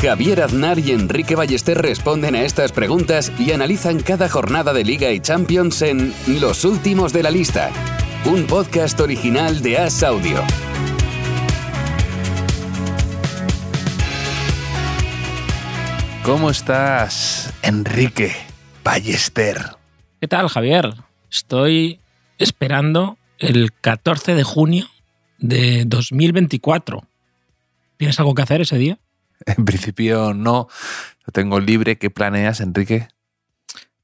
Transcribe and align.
Javier 0.00 0.42
Aznar 0.42 0.78
y 0.78 0.92
Enrique 0.92 1.34
Ballester 1.34 1.76
responden 1.76 2.36
a 2.36 2.42
estas 2.42 2.70
preguntas 2.70 3.32
y 3.36 3.50
analizan 3.50 3.98
cada 3.98 4.28
jornada 4.28 4.72
de 4.72 4.84
Liga 4.84 5.10
y 5.10 5.18
Champions 5.18 5.82
en 5.82 6.14
Los 6.40 6.64
Últimos 6.64 7.12
de 7.12 7.24
la 7.24 7.32
Lista, 7.32 7.72
un 8.24 8.46
podcast 8.46 9.00
original 9.00 9.60
de 9.60 9.78
As 9.78 10.04
Audio. 10.04 10.40
¿Cómo 16.22 16.50
estás, 16.50 17.52
Enrique 17.62 18.30
Ballester? 18.84 19.56
¿Qué 20.20 20.28
tal, 20.28 20.48
Javier? 20.48 20.94
Estoy 21.28 21.98
esperando 22.38 23.18
el 23.40 23.72
14 23.72 24.36
de 24.36 24.44
junio 24.44 24.86
de 25.38 25.82
2024. 25.86 27.02
¿Tienes 27.96 28.20
algo 28.20 28.36
que 28.36 28.42
hacer 28.42 28.60
ese 28.60 28.78
día? 28.78 29.00
En 29.56 29.64
principio 29.64 30.34
no. 30.34 30.68
Lo 31.26 31.32
tengo 31.32 31.60
libre. 31.60 31.98
¿Qué 31.98 32.10
planeas, 32.10 32.60
Enrique? 32.60 33.08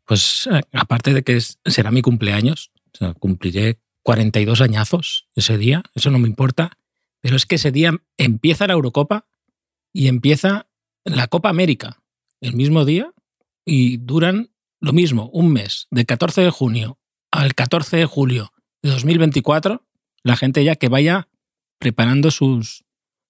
Pues 0.04 0.48
eh, 0.50 0.60
aparte 0.72 1.14
de 1.14 1.22
que 1.22 1.40
será 1.40 1.90
mi 1.90 2.02
cumpleaños, 2.02 2.70
o 2.94 2.98
sea, 2.98 3.14
cumpliré 3.14 3.78
42 4.02 4.60
añazos 4.60 5.28
ese 5.34 5.56
día, 5.56 5.82
eso 5.94 6.10
no 6.10 6.18
me 6.18 6.28
importa, 6.28 6.72
pero 7.20 7.36
es 7.36 7.46
que 7.46 7.54
ese 7.54 7.72
día 7.72 7.96
empieza 8.18 8.66
la 8.66 8.74
Eurocopa 8.74 9.26
y 9.94 10.08
empieza 10.08 10.66
la 11.04 11.26
Copa 11.26 11.48
América 11.48 12.02
el 12.42 12.54
mismo 12.54 12.84
día 12.84 13.12
y 13.64 13.96
duran 13.96 14.50
lo 14.80 14.92
mismo, 14.92 15.30
un 15.32 15.50
mes, 15.50 15.86
de 15.90 16.04
14 16.04 16.42
de 16.42 16.50
junio 16.50 16.98
al 17.30 17.54
14 17.54 17.96
de 17.96 18.04
julio 18.04 18.52
de 18.82 18.90
2024, 18.90 19.82
la 20.22 20.36
gente 20.36 20.62
ya 20.62 20.76
que 20.76 20.90
vaya 20.90 21.28
preparando 21.78 22.30
sus, 22.30 22.83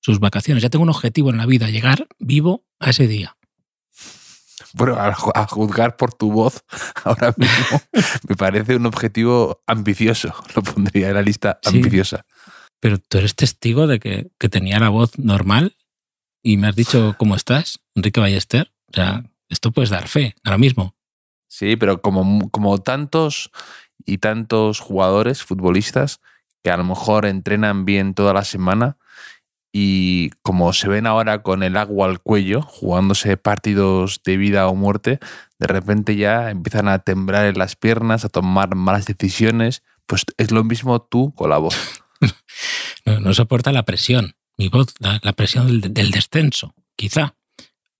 sus 0.05 0.21
vacaciones. 0.21 0.63
Ya 0.63 0.69
tengo 0.69 0.83
un 0.83 0.91
objetivo 0.91 1.31
en 1.31 1.39
la 1.39 1.47
vida, 1.47 1.71
llegar 1.71 2.07
vivo 2.19 2.63
a 2.79 2.91
ese 2.91 3.07
día. 3.09 3.37
Bueno, 4.75 4.95
a, 4.97 5.15
ju- 5.15 5.33
a 5.35 5.47
juzgar 5.47 5.97
por 5.97 6.13
tu 6.13 6.31
voz 6.31 6.63
ahora 7.05 7.33
mismo, 7.37 7.81
me 8.29 8.37
parece 8.37 8.77
un 8.77 8.87
objetivo 8.87 9.63
ambicioso. 9.67 10.35
Lo 10.55 10.63
pondría 10.63 11.09
en 11.09 11.15
la 11.15 11.23
lista 11.23 11.59
Sí. 11.63 11.77
ambiciosa. 11.77 12.25
Pero 12.81 12.99
tú 12.99 13.19
eres 13.19 13.35
testigo 13.35 13.87
de 13.87 13.99
que, 13.99 14.31
que 14.39 14.49
tenía 14.51 14.79
la 14.79 14.91
voz 14.91 15.19
normal 15.19 15.77
y 16.43 16.59
me 16.59 16.67
has 16.69 16.77
dicho 16.77 17.15
cómo 17.19 17.35
estás, 17.35 17.81
Enrique 17.95 18.21
Ballester. 18.21 18.73
O 18.89 18.95
sea, 18.95 19.25
esto 19.49 19.73
puedes 19.73 19.89
dar 19.91 20.07
fe 20.09 20.35
ahora 20.45 20.59
mismo. 20.59 20.95
Sí, 21.49 21.77
pero 21.77 22.03
como, 22.03 22.51
como 22.51 22.77
tantos 22.79 23.51
y 24.05 24.19
tantos 24.19 24.81
jugadores, 24.81 25.43
futbolistas, 25.43 26.21
que 26.63 26.71
a 26.71 26.77
lo 26.77 26.85
mejor 26.85 27.25
entrenan 27.27 27.85
bien 27.87 28.13
toda 28.13 28.35
la 28.35 28.45
semana 28.45 28.99
y 29.77 30.31
como 30.43 30.73
se 30.73 30.87
ven 30.87 31.05
ahora 31.05 31.43
con 31.43 31.65
el 31.65 31.77
agua 31.77 32.07
al 32.07 32.21
cuello, 32.21 32.63
jugándose 32.63 33.37
partidos 33.37 34.21
de 34.25 34.37
vida 34.37 34.69
o 34.69 34.77
muerte, 34.77 35.19
de 35.59 35.67
repente 35.67 36.15
ya 36.15 36.51
empiezan 36.51 36.87
a 36.87 37.01
temblar 37.01 37.47
en 37.47 37.59
las 37.59 37.75
piernas, 37.75 38.25
a 38.25 38.29
tomar 38.29 38.77
malas 38.77 39.07
decisiones. 39.07 39.83
Pues 40.07 40.27
es 40.39 40.53
lo 40.53 40.63
mismo 40.63 41.03
tú 41.03 41.35
con 41.35 41.51
la 41.51 41.59
voz. 41.59 41.77
No, 43.07 43.35
soporta 43.35 43.71
la 43.71 43.83
presión, 43.83 44.35
mi 44.57 44.69
voz, 44.69 44.95
la, 44.99 45.21
la 45.23 45.35
presión 45.35 45.83
del, 45.83 46.11
descenso, 46.11 46.75
quizá. 46.97 47.35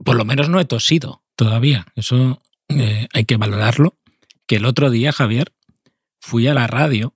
Por 0.03 0.17
lo 0.17 0.25
menos 0.25 0.49
no 0.49 0.61
he 0.61 0.65
tosido 0.65 1.23
todavía. 1.37 1.87
Eso 1.95 2.41
eh, 2.69 3.07
hay 3.13 3.27
que 3.27 3.37
valorarlo. 3.37 3.99
Que 4.47 4.57
el 4.57 4.65
otro 4.65 4.89
día, 4.89 5.13
Javier, 5.13 5.53
fui 6.21 6.49
a 6.49 6.55
la 6.55 6.67
radio 6.67 7.15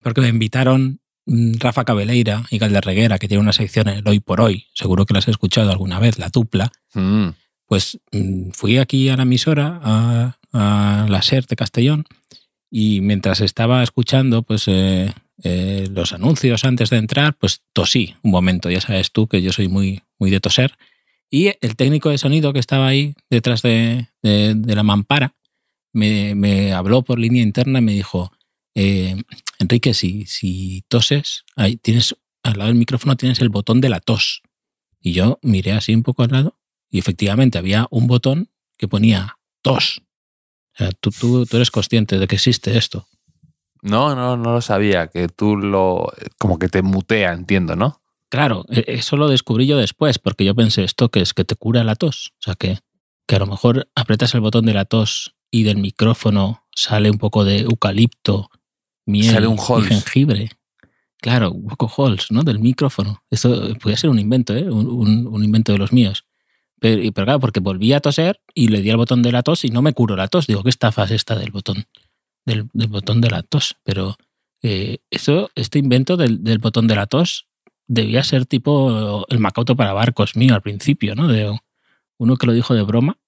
porque 0.00 0.20
me 0.20 0.28
invitaron 0.28 1.01
Rafa 1.26 1.84
Cabeleira 1.84 2.44
y 2.50 2.58
Galder 2.58 2.84
Reguera, 2.84 3.18
que 3.18 3.28
tiene 3.28 3.40
una 3.42 3.52
sección 3.52 3.88
en 3.88 3.98
el 3.98 4.08
Hoy 4.08 4.20
por 4.20 4.40
Hoy. 4.40 4.66
Seguro 4.74 5.06
que 5.06 5.14
las 5.14 5.28
he 5.28 5.30
escuchado 5.30 5.70
alguna 5.70 5.98
vez, 5.98 6.18
la 6.18 6.28
dupla. 6.30 6.72
Mm. 6.94 7.28
pues 7.66 7.98
mm, 8.12 8.50
fui 8.52 8.78
aquí 8.78 9.08
a 9.08 9.16
la 9.16 9.22
emisora, 9.22 9.80
a, 9.82 10.38
a 10.52 11.06
la 11.08 11.22
SER 11.22 11.46
de 11.46 11.56
Castellón, 11.56 12.04
y 12.70 13.00
mientras 13.00 13.40
estaba 13.40 13.82
escuchando 13.82 14.42
pues 14.42 14.64
eh, 14.66 15.12
eh, 15.42 15.88
los 15.90 16.12
anuncios 16.12 16.64
antes 16.64 16.90
de 16.90 16.98
entrar, 16.98 17.34
pues 17.38 17.62
tosí 17.72 18.14
un 18.22 18.30
momento. 18.30 18.70
Ya 18.70 18.80
sabes 18.80 19.10
tú 19.12 19.26
que 19.26 19.40
yo 19.42 19.52
soy 19.52 19.68
muy, 19.68 20.02
muy 20.18 20.30
de 20.30 20.40
toser. 20.40 20.74
Y 21.30 21.52
el 21.62 21.76
técnico 21.76 22.10
de 22.10 22.18
sonido 22.18 22.52
que 22.52 22.58
estaba 22.58 22.86
ahí 22.88 23.14
detrás 23.30 23.62
de, 23.62 24.08
de- 24.22 24.54
de 24.54 24.74
la 24.74 24.82
mampara 24.82 25.34
me, 25.94 26.34
me 26.34 26.72
habló 26.74 27.02
por 27.02 27.18
línea 27.18 27.42
interna 27.42 27.78
y 27.78 27.82
me 27.82 27.92
dijo, 27.92 28.32
eh, 28.74 29.22
Enrique, 29.58 29.94
si, 29.94 30.26
si 30.26 30.84
toses, 30.88 31.44
ahí 31.56 31.76
tienes, 31.76 32.16
al 32.42 32.58
lado 32.58 32.68
del 32.68 32.78
micrófono 32.78 33.16
tienes 33.16 33.40
el 33.40 33.48
botón 33.48 33.80
de 33.80 33.88
la 33.88 34.00
tos. 34.00 34.42
Y 35.00 35.12
yo 35.12 35.38
miré 35.42 35.72
así 35.72 35.94
un 35.94 36.02
poco 36.02 36.22
al 36.22 36.30
lado 36.30 36.58
y 36.90 36.98
efectivamente 36.98 37.58
había 37.58 37.86
un 37.90 38.06
botón 38.06 38.50
que 38.78 38.88
ponía 38.88 39.38
tos. 39.62 40.02
O 40.74 40.78
sea, 40.78 40.90
tú, 40.92 41.10
tú, 41.10 41.46
tú 41.46 41.56
eres 41.56 41.70
consciente 41.70 42.18
de 42.18 42.26
que 42.26 42.36
existe 42.36 42.76
esto. 42.76 43.08
No, 43.82 44.14
no, 44.14 44.36
no 44.36 44.52
lo 44.52 44.60
sabía, 44.60 45.08
que 45.08 45.28
tú 45.28 45.56
lo... 45.56 46.12
como 46.38 46.58
que 46.58 46.68
te 46.68 46.82
mutea, 46.82 47.32
entiendo, 47.32 47.74
¿no? 47.74 48.00
Claro, 48.28 48.64
e- 48.70 48.84
eso 48.86 49.16
lo 49.16 49.28
descubrí 49.28 49.66
yo 49.66 49.76
después, 49.76 50.18
porque 50.18 50.44
yo 50.44 50.54
pensé, 50.54 50.84
¿esto 50.84 51.10
que 51.10 51.20
es? 51.20 51.34
Que 51.34 51.44
te 51.44 51.56
cura 51.56 51.82
la 51.84 51.96
tos. 51.96 52.32
O 52.38 52.42
sea, 52.42 52.54
que, 52.54 52.78
que 53.26 53.36
a 53.36 53.40
lo 53.40 53.46
mejor 53.46 53.90
apretas 53.94 54.34
el 54.34 54.40
botón 54.40 54.64
de 54.66 54.74
la 54.74 54.84
tos 54.84 55.34
y 55.50 55.64
del 55.64 55.78
micrófono 55.78 56.64
sale 56.74 57.10
un 57.10 57.18
poco 57.18 57.44
de 57.44 57.60
eucalipto, 57.60 58.50
miel 59.06 59.34
Sale 59.34 59.46
un 59.46 59.56
y 59.56 59.82
jengibre. 59.84 60.50
Claro, 61.20 61.54
poco 61.68 61.90
Halls, 61.96 62.30
¿no? 62.30 62.42
Del 62.42 62.58
micrófono. 62.58 63.22
Esto 63.30 63.74
podría 63.78 63.96
ser 63.96 64.10
un 64.10 64.18
invento, 64.18 64.54
¿eh? 64.56 64.68
Un, 64.68 64.86
un- 64.88 65.26
un 65.28 65.44
invento 65.44 65.72
de 65.72 65.78
los 65.78 65.92
míos. 65.92 66.24
Pero, 66.80 67.00
pero 67.14 67.24
claro, 67.26 67.40
porque 67.40 67.60
volví 67.60 67.92
a 67.92 68.00
toser 68.00 68.40
y 68.54 68.68
le 68.68 68.80
di 68.80 68.90
al 68.90 68.96
botón 68.96 69.22
de 69.22 69.30
la 69.30 69.42
tos 69.44 69.64
y 69.64 69.68
no 69.68 69.82
me 69.82 69.92
curó 69.92 70.16
la 70.16 70.26
tos. 70.26 70.46
Digo, 70.48 70.62
¿qué 70.64 70.70
estafa 70.70 71.04
es 71.04 71.12
esta 71.12 71.36
del 71.36 71.52
botón? 71.52 71.84
Del, 72.44 72.68
del 72.72 72.88
botón 72.88 73.20
de 73.20 73.30
la 73.30 73.42
tos. 73.44 73.76
Pero 73.84 74.16
eh, 74.62 74.98
eso, 75.10 75.50
este 75.54 75.78
invento 75.78 76.16
del, 76.16 76.42
del 76.42 76.58
botón 76.58 76.88
de 76.88 76.96
la 76.96 77.06
tos 77.06 77.46
debía 77.86 78.24
ser 78.24 78.46
tipo 78.46 79.24
el 79.28 79.38
Macauto 79.38 79.76
para 79.76 79.92
barcos 79.92 80.34
mío 80.34 80.54
al 80.54 80.62
principio, 80.62 81.14
¿no? 81.14 81.28
De 81.28 81.56
uno 82.18 82.36
que 82.36 82.46
lo 82.46 82.52
dijo 82.52 82.74
de 82.74 82.82
broma 82.82 83.18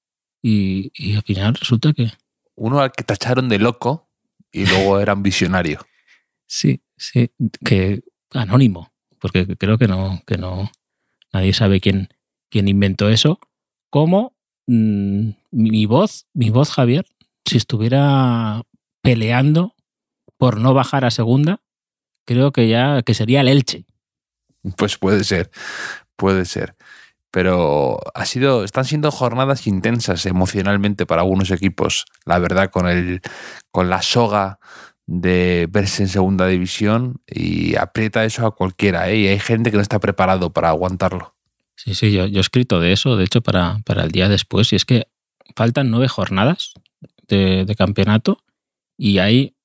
y, 0.42 0.90
y 0.94 1.14
al 1.16 1.22
final 1.22 1.54
resulta 1.54 1.92
que 1.92 2.10
Uno 2.56 2.80
al 2.80 2.90
que 2.92 3.04
tacharon 3.04 3.48
de 3.48 3.58
loco 3.60 4.08
y 4.54 4.66
luego 4.66 5.00
era 5.00 5.14
un 5.14 5.22
visionario. 5.22 5.80
sí, 6.46 6.80
sí, 6.96 7.30
que 7.64 8.02
anónimo, 8.30 8.92
porque 9.18 9.46
creo 9.56 9.78
que 9.78 9.88
no, 9.88 10.22
que 10.26 10.38
no, 10.38 10.70
nadie 11.32 11.52
sabe 11.52 11.80
quién, 11.80 12.08
quién 12.50 12.68
inventó 12.68 13.08
eso. 13.08 13.40
Como 13.90 14.36
mm, 14.66 15.30
mi 15.50 15.86
voz, 15.86 16.26
mi 16.32 16.50
voz, 16.50 16.70
Javier, 16.70 17.04
si 17.44 17.56
estuviera 17.56 18.62
peleando 19.02 19.74
por 20.38 20.60
no 20.60 20.72
bajar 20.72 21.04
a 21.04 21.10
segunda, 21.10 21.60
creo 22.24 22.52
que 22.52 22.68
ya 22.68 23.02
que 23.02 23.14
sería 23.14 23.40
el 23.40 23.48
Elche. 23.48 23.86
Pues 24.76 24.96
puede 24.98 25.24
ser, 25.24 25.50
puede 26.16 26.44
ser. 26.44 26.76
Pero 27.30 27.98
ha 28.14 28.24
sido, 28.24 28.62
están 28.62 28.84
siendo 28.84 29.10
jornadas 29.10 29.66
intensas 29.66 30.24
emocionalmente 30.26 31.06
para 31.06 31.22
algunos 31.22 31.50
equipos. 31.50 32.06
La 32.24 32.38
verdad, 32.38 32.70
con 32.70 32.86
el, 32.86 33.20
con 33.74 33.90
la 33.90 34.02
soga 34.02 34.60
de 35.04 35.66
verse 35.68 36.04
en 36.04 36.08
segunda 36.08 36.46
división 36.46 37.20
y 37.26 37.74
aprieta 37.74 38.24
eso 38.24 38.46
a 38.46 38.54
cualquiera. 38.54 39.10
¿eh? 39.10 39.18
Y 39.18 39.26
hay 39.26 39.40
gente 39.40 39.72
que 39.72 39.76
no 39.76 39.82
está 39.82 39.98
preparado 39.98 40.52
para 40.52 40.68
aguantarlo. 40.68 41.34
Sí, 41.74 41.92
sí, 41.96 42.12
yo, 42.12 42.26
yo 42.26 42.38
he 42.38 42.40
escrito 42.40 42.78
de 42.78 42.92
eso, 42.92 43.16
de 43.16 43.24
hecho, 43.24 43.40
para, 43.40 43.80
para 43.84 44.04
el 44.04 44.12
día 44.12 44.28
después, 44.28 44.72
y 44.72 44.76
es 44.76 44.84
que 44.84 45.08
faltan 45.56 45.90
nueve 45.90 46.06
jornadas 46.06 46.74
de, 47.26 47.74
campeonato 47.76 48.38
y 48.96 49.18
hay 49.18 49.56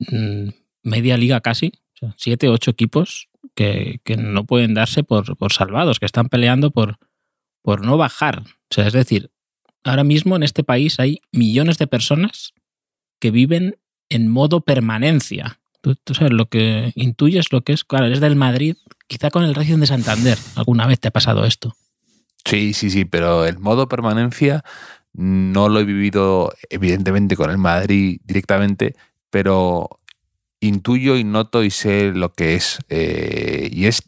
mm, 0.00 0.48
media 0.82 1.16
liga 1.16 1.40
casi, 1.40 1.72
o 1.94 1.98
sea, 2.00 2.14
siete, 2.18 2.48
ocho 2.48 2.72
equipos 2.72 3.28
que, 3.54 4.00
que 4.02 4.16
no 4.16 4.44
pueden 4.44 4.74
darse 4.74 5.04
por, 5.04 5.36
por 5.36 5.52
salvados, 5.52 6.00
que 6.00 6.06
están 6.06 6.28
peleando 6.28 6.72
por, 6.72 6.98
por 7.62 7.86
no 7.86 7.96
bajar. 7.96 8.40
O 8.40 8.74
sea, 8.74 8.88
es 8.88 8.92
decir, 8.92 9.30
ahora 9.84 10.02
mismo 10.02 10.34
en 10.34 10.42
este 10.42 10.64
país 10.64 10.98
hay 10.98 11.20
millones 11.30 11.78
de 11.78 11.86
personas 11.86 12.54
que 13.22 13.30
viven 13.30 13.76
en 14.08 14.26
modo 14.26 14.62
permanencia. 14.62 15.60
Tú, 15.80 15.96
sabes 16.12 16.32
lo 16.32 16.46
que 16.46 16.90
intuyes, 16.96 17.52
lo 17.52 17.62
que 17.62 17.72
es, 17.72 17.84
claro, 17.84 18.06
eres 18.06 18.18
del 18.18 18.34
Madrid, 18.34 18.74
quizá 19.06 19.30
con 19.30 19.44
el 19.44 19.54
Racing 19.54 19.78
de 19.78 19.86
Santander. 19.86 20.36
¿Alguna 20.56 20.88
vez 20.88 20.98
te 20.98 21.06
ha 21.06 21.12
pasado 21.12 21.44
esto? 21.44 21.76
Sí, 22.44 22.74
sí, 22.74 22.90
sí, 22.90 23.04
pero 23.04 23.46
el 23.46 23.60
modo 23.60 23.88
permanencia 23.88 24.64
No 25.12 25.68
lo 25.68 25.78
he 25.78 25.84
vivido, 25.84 26.52
evidentemente, 26.68 27.36
con 27.36 27.48
el 27.48 27.58
Madrid 27.58 28.20
directamente, 28.24 28.96
pero 29.30 30.00
intuyo 30.58 31.16
y 31.16 31.22
noto 31.22 31.62
y 31.62 31.70
sé 31.70 32.10
lo 32.12 32.32
que 32.32 32.56
es. 32.56 32.80
Eh, 32.88 33.70
y 33.70 33.86
es, 33.86 34.02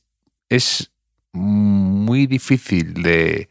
es 0.48 0.90
muy 1.30 2.26
difícil 2.26 2.94
de 2.94 3.48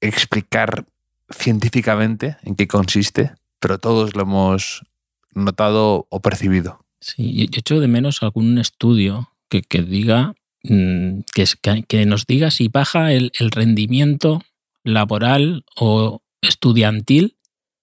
explicar 0.00 0.86
científicamente 1.30 2.36
en 2.42 2.56
qué 2.56 2.66
consiste, 2.66 3.32
pero 3.66 3.80
todos 3.80 4.14
lo 4.14 4.22
hemos 4.22 4.84
notado 5.34 6.06
o 6.08 6.22
percibido. 6.22 6.84
Sí, 7.00 7.48
yo 7.48 7.58
echo 7.58 7.80
de 7.80 7.88
menos 7.88 8.22
algún 8.22 8.58
estudio 8.58 9.32
que, 9.48 9.64
diga 9.82 10.34
mm, 10.62 11.22
que, 11.34 11.82
que, 11.88 12.06
nos 12.06 12.26
diga 12.26 12.52
si 12.52 12.68
baja 12.68 13.12
el, 13.12 13.32
rendimiento 13.50 14.40
laboral 14.84 15.64
o 15.74 16.22
estudiantil 16.42 17.38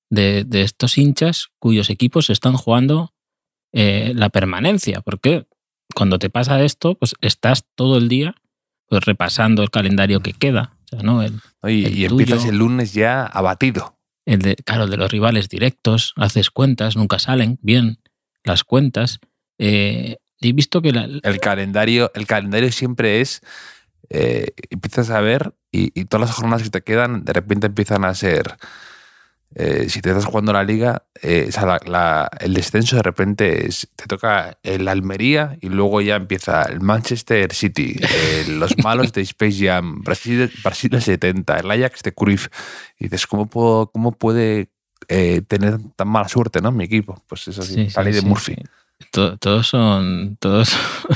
de, 0.10 0.48
estos 0.54 0.98
hinchas 0.98 1.50
cuyos 1.60 1.90
equipos 1.90 2.30
están 2.30 2.56
jugando 2.56 3.14
eh, 3.74 4.14
la 4.16 4.30
permanencia. 4.30 5.02
Porque 5.02 5.48
cuando 5.94 6.18
te 6.18 6.30
pasa 6.30 6.64
esto, 6.64 6.96
pues 6.96 7.14
estás 7.20 7.66
todo 7.76 7.98
el 7.98 8.08
día 8.08 8.36
pues, 8.88 9.04
repasando 9.04 9.64
el 9.64 9.70
calendario 9.70 10.22
que 10.22 10.32
queda. 10.32 10.78
y, 11.68 12.06
empiezas 12.06 12.46
el 12.46 12.56
lunes 12.56 12.94
ya 12.94 13.26
abatido. 13.26 13.98
El 14.25 14.40
de, 14.40 14.56
claro, 14.56 14.88
de 14.88 14.98
los 14.98 15.12
rivales 15.12 15.50
directos, 15.50 16.14
haces 16.16 16.50
cuentas, 16.50 16.96
nunca 16.96 17.20
salen 17.20 17.60
bien 17.62 18.00
las 18.44 18.64
cuentas. 18.64 19.20
Eh, 19.58 20.18
he 20.40 20.54
visto 20.54 20.81
que 20.81 20.90
el 20.90 21.40
calendario, 21.40 22.12
el 22.16 22.25
calendario 22.28 22.72
siempre 22.72 23.22
es 23.22 23.42
eh, 24.10 24.48
empiezas 24.70 25.10
a 25.10 25.22
ver 25.22 25.54
y, 25.72 26.00
y, 26.00 26.06
todas 26.06 26.28
las 26.28 26.36
jornadas 26.36 26.64
que 26.64 26.70
te 26.70 26.81
quedan 26.81 27.24
de 27.24 27.34
repente 27.34 27.68
empiezan 27.68 28.04
a 28.06 28.14
ser 28.14 28.58
eh, 29.56 29.88
si 29.88 30.02
te 30.02 30.10
estás 30.10 30.26
jugando 30.26 30.52
la 30.52 30.64
liga, 30.64 31.04
eh, 31.22 31.50
el 32.40 32.54
descenso 32.54 32.96
de 32.96 33.04
repente 33.04 33.70
te 33.96 34.06
toca 34.08 34.58
el 34.64 34.88
Almería 34.88 35.58
y 35.62 35.70
luego 35.70 36.02
ya 36.02 36.16
empieza 36.16 36.64
el 36.64 36.82
Manchester 36.82 37.54
City, 37.54 37.96
eh, 38.02 38.46
los 38.50 38.76
malos 38.80 39.14
de 39.14 39.22
Space 39.22 39.66
Jam, 39.66 40.02
Brasil, 40.02 40.52
Brasil 40.64 41.00
70, 41.00 41.60
el 41.60 41.70
Ajax 41.70 42.02
de 42.02 42.14
Cruyff. 42.14 42.48
Y 42.98 43.06
dices, 43.06 43.28
¿cómo, 43.28 43.48
puedo, 43.48 43.88
cómo 43.92 44.12
puede 44.12 44.70
tener 45.08 45.78
tan 45.96 46.08
mala 46.08 46.30
suerte 46.30 46.62
¿no? 46.62 46.72
mi 46.72 46.86
equipo? 46.86 47.22
Pues 47.28 47.48
es 47.48 47.60
así, 47.60 47.90
sí, 47.90 48.02
de 48.02 48.22
Murphy. 48.22 48.56
todos 49.12 49.68
son 49.68 50.38
todos, 50.40 50.72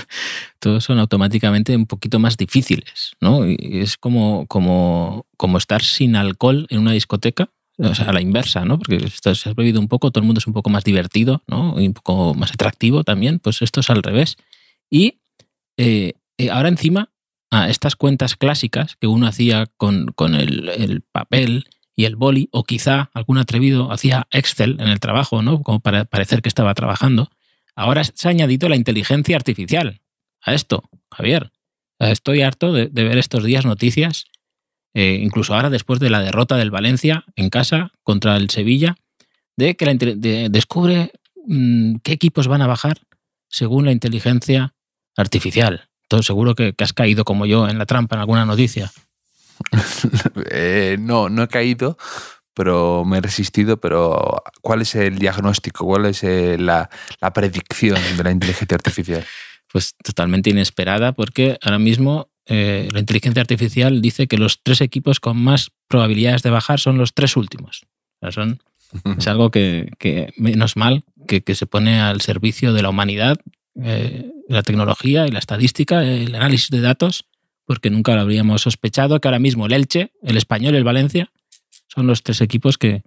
todos 0.60 0.84
son 0.84 1.00
automáticamente 1.00 1.76
un 1.76 1.88
poquito 1.88 2.20
más 2.20 2.38
difíciles, 2.38 3.14
¿no? 3.20 3.48
Y 3.48 3.80
es 3.80 3.98
como, 3.98 4.46
como, 4.48 5.26
como 5.38 5.58
estar 5.58 5.82
sin 5.82 6.16
alcohol 6.16 6.68
en 6.70 6.80
una 6.80 6.92
discoteca 6.92 7.50
o 7.78 7.96
sea, 7.96 8.10
a 8.10 8.14
la 8.14 8.22
inversa, 8.22 8.66
¿no? 8.66 8.78
Porque 8.78 8.98
esto 8.98 9.34
se 9.36 9.50
ha 9.50 9.54
bebido 9.54 9.80
un 9.80 9.88
poco, 9.88 10.12
todo 10.12 10.22
el 10.22 10.26
mundo 10.26 10.40
es 10.40 10.48
un 10.48 10.54
poco 10.54 10.70
más 10.70 10.84
divertido, 10.84 11.44
¿no? 11.48 11.80
Y 11.80 11.88
un 11.88 11.94
poco 11.94 12.34
más 12.34 12.52
atractivo 12.52 13.04
también, 13.04 13.40
pues 13.40 13.62
esto 13.62 13.82
es 13.82 13.90
al 13.90 14.04
revés. 14.04 14.38
Y 14.90 15.20
eh, 15.78 16.14
eh, 16.38 16.50
ahora 16.50 16.70
encima, 16.70 17.12
a 17.52 17.70
estas 17.70 17.96
cuentas 17.96 18.36
clásicas 18.36 18.96
que 18.96 19.08
uno 19.08 19.28
hacía 19.28 19.68
con, 19.78 20.14
el, 20.36 21.04
papel 21.12 21.66
y 21.96 22.06
el 22.06 22.16
boli, 22.16 22.50
o 22.52 22.64
quizá 22.64 23.10
algún 23.14 23.38
atrevido 23.38 23.92
hacía 23.92 24.28
Excel 24.32 24.78
en 24.80 24.90
el 24.90 25.00
trabajo, 25.00 25.42
¿no? 25.42 25.62
Como 25.62 25.80
para 25.80 26.06
parecer 26.06 26.42
que 26.42 26.50
estaba 26.50 26.74
trabajando. 26.74 27.30
Ahora 27.76 28.04
se 28.04 28.28
ha 28.28 28.32
añadido 28.32 28.70
la 28.70 28.76
inteligencia 28.76 29.36
artificial 29.36 30.02
a 30.42 30.54
esto, 30.54 30.90
Javier. 31.12 31.52
Estoy 32.00 32.42
harto 32.42 32.74
de 32.74 32.90
ver 32.90 33.18
estos 33.18 33.44
días 33.44 33.66
noticias 33.66 34.26
eh, 35.00 35.20
incluso 35.22 35.54
ahora 35.54 35.70
después 35.70 36.00
de 36.00 36.10
la 36.10 36.22
derrota 36.22 36.58
del 36.58 36.72
Valencia 36.72 37.24
en 37.36 37.52
casa 37.52 37.92
contra 38.02 38.36
el 38.36 38.50
Sevilla, 38.50 38.96
de 39.56 39.76
que 39.76 39.86
la, 39.86 39.94
descubre 40.50 41.12
mm, 41.46 41.98
qué 42.02 42.14
equipos 42.14 42.48
van 42.48 42.64
a 42.64 42.68
bajar 42.68 42.98
según 43.48 43.86
la 43.86 43.92
inteligencia 43.92 44.74
artificial. 45.16 45.88
Todo 46.08 46.24
seguro 46.24 46.56
que, 46.56 46.74
has 46.80 46.94
caído 46.94 47.26
como 47.26 47.46
yo 47.46 47.70
en 47.70 47.78
la 47.78 47.86
trampa 47.86 48.16
en 48.16 48.22
alguna 48.22 48.46
noticia. 48.46 48.92
Eh, 50.52 50.98
no, 51.00 51.30
no 51.30 51.44
he 51.44 51.48
caído, 51.48 51.98
pero 52.56 53.06
me 53.06 53.20
he 53.20 53.22
resistido. 53.22 53.78
Pero 53.78 54.42
¿cuál 54.62 54.82
es 54.82 54.96
el 54.96 55.20
diagnóstico? 55.20 55.86
¿Cuál 55.86 56.08
es 56.08 56.24
eh, 56.24 56.58
la, 56.58 56.90
la 57.22 57.34
predicción 57.34 58.00
de 58.18 58.24
la 58.24 58.32
inteligencia 58.32 58.76
artificial? 58.76 59.24
Pues 59.72 59.96
totalmente 60.04 60.50
inesperada, 60.50 61.12
porque 61.12 61.60
ahora 61.62 61.78
mismo 61.78 62.32
eh, 62.50 62.88
la 62.94 63.00
inteligencia 63.00 63.42
artificial 63.42 64.02
dice 64.02 64.28
que 64.28 64.38
los 64.38 64.64
tres 64.64 64.80
equipos 64.80 65.20
con 65.20 65.38
más 65.38 65.72
probabilidades 65.88 66.44
de 66.44 66.50
bajar 66.50 66.80
son 66.80 66.98
los 66.98 67.14
tres 67.14 67.36
últimos. 67.36 67.86
son, 68.30 68.60
es 69.18 69.28
algo 69.28 69.52
que, 69.52 69.92
menos 70.38 70.78
mal, 70.78 71.04
que, 71.28 71.44
se 71.56 71.66
pone 71.66 72.00
al 72.00 72.22
servicio 72.22 72.74
de 72.74 72.82
la 72.82 72.90
humanidad, 72.90 73.38
eh, 73.82 74.32
la 74.48 74.64
tecnología 74.64 75.28
y 75.28 75.32
la 75.32 75.40
estadística, 75.40 76.04
el 76.04 76.34
análisis 76.36 76.70
de 76.70 76.80
datos, 76.80 77.26
porque 77.66 77.90
nunca 77.90 78.16
lo 78.16 78.22
habríamos 78.22 78.62
sospechado 78.62 79.20
que 79.20 79.28
ahora 79.28 79.40
mismo 79.40 79.66
el 79.66 79.74
Elche, 79.74 80.14
el 80.22 80.38
Español 80.38 80.74
y 80.74 80.78
el 80.78 80.86
Valencia 80.86 81.32
son 81.88 82.08
los 82.08 82.24
tres 82.24 82.40
equipos 82.40 82.78
que, 82.78 83.04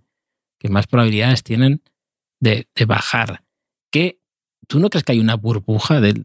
más 0.68 0.86
probabilidades 0.86 1.42
tienen 1.42 1.82
de, 2.40 2.66
bajar. 2.86 3.44
¿Qué, 3.90 4.20
¿Tú 4.66 4.78
no 4.78 4.90
crees 4.90 5.04
que 5.04 5.12
hay 5.12 5.20
una 5.20 5.36
burbuja 5.36 6.02
de 6.02 6.24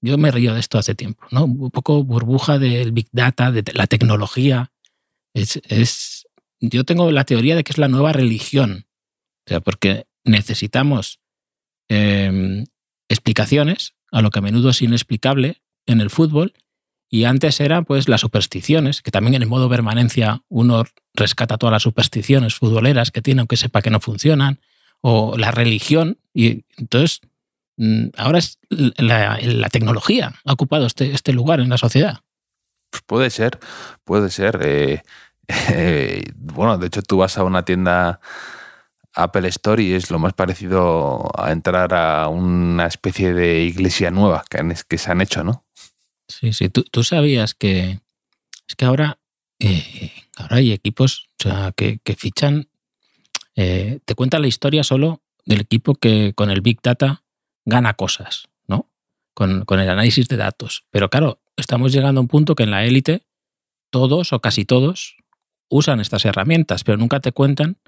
yo 0.00 0.18
me 0.18 0.30
río 0.30 0.54
de 0.54 0.60
esto 0.60 0.78
hace 0.78 0.94
tiempo, 0.94 1.24
¿no? 1.30 1.44
Un 1.44 1.70
poco 1.70 2.02
burbuja 2.04 2.58
del 2.58 2.92
Big 2.92 3.08
Data, 3.12 3.52
de 3.52 3.62
la 3.74 3.86
tecnología. 3.86 4.72
Es, 5.34 6.26
yo 6.60 6.84
tengo 6.84 7.10
la 7.10 7.24
teoría 7.24 7.54
de 7.54 7.64
que 7.64 7.72
es 7.72 7.78
la 7.78 7.88
nueva 7.88 8.12
religión. 8.12 8.86
O 9.46 9.50
sea, 9.50 9.60
porque 9.60 10.06
necesitamos 10.24 11.20
em, 11.88 12.66
explicaciones 13.08 13.94
a 14.10 14.22
lo 14.22 14.30
que 14.30 14.38
a 14.38 14.42
menudo 14.42 14.70
es 14.70 14.82
inexplicable 14.82 15.62
en 15.86 16.00
el 16.00 16.10
fútbol. 16.10 16.54
Y 17.10 17.24
antes 17.24 17.60
eran 17.60 17.84
pues 17.84 18.08
las 18.08 18.20
supersticiones, 18.20 19.02
que 19.02 19.10
también 19.10 19.34
en 19.34 19.42
el 19.42 19.48
modo 19.48 19.68
permanencia 19.68 20.42
uno 20.48 20.84
rescata 21.12 21.58
todas 21.58 21.72
las 21.72 21.82
supersticiones 21.82 22.54
futboleras 22.54 23.10
que 23.10 23.20
tiene, 23.20 23.40
aunque 23.40 23.56
sepa 23.56 23.82
que 23.82 23.90
no 23.90 24.00
funcionan, 24.00 24.60
o 25.00 25.36
la 25.36 25.50
religión. 25.50 26.18
Y 26.32 26.64
entonces 26.76 27.20
ahora 28.16 28.38
es 28.38 28.58
la, 28.68 29.68
tecnología 29.70 30.32
ha 30.44 30.52
ocupado 30.52 30.86
este, 30.86 31.12
este, 31.12 31.32
lugar 31.32 31.60
en 31.60 31.70
la 31.70 31.78
sociedad. 31.78 32.20
Pues 32.90 33.02
puede 33.06 33.30
ser, 33.30 33.58
puede 34.04 34.30
ser. 34.30 34.60
Eh, 34.62 35.02
eh, 35.48 36.24
bueno, 36.36 36.78
de 36.78 36.88
hecho 36.88 37.02
tú 37.02 37.18
vas 37.18 37.38
a 37.38 37.44
una 37.44 37.64
tienda 37.64 38.20
Apple 39.14 39.48
Store 39.48 39.82
y 39.82 39.92
es 39.92 40.10
lo 40.10 40.18
más 40.18 40.34
parecido 40.34 41.30
a 41.36 41.52
entrar 41.52 41.94
a 41.94 42.28
una 42.28 42.86
especie 42.86 43.32
de 43.32 43.62
iglesia 43.62 44.10
nueva 44.10 44.44
que, 44.48 44.58
que 44.88 44.98
se 44.98 45.10
han 45.10 45.20
hecho, 45.20 45.42
¿no? 45.42 45.64
Sí, 46.28 46.52
sí. 46.52 46.68
Tú, 46.68 47.02
sabías 47.02 47.54
que 47.54 48.00
es 48.68 48.76
que 48.76 48.84
ahora, 48.84 49.18
eh, 49.58 50.12
ahora 50.36 50.56
hay 50.56 50.72
equipos 50.72 51.28
que, 51.76 52.16
fichan, 52.16 52.68
te 53.54 54.14
cuentan 54.14 54.42
la 54.42 54.48
historia 54.48 54.84
solo 54.84 55.22
del 55.44 55.62
equipo 55.62 55.94
que 55.94 56.32
con 56.34 56.50
el 56.50 56.60
Big 56.60 56.80
Data 56.82 57.24
gana 57.70 57.94
cosas, 57.94 58.48
¿no? 58.66 58.90
Con, 59.32 59.64
el 59.68 59.88
análisis 59.88 60.28
de 60.28 60.36
datos. 60.36 60.84
Pero 60.90 61.08
claro, 61.08 61.40
estamos 61.56 61.92
llegando 61.92 62.20
a 62.20 62.22
un 62.22 62.28
punto 62.28 62.54
que 62.54 62.64
en 62.64 62.70
la 62.70 62.84
élite 62.84 63.22
todos 63.90 64.32
o 64.32 64.40
casi 64.40 64.64
todos 64.64 65.16
usan 65.68 66.00
estas 66.00 66.24
herramientas, 66.24 66.84
pero 66.84 66.98
nunca 66.98 67.20
te 67.20 67.32
cuentan. 67.32 67.78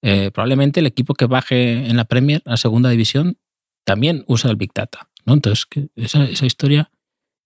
Eh, 0.00 0.30
probablemente 0.32 0.80
el 0.80 0.86
equipo 0.86 1.14
que 1.14 1.26
baje 1.26 1.86
en 1.88 1.96
la 1.96 2.04
Premier, 2.04 2.42
la 2.44 2.56
segunda 2.56 2.90
división, 2.90 3.38
también 3.84 4.24
usa 4.26 4.50
el 4.50 4.56
Big 4.56 4.72
Data. 4.74 5.10
¿no? 5.26 5.34
Entonces, 5.34 5.66
esa, 5.96 6.46
historia 6.46 6.90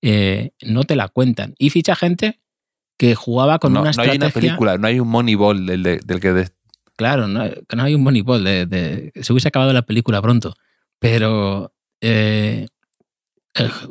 eh, 0.03 0.53
no 0.63 0.85
te 0.85 0.97
la 0.97 1.09
cuentan. 1.09 1.55
Y 1.59 1.71
ficha 1.71 1.97
gente 1.97 2.41
que 2.97 3.15
jugaba 3.15 3.59
con 3.59 3.77
una 3.77 3.91
estrategia. 3.91 4.19
No 4.19 4.25
hay 4.25 4.29
una 4.29 4.41
película, 4.41 4.79
no 4.79 4.87
hay 4.87 5.01
un 5.01 5.09
Moneyball 5.09 5.67
del, 5.67 5.83
del 5.83 6.21
que. 6.21 6.49
Claro, 6.97 7.29
no, 7.29 7.45
no, 7.45 7.83
hay 7.83 7.95
un 7.95 8.03
Moneyball. 8.03 8.43
De, 8.43 9.13
se 9.21 9.33
hubiese 9.33 9.49
acabado 9.49 9.73
la 9.73 9.83
película 9.83 10.23
pronto. 10.23 10.55
Pero 10.99 11.75
eh, 12.01 12.69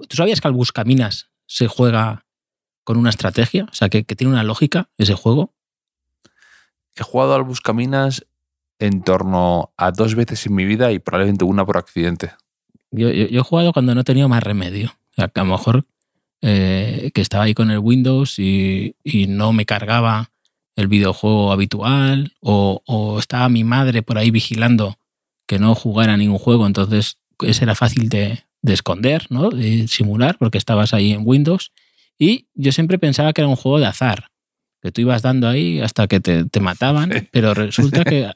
¿Tú 0.08 0.16
sabías 0.16 0.42
que 0.42 0.48
al 0.48 0.54
Buscaminas 0.54 1.32
se 1.48 1.68
juega 1.68 2.26
con 2.84 2.98
una 2.98 3.10
estrategia? 3.10 3.66
O 3.72 3.74
sea, 3.74 3.90
que, 3.90 4.04
tiene 4.04 4.32
una 4.32 4.44
lógica 4.44 4.90
ese 4.98 5.16
juego. 5.16 5.54
He 6.96 7.04
jugado 7.04 7.36
al 7.36 7.44
Buscaminas 7.44 8.26
en 8.80 9.02
torno 9.02 9.74
a 9.78 9.92
dos 9.92 10.16
veces 10.16 10.46
en 10.46 10.56
mi 10.56 10.66
vida 10.66 10.92
y 10.92 11.00
probablemente 11.00 11.46
una 11.46 11.66
por 11.66 11.78
accidente. 11.78 12.34
Yo, 12.92 13.10
he 13.10 13.40
jugado 13.40 13.74
cuando 13.74 13.96
no 13.96 14.02
he 14.02 14.06
tenido 14.06 14.30
más 14.30 14.44
remedio. 14.44 14.90
O 15.12 15.16
sea, 15.16 15.28
que 15.30 15.40
a 15.40 15.44
lo 15.44 15.52
mejor 15.52 15.86
eh, 16.42 17.12
que 17.14 17.22
estaba 17.22 17.46
ahí 17.46 17.54
con 17.54 17.72
el 17.72 17.80
Windows 17.80 18.38
y, 18.38 18.96
no 19.28 19.52
me 19.52 19.66
cargaba 19.66 20.32
el 20.76 20.88
videojuego 20.88 21.52
habitual 21.52 22.34
o, 22.42 22.82
o, 22.86 23.18
estaba 23.18 23.50
mi 23.50 23.64
madre 23.64 24.04
por 24.04 24.18
ahí 24.18 24.30
vigilando 24.30 24.98
que 25.48 25.58
no 25.58 25.74
jugara 25.74 26.18
ningún 26.18 26.38
juego, 26.38 26.68
entonces 26.68 27.18
ese 27.42 27.64
era 27.64 27.76
fácil 27.76 28.10
de, 28.10 28.44
esconder, 28.64 29.28
¿no? 29.30 29.50
de 29.50 29.88
simular, 29.88 30.38
porque 30.38 30.58
estabas 30.58 30.94
ahí 30.94 31.12
en 31.12 31.22
Windows. 31.24 31.72
Y 32.18 32.48
yo 32.54 32.72
siempre 32.72 32.98
pensaba 32.98 33.34
que 33.34 33.42
era 33.42 33.48
un 33.48 33.56
juego 33.56 33.80
de 33.80 33.86
azar. 33.86 34.32
que 34.82 34.92
tú 34.92 35.02
ibas 35.02 35.22
dando 35.22 35.48
ahí 35.48 35.80
hasta 35.82 36.08
que 36.08 36.20
te, 36.20 36.46
te 36.46 36.60
mataban, 36.60 37.28
pero 37.32 37.54
resulta 37.54 38.04
que... 38.04 38.32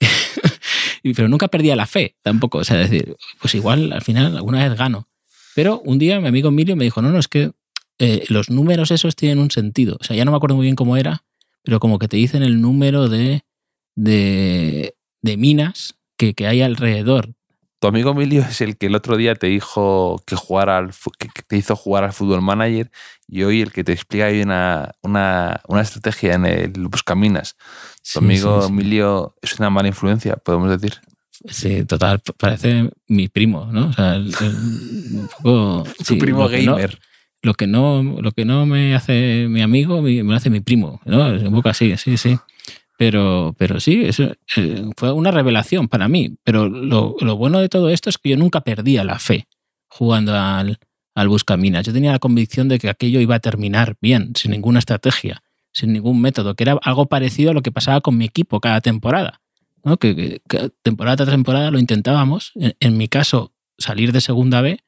pero 1.16 1.28
nunca 1.28 1.48
perdía 1.48 1.76
la 1.76 1.86
fe 1.86 2.16
tampoco. 2.22 2.58
O 2.58 2.64
sea, 2.64 2.76
decir, 2.76 3.16
pues 3.40 3.54
igual 3.54 3.92
al 3.92 4.02
final 4.02 4.36
alguna 4.36 4.66
vez 4.66 4.76
gano. 4.76 5.08
Pero 5.54 5.80
un 5.84 5.98
día 5.98 6.20
mi 6.20 6.28
amigo 6.28 6.48
Emilio 6.48 6.76
me 6.76 6.84
dijo, 6.84 7.02
no, 7.02 7.10
no, 7.10 7.18
es 7.18 7.28
que 7.28 7.52
eh, 7.98 8.24
los 8.28 8.50
números 8.50 8.90
esos 8.90 9.16
tienen 9.16 9.38
un 9.38 9.50
sentido. 9.50 9.96
O 10.00 10.04
sea, 10.04 10.16
ya 10.16 10.24
no 10.24 10.30
me 10.30 10.36
acuerdo 10.36 10.56
muy 10.56 10.64
bien 10.64 10.76
cómo 10.76 10.96
era, 10.96 11.24
pero 11.62 11.78
como 11.78 11.98
que 11.98 12.08
te 12.08 12.16
dicen 12.16 12.42
el 12.42 12.60
número 12.60 13.08
de, 13.08 13.44
de, 13.94 14.94
de 15.20 15.36
minas 15.36 15.94
que, 16.16 16.34
que 16.34 16.46
hay 16.46 16.62
alrededor 16.62 17.34
Tu 17.82 17.88
amigo 17.88 18.12
Emilio 18.12 18.42
es 18.42 18.60
el 18.60 18.76
que 18.76 18.86
el 18.86 18.94
otro 18.94 19.16
día 19.16 19.34
te 19.34 19.48
dijo 19.48 20.22
que, 20.24 20.36
jugara 20.36 20.78
al, 20.78 20.90
que 21.18 21.42
te 21.44 21.56
hizo 21.56 21.74
jugar 21.74 22.04
al 22.04 22.12
fútbol 22.12 22.40
manager 22.40 22.92
y 23.26 23.42
hoy 23.42 23.60
el 23.60 23.72
que 23.72 23.82
te 23.82 23.90
explica 23.90 24.28
una, 24.40 24.92
una, 25.02 25.60
una 25.66 25.80
estrategia 25.80 26.34
en 26.34 26.46
el 26.46 26.70
Buscaminas. 26.88 27.56
Tu 27.56 27.64
Sí, 28.04 28.18
amigo 28.18 28.60
sí, 28.62 28.68
sí. 28.68 28.72
Emilio 28.72 29.34
es 29.42 29.58
una 29.58 29.68
mala 29.68 29.88
influencia, 29.88 30.36
podemos 30.36 30.70
decir. 30.70 31.00
Sí, 31.48 31.84
total, 31.84 32.20
parece 32.38 32.88
mi 33.08 33.26
primo, 33.26 33.66
¿no? 33.72 33.88
O 33.88 33.92
sea, 33.92 34.14
el- 34.14 34.32
el- 34.40 34.54
un 34.54 35.28
poco, 35.42 35.84
sí, 36.04 36.14
primo 36.14 36.44
lo 36.44 36.50
que 36.50 36.62
no- 36.62 36.76
gamer. 36.76 37.00
lo 37.42 37.54
que 37.54 37.66
no 37.66 38.00
lo 38.20 38.30
que 38.30 38.44
no 38.44 38.64
me 38.64 38.94
hace 38.94 39.46
mi 39.50 39.60
amigo 39.60 40.00
me 40.02 40.22
me 40.22 40.30
lo 40.30 40.36
hace 40.36 40.50
mi 40.50 40.60
primo 40.60 41.00
¿no? 41.04 41.34
es 41.34 41.42
un 41.42 41.52
poco 41.52 41.68
así 41.70 41.96
sí 41.96 42.16
sí 42.16 42.38
pero 42.98 43.54
pero 43.58 43.80
sí 43.80 44.02
eso 44.04 44.32
eh, 44.56 44.84
fue 44.96 45.12
una 45.12 45.30
revelación 45.30 45.88
para 45.88 46.08
mí 46.08 46.36
pero 46.44 46.68
lo, 46.68 47.16
lo 47.20 47.36
bueno 47.36 47.60
de 47.60 47.68
todo 47.68 47.88
esto 47.88 48.10
es 48.10 48.18
que 48.18 48.30
yo 48.30 48.36
nunca 48.36 48.60
perdía 48.62 49.04
la 49.04 49.18
fe 49.18 49.46
jugando 49.88 50.34
al 50.36 50.78
al 51.14 51.28
buscaminas 51.28 51.84
yo 51.86 51.92
tenía 51.92 52.12
la 52.12 52.18
convicción 52.18 52.68
de 52.68 52.78
que 52.78 52.88
aquello 52.88 53.20
iba 53.20 53.34
a 53.36 53.40
terminar 53.40 53.96
bien 54.00 54.32
sin 54.36 54.50
ninguna 54.52 54.78
estrategia 54.78 55.42
sin 55.72 55.92
ningún 55.92 56.20
método 56.20 56.54
que 56.54 56.64
era 56.64 56.78
algo 56.82 57.06
parecido 57.06 57.50
a 57.50 57.54
lo 57.54 57.62
que 57.62 57.72
pasaba 57.72 58.00
con 58.00 58.16
mi 58.16 58.24
equipo 58.24 58.60
cada 58.60 58.80
temporada 58.80 59.40
¿no? 59.84 59.96
que, 59.96 60.14
que- 60.14 60.40
que 60.48 60.70
temporada 60.82 61.16
tras 61.16 61.30
temporada 61.30 61.70
lo 61.70 61.78
intentábamos 61.78 62.52
en, 62.54 62.74
en 62.78 62.96
mi 62.96 63.08
caso 63.08 63.52
salir 63.78 64.12
de 64.12 64.20
segunda 64.20 64.60
B 64.60 64.78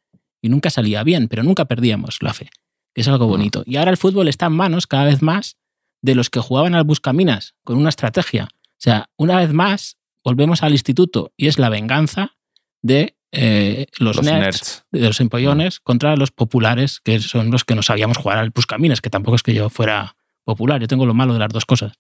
y 0.43 0.51
nunca 0.51 0.69
salía 0.69 1.03
bien, 1.03 1.27
pero 1.29 1.43
nunca 1.43 1.65
perdíamos 1.65 2.19
la 2.21 2.35
fe. 2.35 2.51
que 2.95 3.01
Es 3.01 3.09
algo 3.09 3.27
bonito. 3.27 3.63
Y 3.67 3.77
ahora 3.77 3.91
el 3.91 3.97
fútbol 3.97 4.29
está 4.29 4.45
en 4.47 4.53
manos 4.53 4.87
cada 4.87 5.05
vez 5.07 5.23
más 5.23 5.57
de 6.05 6.15
los 6.15 6.29
que 6.29 6.39
jugaban 6.41 6.75
al 6.75 6.85
buscaminas 6.85 7.55
con 7.65 7.79
una 7.79 7.89
estrategia. 7.89 8.49
O 8.53 8.77
sea, 8.85 9.09
una 9.17 9.39
vez 9.39 9.53
más 9.55 9.97
volvemos 10.23 10.63
al 10.63 10.73
instituto 10.73 11.33
y 11.37 11.47
es 11.49 11.59
la 11.59 11.71
venganza 11.71 12.37
de 12.83 13.17
eh, 13.33 13.87
los, 13.99 14.17
Los 14.17 14.27
nerds, 14.27 14.41
nerds. 14.41 14.85
de 14.93 15.01
los 15.01 15.21
empollones 15.21 15.81
contra 15.81 16.15
los 16.17 16.31
populares, 16.31 17.01
que 17.03 17.19
son 17.21 17.51
los 17.51 17.65
que 17.65 17.75
no 17.75 17.83
sabíamos 17.83 18.19
jugar 18.19 18.37
al 18.37 18.51
buscaminas, 18.51 19.01
que 19.01 19.09
tampoco 19.09 19.37
es 19.37 19.43
que 19.43 19.55
yo 19.55 19.71
fuera 19.71 20.17
popular. 20.45 20.79
Yo 20.81 20.89
tengo 20.89 21.07
lo 21.07 21.15
malo 21.15 21.33
de 21.33 21.39
las 21.39 21.49
dos 21.49 21.65
cosas. 21.65 21.95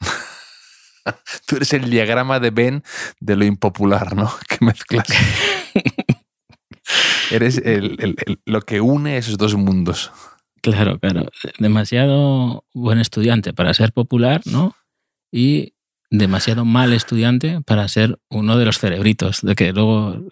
Tú 1.46 1.56
eres 1.56 1.72
el 1.74 1.90
diagrama 1.90 2.40
de 2.40 2.50
Ben 2.50 2.82
de 3.20 3.36
lo 3.36 3.44
impopular, 3.44 4.16
¿no? 4.16 4.32
Que 4.48 4.64
mezclas. 4.64 5.06
eres 7.30 7.58
el- 7.58 7.96
el- 8.00 8.16
el- 8.26 8.40
lo 8.46 8.62
que 8.62 8.80
une 8.80 9.18
esos 9.18 9.36
dos 9.36 9.54
mundos. 9.56 10.10
Claro, 10.62 10.98
claro. 10.98 11.28
Demasiado 11.58 12.64
buen 12.72 12.98
estudiante 12.98 13.52
para 13.52 13.74
ser 13.74 13.92
popular, 13.92 14.42
¿no? 14.44 14.76
Y 15.32 15.74
demasiado 16.08 16.64
mal 16.64 16.92
estudiante 16.92 17.60
para 17.62 17.88
ser 17.88 18.18
uno 18.28 18.56
de 18.56 18.66
los 18.66 18.78
cerebritos, 18.78 19.40
de 19.40 19.54
que 19.54 19.72
luego 19.72 20.24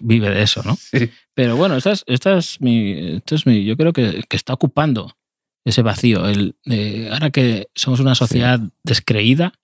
vive 0.00 0.30
de 0.30 0.42
eso, 0.42 0.62
¿no? 0.64 0.76
Sí. 0.76 1.10
Pero 1.34 1.56
bueno, 1.56 1.76
esta 1.76 1.92
es, 1.92 2.04
esta 2.06 2.38
es 2.38 2.60
mi, 2.60 3.16
esto 3.16 3.34
es 3.34 3.46
mi, 3.46 3.64
yo 3.64 3.76
creo 3.76 3.92
que, 3.92 4.22
que 4.28 4.36
está 4.36 4.52
ocupando 4.52 5.16
ese 5.64 5.82
vacío. 5.82 6.28
El, 6.28 6.56
eh, 6.66 7.08
ahora 7.10 7.30
que 7.30 7.68
somos 7.74 8.00
una 8.00 8.14
sociedad 8.14 8.60
descreída, 8.84 9.54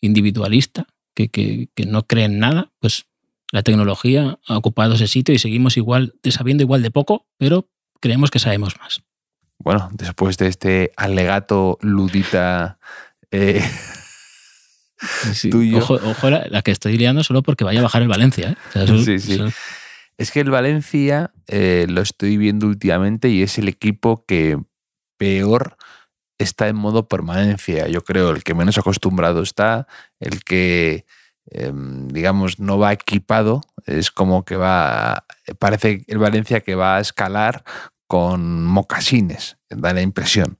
individualista, 0.00 0.86
que, 1.14 1.28
que, 1.28 1.68
que 1.74 1.86
no 1.86 2.06
cree 2.06 2.24
en 2.24 2.38
nada, 2.38 2.72
pues 2.80 3.06
la 3.52 3.62
tecnología 3.62 4.40
ha 4.48 4.56
ocupado 4.56 4.94
ese 4.94 5.06
sitio 5.06 5.34
y 5.34 5.38
seguimos 5.38 5.76
igual, 5.76 6.14
sabiendo 6.24 6.64
igual 6.64 6.82
de 6.82 6.90
poco, 6.90 7.28
pero 7.36 7.68
creemos 8.00 8.30
que 8.30 8.40
sabemos 8.40 8.74
más. 8.80 9.02
Bueno, 9.64 9.88
después 9.92 10.36
de 10.38 10.46
este 10.48 10.92
alegato 10.96 11.78
ludita 11.80 12.78
eh, 13.30 13.62
Sí, 15.34 15.50
Tuyo. 15.50 15.78
Ojo, 15.78 15.94
ojo 15.94 16.30
la, 16.30 16.46
la 16.48 16.62
que 16.62 16.70
estoy 16.70 16.96
liando 16.96 17.22
solo 17.24 17.42
porque 17.42 17.64
vaya 17.64 17.80
a 17.80 17.82
bajar 17.82 18.02
el 18.02 18.08
Valencia. 18.08 18.50
¿eh? 18.50 18.56
O 18.68 18.72
sea, 18.72 18.84
eso- 18.84 18.98
Sí, 19.02 19.18
sí. 19.18 19.34
eso- 19.34 19.48
Es 20.16 20.30
que 20.30 20.40
el 20.40 20.50
Valencia 20.50 21.32
eh, 21.48 21.86
lo 21.88 22.00
estoy 22.00 22.36
viendo 22.36 22.66
últimamente 22.68 23.28
y 23.30 23.42
es 23.42 23.58
el 23.58 23.66
equipo 23.68 24.24
que 24.26 24.58
peor 25.18 25.76
está 26.38 26.68
en 26.68 26.76
modo 26.76 27.08
permanencia. 27.08 27.88
Yo 27.88 28.02
creo 28.04 28.30
el 28.30 28.44
que 28.44 28.54
menos 28.54 28.78
acostumbrado 28.78 29.42
está, 29.42 29.88
el 30.20 30.44
que, 30.44 31.04
em, 31.50 32.06
digamos, 32.08 32.60
no 32.60 32.78
va 32.78 32.92
equipado. 32.92 33.62
Es 33.86 34.10
como 34.12 34.44
que 34.44 34.56
va, 34.56 35.24
parece 35.58 36.04
el 36.06 36.18
Valencia 36.18 36.60
que 36.60 36.76
va 36.76 36.96
a 36.96 37.00
escalar 37.00 37.64
con 38.06 38.64
mocasines, 38.64 39.56
da 39.70 39.92
la 39.92 40.02
impresión. 40.02 40.58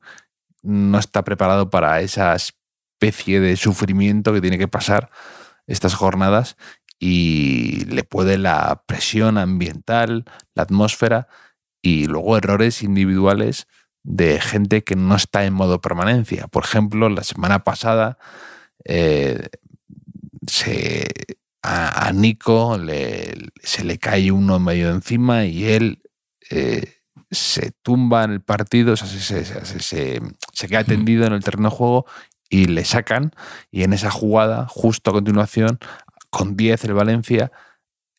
No 0.63 0.99
está 0.99 1.25
preparado 1.25 1.71
para 1.71 2.01
esa 2.01 2.35
especie 2.35 3.41
de 3.41 3.57
sufrimiento 3.57 4.33
que 4.33 4.41
tiene 4.41 4.59
que 4.59 4.69
pasar 4.69 5.11
estas 5.67 5.95
jornadas 5.95 6.57
y 6.99 7.85
le 7.87 8.05
puede 8.05 8.39
la 8.39 8.85
presión 8.87 9.37
ambiental, 9.39 10.25
la 10.55 10.63
atmósfera 10.63 11.29
y 11.83 12.07
luego 12.07 12.37
errores 12.37 12.83
individuales 12.83 13.67
de 14.03 14.41
gente 14.41 14.85
que 14.85 14.97
no 14.97 15.17
está 15.17 15.45
en 15.45 15.55
modo 15.55 15.81
permanencia. 15.81 16.47
Por 16.49 16.65
ejemplo, 16.65 17.09
la 17.09 17.25
semana 17.25 17.65
pasada 17.65 18.19
eh, 18.85 19.49
se, 20.47 21.09
a, 21.63 22.11
Nico 22.13 22.79
le- 22.79 23.35
se 23.63 23.85
le 23.85 23.99
cae 23.99 24.31
uno 24.31 24.59
medio 24.59 24.91
encima 24.91 25.45
y 25.47 25.65
él 25.65 26.03
eh, 26.51 26.95
se 27.35 27.73
tumba 27.83 28.25
en 28.25 28.33
el 28.33 28.41
partido, 28.41 28.97
se, 28.97 30.21
queda 30.69 30.85
tendido 30.85 31.27
en 31.27 31.33
el 31.33 31.45
terreno 31.45 31.71
de 31.71 31.77
juego 31.77 32.07
y 32.49 32.67
le 32.67 32.85
sacan 32.85 33.33
y 33.71 33.83
en 33.83 33.93
esa 33.93 34.11
jugada, 34.11 34.67
justo 34.69 35.11
a 35.11 35.15
continuación, 35.15 35.79
con 36.31 36.57
10 36.57 36.85
el 36.85 36.95
Valencia, 36.95 37.53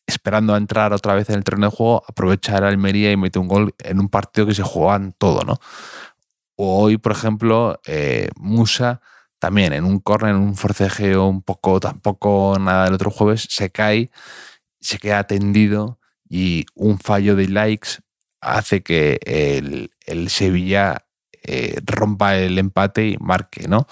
esperando 0.06 0.54
a 0.54 0.58
entrar 0.58 0.92
otra 0.92 1.14
vez 1.14 1.28
en 1.30 1.36
el 1.36 1.44
terreno 1.44 1.70
de 1.70 1.76
juego, 1.76 2.02
aprovecha 2.06 2.58
el 2.58 2.64
Almería 2.64 3.10
y 3.10 3.16
mete 3.16 3.38
un 3.38 3.48
gol 3.48 3.74
en 3.78 4.00
un 4.00 4.08
partido 4.08 4.46
que 4.46 4.54
se 4.54 4.62
jugaban 4.62 5.14
todo, 5.18 5.42
¿no? 5.44 5.58
Hoy, 6.56 6.96
por 6.96 7.12
ejemplo, 7.12 7.80
eh, 7.86 8.28
Musa 8.36 9.00
también 9.38 9.72
en 9.72 9.84
un 9.84 9.98
córner, 9.98 10.34
en 10.34 10.40
un 10.40 10.56
forcejeo 10.56 11.26
un 11.26 11.42
poco, 11.42 11.80
tampoco 11.80 12.56
nada 12.58 12.84
del 12.84 12.94
otro 12.94 13.10
jueves, 13.10 13.46
se 13.50 13.70
cae, 13.70 14.10
se 14.80 14.98
queda 14.98 15.24
tendido 15.24 15.98
y 16.28 16.66
un 16.74 16.98
fallo 16.98 17.36
de 17.36 17.48
likes 17.48 17.98
hace 18.40 18.82
que 18.82 19.18
el, 19.24 19.90
el 20.06 20.30
Sevilla 20.30 21.06
eh, 21.42 21.80
rompa 21.84 22.36
el 22.36 22.58
empate 22.58 23.08
y 23.08 23.16
marque, 23.18 23.68
¿no? 23.68 23.86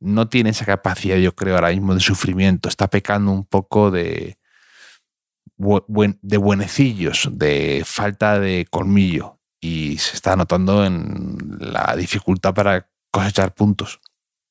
No 0.00 0.28
tiene 0.28 0.50
esa 0.50 0.64
capacidad, 0.64 1.16
yo 1.16 1.34
creo, 1.34 1.54
ahora 1.54 1.70
mismo 1.70 1.94
de 1.94 2.00
sufrimiento. 2.00 2.68
Está 2.68 2.88
pecando 2.88 3.30
un 3.30 3.44
poco 3.44 3.90
de, 3.90 4.38
de 5.56 6.36
buenecillos, 6.36 7.28
de 7.32 7.82
falta 7.84 8.40
de 8.40 8.66
colmillo. 8.70 9.38
Y 9.60 9.98
se 9.98 10.16
está 10.16 10.36
notando 10.36 10.84
en 10.84 11.38
la 11.58 11.94
dificultad 11.96 12.54
para 12.54 12.88
cosechar 13.10 13.54
puntos. 13.54 14.00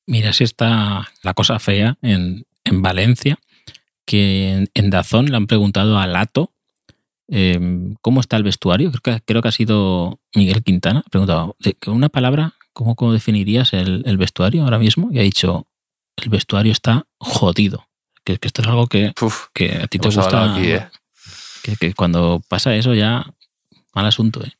Mira 0.06 0.32
si 0.32 0.44
está 0.44 1.08
la 1.22 1.34
cosa 1.34 1.58
fea 1.58 1.98
en, 2.02 2.46
en 2.64 2.82
Valencia, 2.82 3.38
que 4.06 4.52
en, 4.52 4.70
en 4.74 4.90
Dazón 4.90 5.26
le 5.26 5.36
han 5.36 5.46
preguntado 5.46 5.98
a 5.98 6.06
Lato 6.06 6.53
eh, 7.28 7.94
cómo 8.00 8.20
está 8.20 8.36
el 8.36 8.42
vestuario. 8.42 8.90
Creo 8.92 9.00
que, 9.18 9.22
creo 9.24 9.42
que 9.42 9.48
ha 9.48 9.52
sido 9.52 10.20
Miguel 10.34 10.62
Quintana. 10.62 11.02
Ha 11.06 11.10
preguntado, 11.10 11.56
de- 11.60 11.76
una 11.86 12.08
palabra, 12.08 12.54
¿cómo, 12.72 12.94
cómo 12.96 13.12
definirías 13.12 13.72
el, 13.72 14.02
el 14.06 14.16
vestuario 14.16 14.64
ahora 14.64 14.78
mismo? 14.78 15.10
Y 15.12 15.18
ha 15.18 15.22
dicho, 15.22 15.66
el 16.16 16.28
vestuario 16.28 16.72
está 16.72 17.06
jodido. 17.18 17.86
Que, 18.24 18.38
que 18.38 18.48
esto 18.48 18.62
es 18.62 18.68
algo 18.68 18.86
que, 18.86 19.12
Uf, 19.20 19.46
que 19.52 19.72
a 19.82 19.86
ti 19.86 19.98
te 19.98 20.08
gusta. 20.08 20.54
aquí, 20.54 20.70
¿eh? 20.72 20.88
que, 21.62 21.76
que 21.76 21.92
cuando 21.94 22.42
pasa 22.48 22.74
eso 22.74 22.94
ya, 22.94 23.24
mal 23.94 24.06
asunto. 24.06 24.42
¿eh? 24.44 24.52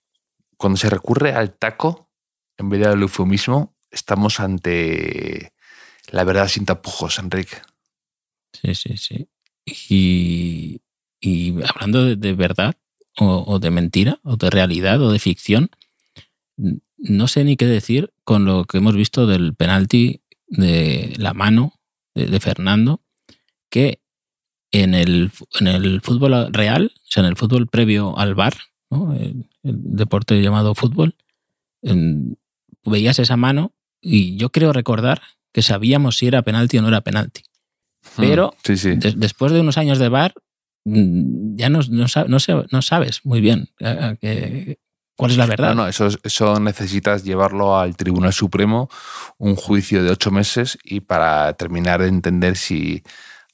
Cuando 0.58 0.76
se 0.76 0.90
recurre 0.90 1.32
al 1.32 1.54
taco, 1.54 2.08
en 2.58 2.68
vez 2.68 2.80
del 2.80 3.00
eufemismo, 3.02 3.74
estamos 3.90 4.38
ante 4.40 5.52
la 6.10 6.24
verdad 6.24 6.48
sin 6.48 6.66
tapujos, 6.66 7.18
Enrique. 7.18 7.56
Sí, 8.52 8.74
sí, 8.74 8.96
sí. 8.98 9.28
Y, 9.88 10.80
y 11.24 11.54
hablando 11.66 12.04
de, 12.04 12.16
de 12.16 12.32
verdad 12.34 12.74
o, 13.18 13.44
o 13.46 13.58
de 13.58 13.70
mentira 13.70 14.18
o 14.22 14.36
de 14.36 14.50
realidad 14.50 15.00
o 15.02 15.10
de 15.12 15.18
ficción, 15.18 15.70
no 16.98 17.28
sé 17.28 17.44
ni 17.44 17.56
qué 17.56 17.66
decir 17.66 18.12
con 18.24 18.44
lo 18.44 18.64
que 18.64 18.78
hemos 18.78 18.94
visto 18.94 19.26
del 19.26 19.54
penalti 19.54 20.22
de 20.46 21.14
la 21.16 21.34
mano 21.34 21.74
de, 22.14 22.26
de 22.26 22.40
Fernando, 22.40 23.02
que 23.70 24.00
en 24.70 24.94
el, 24.94 25.30
en 25.60 25.66
el 25.68 26.00
fútbol 26.00 26.52
real, 26.52 26.92
o 26.94 27.00
sea, 27.04 27.22
en 27.22 27.28
el 27.28 27.36
fútbol 27.36 27.66
previo 27.68 28.18
al 28.18 28.34
bar, 28.34 28.54
¿no? 28.90 29.14
el, 29.14 29.48
el 29.62 29.76
deporte 29.96 30.40
llamado 30.42 30.74
fútbol, 30.74 31.16
en- 31.82 32.38
veías 32.84 33.18
esa 33.18 33.36
mano 33.36 33.72
y 34.00 34.36
yo 34.36 34.50
creo 34.50 34.72
recordar 34.72 35.22
que 35.52 35.62
sabíamos 35.62 36.18
si 36.18 36.26
era 36.26 36.42
penalti 36.42 36.78
o 36.78 36.82
no 36.82 36.88
era 36.88 37.00
penalti. 37.00 37.42
Hmm, 38.16 38.20
Pero 38.20 38.54
sí, 38.64 38.76
sí. 38.76 38.90
de- 38.96 39.12
después 39.16 39.52
de 39.52 39.60
unos 39.60 39.78
años 39.78 39.98
de 39.98 40.08
mm, 40.08 40.34
ya 40.84 41.68
no, 41.68 41.80
no, 41.88 42.06
no 42.70 42.82
sabes 42.82 43.20
muy 43.24 43.40
bien 43.40 43.68
a 43.82 44.16
que- 44.20 44.78
cuál 45.16 45.30
es 45.30 45.36
la 45.36 45.46
verdad. 45.46 45.68
No, 45.68 45.82
no, 45.84 45.88
eso, 45.88 46.08
eso 46.22 46.58
necesitas 46.60 47.24
llevarlo 47.24 47.78
al 47.78 47.96
Tribunal 47.96 48.32
Supremo, 48.32 48.88
un 49.38 49.54
juicio 49.56 50.02
de 50.02 50.10
ocho 50.10 50.30
meses 50.30 50.76
y 50.84 51.00
para 51.00 51.52
terminar 51.54 52.02
de 52.02 52.08
entender 52.08 52.56
si 52.56 53.02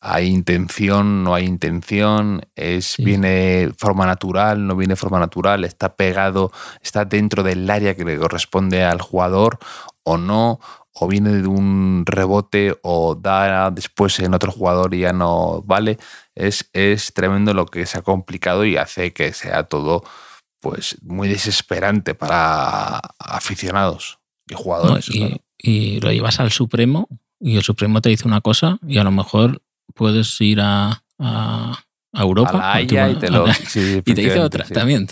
hay 0.00 0.28
intención, 0.28 1.22
no 1.22 1.34
hay 1.34 1.44
intención, 1.44 2.40
es 2.56 2.86
Sí. 2.92 3.04
viene 3.04 3.70
forma 3.76 4.06
natural, 4.06 4.66
no 4.66 4.74
viene 4.74 4.92
de 4.92 4.96
forma 4.96 5.18
natural, 5.18 5.62
está 5.64 5.94
pegado, 5.94 6.50
está 6.82 7.04
dentro 7.04 7.42
del 7.42 7.68
área 7.68 7.94
que 7.94 8.06
le 8.06 8.16
corresponde 8.16 8.82
al 8.82 9.02
jugador 9.02 9.58
o 10.02 10.16
no, 10.16 10.58
o 10.92 11.06
viene 11.08 11.30
de 11.32 11.46
un 11.46 12.02
rebote 12.06 12.76
o 12.82 13.14
da 13.14 13.70
después 13.70 14.18
en 14.20 14.34
otro 14.34 14.50
jugador 14.52 14.94
y 14.94 15.00
ya 15.00 15.12
no 15.12 15.62
vale. 15.62 15.98
Es, 16.34 16.68
es 16.72 17.12
tremendo 17.14 17.54
lo 17.54 17.66
que 17.66 17.86
se 17.86 17.98
ha 17.98 18.02
complicado 18.02 18.64
y 18.64 18.76
hace 18.76 19.12
que 19.12 19.32
sea 19.32 19.64
todo 19.64 20.02
pues 20.60 20.98
muy 21.02 21.28
desesperante 21.28 22.14
para 22.14 22.98
aficionados 23.18 24.18
y 24.48 24.54
¿no? 24.54 24.58
jugadores. 24.58 25.08
y, 25.08 25.18
claro. 25.18 25.36
y 25.58 26.00
lo 26.00 26.12
llevas 26.12 26.40
al 26.40 26.50
Supremo 26.50 27.08
y 27.40 27.56
el 27.56 27.62
Supremo 27.62 28.00
te 28.02 28.10
dice 28.10 28.26
una 28.28 28.40
cosa 28.40 28.78
y 28.86 28.98
a 28.98 29.04
lo 29.04 29.10
mejor 29.10 29.62
puedes 29.94 30.40
ir 30.40 30.60
a, 30.60 31.02
a- 31.18 31.78
a 32.12 32.22
Europa 32.22 32.72
a 32.72 32.74
la 32.76 32.82
y 32.82 32.86
te, 32.88 33.30
lo, 33.30 33.44
a 33.44 33.48
la- 33.48 33.54
sí, 33.54 34.02
y 34.04 34.14
te 34.14 34.20
dice 34.20 34.40
otra 34.40 34.66
sí. 34.66 34.74
también, 34.74 35.06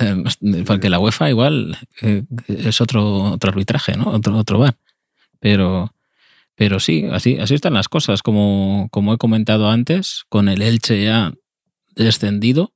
porque 0.66 0.90
la 0.90 0.98
UEFA 0.98 1.30
igual 1.30 1.78
eh, 2.02 2.24
es 2.48 2.80
otro, 2.80 3.22
otro 3.32 3.50
arbitraje, 3.50 3.96
¿no? 3.96 4.10
Otro, 4.10 4.36
otro 4.36 4.58
bar. 4.58 4.76
Pero, 5.40 5.94
pero 6.54 6.80
sí, 6.80 7.06
así, 7.10 7.38
así 7.38 7.54
están 7.54 7.74
las 7.74 7.88
cosas. 7.88 8.22
Como, 8.22 8.88
como 8.90 9.14
he 9.14 9.18
comentado 9.18 9.68
antes, 9.70 10.24
con 10.28 10.48
el 10.48 10.62
Elche 10.62 11.04
ya 11.04 11.32
descendido, 11.94 12.72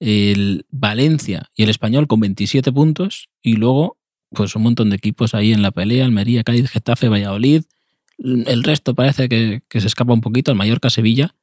el 0.00 0.66
Valencia 0.70 1.50
y 1.54 1.62
el 1.62 1.70
Español 1.70 2.06
con 2.06 2.20
27 2.20 2.72
puntos 2.72 3.28
y 3.42 3.56
luego 3.56 3.98
pues 4.30 4.54
un 4.56 4.62
montón 4.62 4.90
de 4.90 4.96
equipos 4.96 5.34
ahí 5.34 5.52
en 5.52 5.62
la 5.62 5.72
pelea, 5.72 6.04
Almería, 6.04 6.44
Cádiz, 6.44 6.70
Getafe, 6.70 7.08
Valladolid. 7.08 7.64
El 8.18 8.62
resto 8.62 8.94
parece 8.94 9.28
que, 9.28 9.62
que 9.68 9.80
se 9.80 9.88
escapa 9.88 10.12
un 10.12 10.20
poquito, 10.20 10.50
el 10.50 10.56
Mallorca, 10.56 10.88
Sevilla 10.88 11.34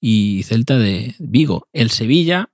y 0.00 0.42
Celta 0.42 0.78
de 0.78 1.14
Vigo. 1.18 1.68
El 1.72 1.90
Sevilla, 1.90 2.50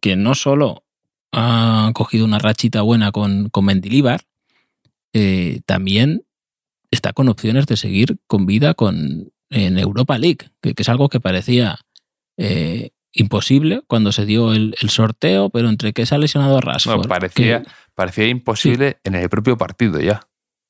que 0.00 0.16
no 0.16 0.34
solo 0.34 0.84
ha 1.32 1.90
cogido 1.94 2.24
una 2.24 2.38
rachita 2.38 2.82
buena 2.82 3.12
con, 3.12 3.48
con 3.48 3.64
Mendilíbar, 3.64 4.24
eh, 5.12 5.60
también 5.66 6.24
está 6.94 7.12
con 7.12 7.28
opciones 7.28 7.66
de 7.66 7.76
seguir 7.76 8.16
con 8.26 8.46
vida 8.46 8.74
con, 8.74 9.30
en 9.50 9.78
Europa 9.78 10.16
League, 10.18 10.50
que, 10.62 10.74
que 10.74 10.82
es 10.82 10.88
algo 10.88 11.08
que 11.08 11.20
parecía 11.20 11.78
eh, 12.38 12.90
imposible 13.12 13.82
cuando 13.86 14.10
se 14.12 14.26
dio 14.26 14.52
el, 14.52 14.74
el 14.80 14.90
sorteo, 14.90 15.50
pero 15.50 15.68
entre 15.68 15.92
que 15.92 16.06
se 16.06 16.14
ha 16.14 16.18
lesionado 16.18 16.60
Rashford. 16.60 17.02
No, 17.02 17.08
parecía- 17.08 17.62
que- 17.62 17.70
Parecía 17.94 18.26
imposible 18.26 18.98
en 19.04 19.14
el 19.14 19.28
propio 19.28 19.56
partido 19.56 20.00
ya. 20.00 20.20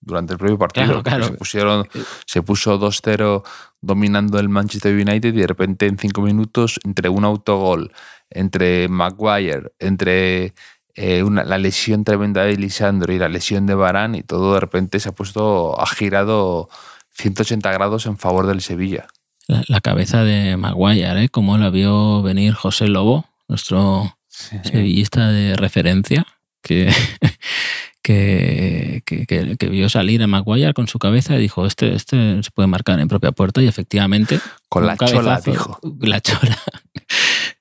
Durante 0.02 0.34
el 0.34 0.38
propio 0.38 0.58
partido. 0.58 0.84
Claro, 0.84 0.98
porque 0.98 1.08
claro. 1.08 1.24
Se, 1.24 1.32
pusieron, 1.32 1.88
se 2.26 2.42
puso 2.42 2.78
2-0 2.78 3.42
dominando 3.80 4.38
el 4.38 4.50
Manchester 4.50 4.92
United 4.94 5.32
y 5.34 5.38
de 5.40 5.46
repente 5.46 5.86
en 5.86 5.96
cinco 5.96 6.20
minutos, 6.20 6.78
entre 6.84 7.08
un 7.08 7.24
autogol, 7.24 7.90
entre 8.28 8.88
Maguire, 8.88 9.72
entre 9.78 10.52
eh, 10.96 11.22
una- 11.22 11.44
la 11.44 11.58
lesión 11.58 12.04
tremenda 12.04 12.42
de 12.44 12.56
Lisandro 12.56 13.12
y 13.12 13.18
la 13.18 13.28
lesión 13.28 13.66
de 13.66 13.74
Barán 13.74 14.14
y 14.14 14.22
todo 14.22 14.54
de 14.54 14.60
repente 14.60 15.00
se 15.00 15.08
ha 15.08 15.12
puesto, 15.12 15.80
ha 15.80 15.86
girado 15.86 16.68
180 17.12 17.70
grados 17.72 18.06
en 18.06 18.16
favor 18.18 18.46
del 18.46 18.60
Sevilla. 18.60 19.06
la, 19.46 19.62
la 19.68 19.80
cabeza 19.80 20.22
de 20.24 20.56
Maguire, 20.56 21.24
¿eh? 21.24 21.28
como 21.28 21.58
la 21.58 21.70
vio 21.70 22.22
venir 22.22 22.54
José 22.54 22.88
Lobo, 22.88 23.26
nuestro 23.48 24.16
sevillista 24.28 25.28
de 25.28 25.54
referencia, 25.56 26.26
que, 26.62 26.90
que, 28.02 29.02
que, 29.04 29.26
que- 29.26 29.56
que 29.56 29.68
vio 29.68 29.88
salir 29.88 30.22
a 30.22 30.26
Maguire 30.26 30.74
con 30.74 30.88
su 30.88 30.98
cabeza 30.98 31.36
y 31.36 31.40
dijo, 31.40 31.66
este, 31.66 31.94
este 31.94 32.42
se 32.42 32.50
puede 32.50 32.66
marcar 32.68 33.00
en 33.00 33.08
propia 33.08 33.32
puerta 33.32 33.62
y 33.62 33.66
efectivamente... 33.68 34.40
Con 34.68 34.86
la 34.86 34.96
chola, 34.96 35.40
dijo. 35.52 35.78
La 36.00 36.20
chola. 36.20 36.58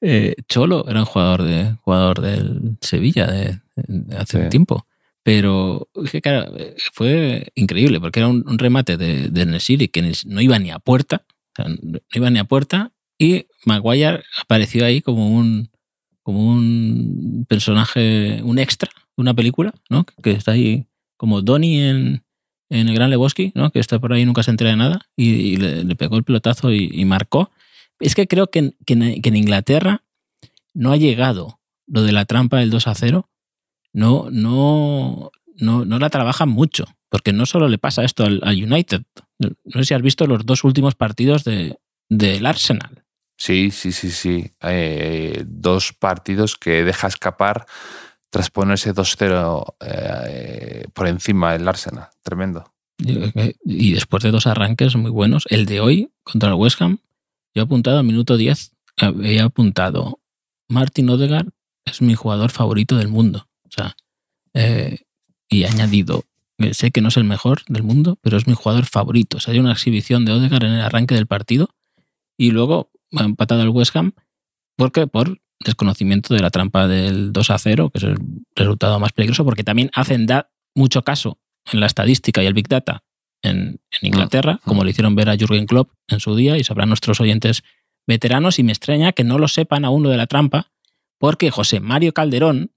Eh, 0.02 0.36
Cholo 0.48 0.86
era 0.88 1.00
un 1.02 1.06
jugador, 1.06 1.44
de, 1.44 1.76
jugador 1.82 2.22
del 2.22 2.78
Sevilla 2.82 3.28
de, 3.28 3.60
de 3.76 4.18
hace 4.18 4.38
Sí. 4.38 4.44
un 4.44 4.50
tiempo. 4.50 4.88
Pero 5.24 5.88
claro, 6.22 6.52
fue 6.92 7.52
increíble 7.56 8.00
porque 8.02 8.20
era 8.20 8.28
un, 8.28 8.44
un 8.48 8.60
remate 8.60 8.98
de, 8.98 9.30
de 9.30 9.46
Nesiri 9.46 9.88
que 9.88 10.02
no 10.26 10.42
iba 10.42 10.60
ni 10.60 10.70
a 10.72 10.80
puerta. 10.80 11.24
o 11.28 11.64
sea, 11.64 11.66
no 11.82 12.00
iba 12.14 12.30
ni 12.30 12.40
a 12.40 12.44
puerta 12.44 12.92
y 13.18 13.46
Maguire 13.66 14.24
apareció 14.42 14.86
ahí 14.86 15.02
como 15.02 15.30
un 15.34 15.70
como 16.24 16.46
un 16.54 17.46
personaje, 17.50 18.42
un 18.44 18.58
extra 18.60 18.90
de 19.16 19.22
una 19.22 19.34
película, 19.34 19.74
¿no? 19.90 20.06
Que 20.24 20.32
está 20.32 20.54
ahí 20.54 20.88
como 21.18 21.42
Donnie 21.42 21.90
en, 21.90 22.24
en 22.70 22.88
el 22.90 22.96
Gran 22.96 23.10
Lebowski, 23.10 23.52
¿no? 23.56 23.72
Que 23.72 23.80
está 23.80 24.00
por 24.00 24.14
ahí 24.14 24.22
y 24.22 24.26
nunca 24.26 24.42
se 24.44 24.52
entera 24.52 24.70
de 24.72 24.78
nada 24.78 25.02
y, 25.18 25.30
y 25.32 25.58
le, 25.58 25.84
le 25.84 25.96
pegó 25.96 26.16
el 26.18 26.24
pelotazo 26.24 26.72
y, 26.72 26.90
y 26.94 27.06
marcó. 27.06 27.52
Es 28.04 28.16
que 28.16 28.28
creo 28.28 28.48
que 28.48 28.60
en, 28.60 28.76
que 28.86 28.94
en- 28.94 29.22
que 29.22 29.30
en 29.30 29.36
Inglaterra 29.36 30.04
no 30.74 30.92
ha 30.92 30.98
llegado 30.98 31.60
lo 31.88 32.04
de 32.04 32.12
la 32.12 32.26
trampa 32.26 32.58
del 32.60 32.70
2 32.70 32.88
a 32.88 32.96
0. 32.96 33.30
No, 33.94 34.28
no, 34.32 35.32
no, 35.58 35.86
no 35.86 36.00
la 36.00 36.10
trabajan 36.10 36.50
mucho, 36.50 36.86
porque 37.10 37.32
no 37.34 37.46
solo 37.46 37.68
le 37.70 37.78
pasa 37.78 38.04
esto 38.04 38.24
al, 38.26 38.40
al 38.44 38.62
United. 38.64 39.04
No 39.40 39.52
sé 39.74 39.84
si 39.86 39.94
has 39.94 40.02
visto 40.02 40.26
los 40.26 40.46
dos 40.46 40.64
últimos 40.64 40.96
partidos 40.96 41.44
de, 41.44 41.78
del 42.10 42.46
Arsenal. 42.46 43.04
Sí, 43.38 43.72
sí, 43.72 43.92
sí, 43.92 44.10
sí. 44.12 44.52
Eh, 44.62 45.44
dos 45.46 45.94
partidos 45.94 46.56
que 46.58 46.84
deja 46.84 47.08
escapar 47.08 47.66
tras 48.30 48.50
ponerse 48.50 48.94
2-0 48.96 49.76
eh, 49.82 50.86
por 50.94 51.08
encima 51.08 51.54
del 51.54 51.68
Arsenal. 51.68 52.08
Tremendo. 52.24 52.74
Y 53.66 53.94
después 53.94 54.24
de 54.24 54.32
dos 54.32 54.48
arranques 54.48 54.96
muy 54.96 55.12
buenos, 55.12 55.46
el 55.50 55.66
de 55.66 55.82
hoy 55.82 56.10
contra 56.24 56.50
el 56.50 56.56
West 56.56 56.82
Ham, 56.82 57.00
yo 57.54 57.62
he 57.62 57.66
apuntado 57.66 58.00
a 58.00 58.04
minuto 58.04 58.38
10, 58.38 58.72
había 58.98 59.46
apuntado 59.46 60.20
Martin 60.70 61.10
Odegaard 61.10 61.50
es 61.86 62.02
mi 62.02 62.16
jugador 62.16 62.52
favorito 62.52 62.98
del 62.98 63.10
mundo. 63.10 63.48
O 63.66 63.72
sea, 63.72 63.96
eh, 64.54 65.00
y 65.50 65.64
he 65.64 65.68
añadido, 65.68 66.24
eh, 66.58 66.74
sé 66.74 66.92
que 66.92 67.02
no 67.02 67.10
es 67.10 67.18
el 67.18 67.26
mejor 67.26 67.62
del 67.68 67.84
mundo, 67.84 68.18
pero 68.22 68.38
es 68.38 68.48
mi 68.48 68.54
jugador 68.54 68.86
favorito. 68.86 69.38
O 69.38 69.40
sea, 69.40 69.54
hay 69.54 69.60
una 69.60 69.72
exhibición 69.72 70.26
de 70.26 70.32
Odegaard 70.32 70.64
en 70.64 70.74
el 70.74 70.82
arranque 70.82 71.16
del 71.16 71.28
partido 71.28 71.70
y 72.38 72.52
luego 72.52 72.92
ha 73.16 73.24
empatado 73.24 73.62
el 73.62 73.70
West 73.70 73.96
Ham. 73.96 74.14
¿Por 74.76 74.92
qué? 74.92 75.08
Por 75.08 75.40
desconocimiento 75.60 76.34
de 76.34 76.42
la 76.42 76.50
trampa 76.50 76.88
del 76.88 77.32
2 77.32 77.50
a 77.52 77.58
0, 77.58 77.90
que 77.90 77.98
es 78.00 78.04
el 78.04 78.18
resultado 78.56 79.00
más 79.00 79.14
peligroso, 79.14 79.46
porque 79.46 79.64
también 79.64 79.92
hacen 79.94 80.26
da 80.26 80.50
mucho 80.76 81.04
caso 81.04 81.40
en 81.72 81.80
la 81.80 81.86
estadística 81.86 82.42
y 82.44 82.48
el 82.48 82.54
Big 82.54 82.68
Data 82.68 83.04
en, 83.44 83.80
en 83.92 84.08
Inglaterra, 84.08 84.54
Mm. 84.56 84.68
como 84.68 84.84
le 84.84 84.92
hicieron 84.92 85.16
ver 85.16 85.30
a 85.30 85.36
Jürgen 85.38 85.66
Klopp 85.68 85.92
en 86.08 86.20
su 86.20 86.36
día, 86.36 86.58
y 86.58 86.64
sabrán 86.64 86.90
nuestros 86.90 87.20
oyentes 87.22 87.64
veteranos, 88.08 88.58
y 88.60 88.64
me 88.64 88.72
extraña 88.72 89.12
que 89.12 89.24
no 89.24 89.38
lo 89.38 89.48
sepan 89.48 89.86
aún 89.86 90.04
lo 90.04 90.10
de 90.10 90.18
la 90.18 90.28
trampa, 90.28 90.72
porque 91.20 91.52
José 91.52 91.80
Mario 91.80 92.14
Calderón, 92.14 92.72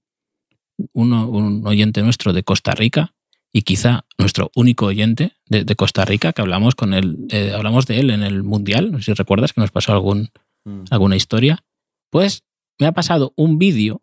uno- 0.93 1.27
un 1.27 1.65
oyente 1.65 2.01
nuestro 2.03 2.33
de 2.33 2.43
Costa 2.43 2.73
Rica, 2.75 3.13
y 3.53 3.61
quizá 3.63 4.05
nuestro 4.17 4.51
único 4.55 4.85
oyente 4.85 5.31
de, 5.47 5.63
de 5.63 5.75
Costa 5.75 6.05
Rica, 6.05 6.33
que 6.33 6.41
hablamos 6.41 6.75
con 6.75 6.93
él, 6.93 7.17
eh, 7.31 7.53
hablamos 7.55 7.87
de 7.87 7.99
él 7.99 8.09
en 8.11 8.21
el 8.23 8.43
Mundial, 8.43 8.91
no 8.91 8.99
sé 8.99 9.05
si 9.05 9.13
recuerdas 9.13 9.53
que 9.53 9.61
nos 9.61 9.71
pasó 9.71 9.93
algún, 9.93 10.29
alguna 10.91 11.15
historia, 11.15 11.63
pues 12.11 12.43
me 12.79 12.87
ha 12.87 12.91
pasado 12.91 13.33
un 13.37 13.57
vídeo 13.57 14.01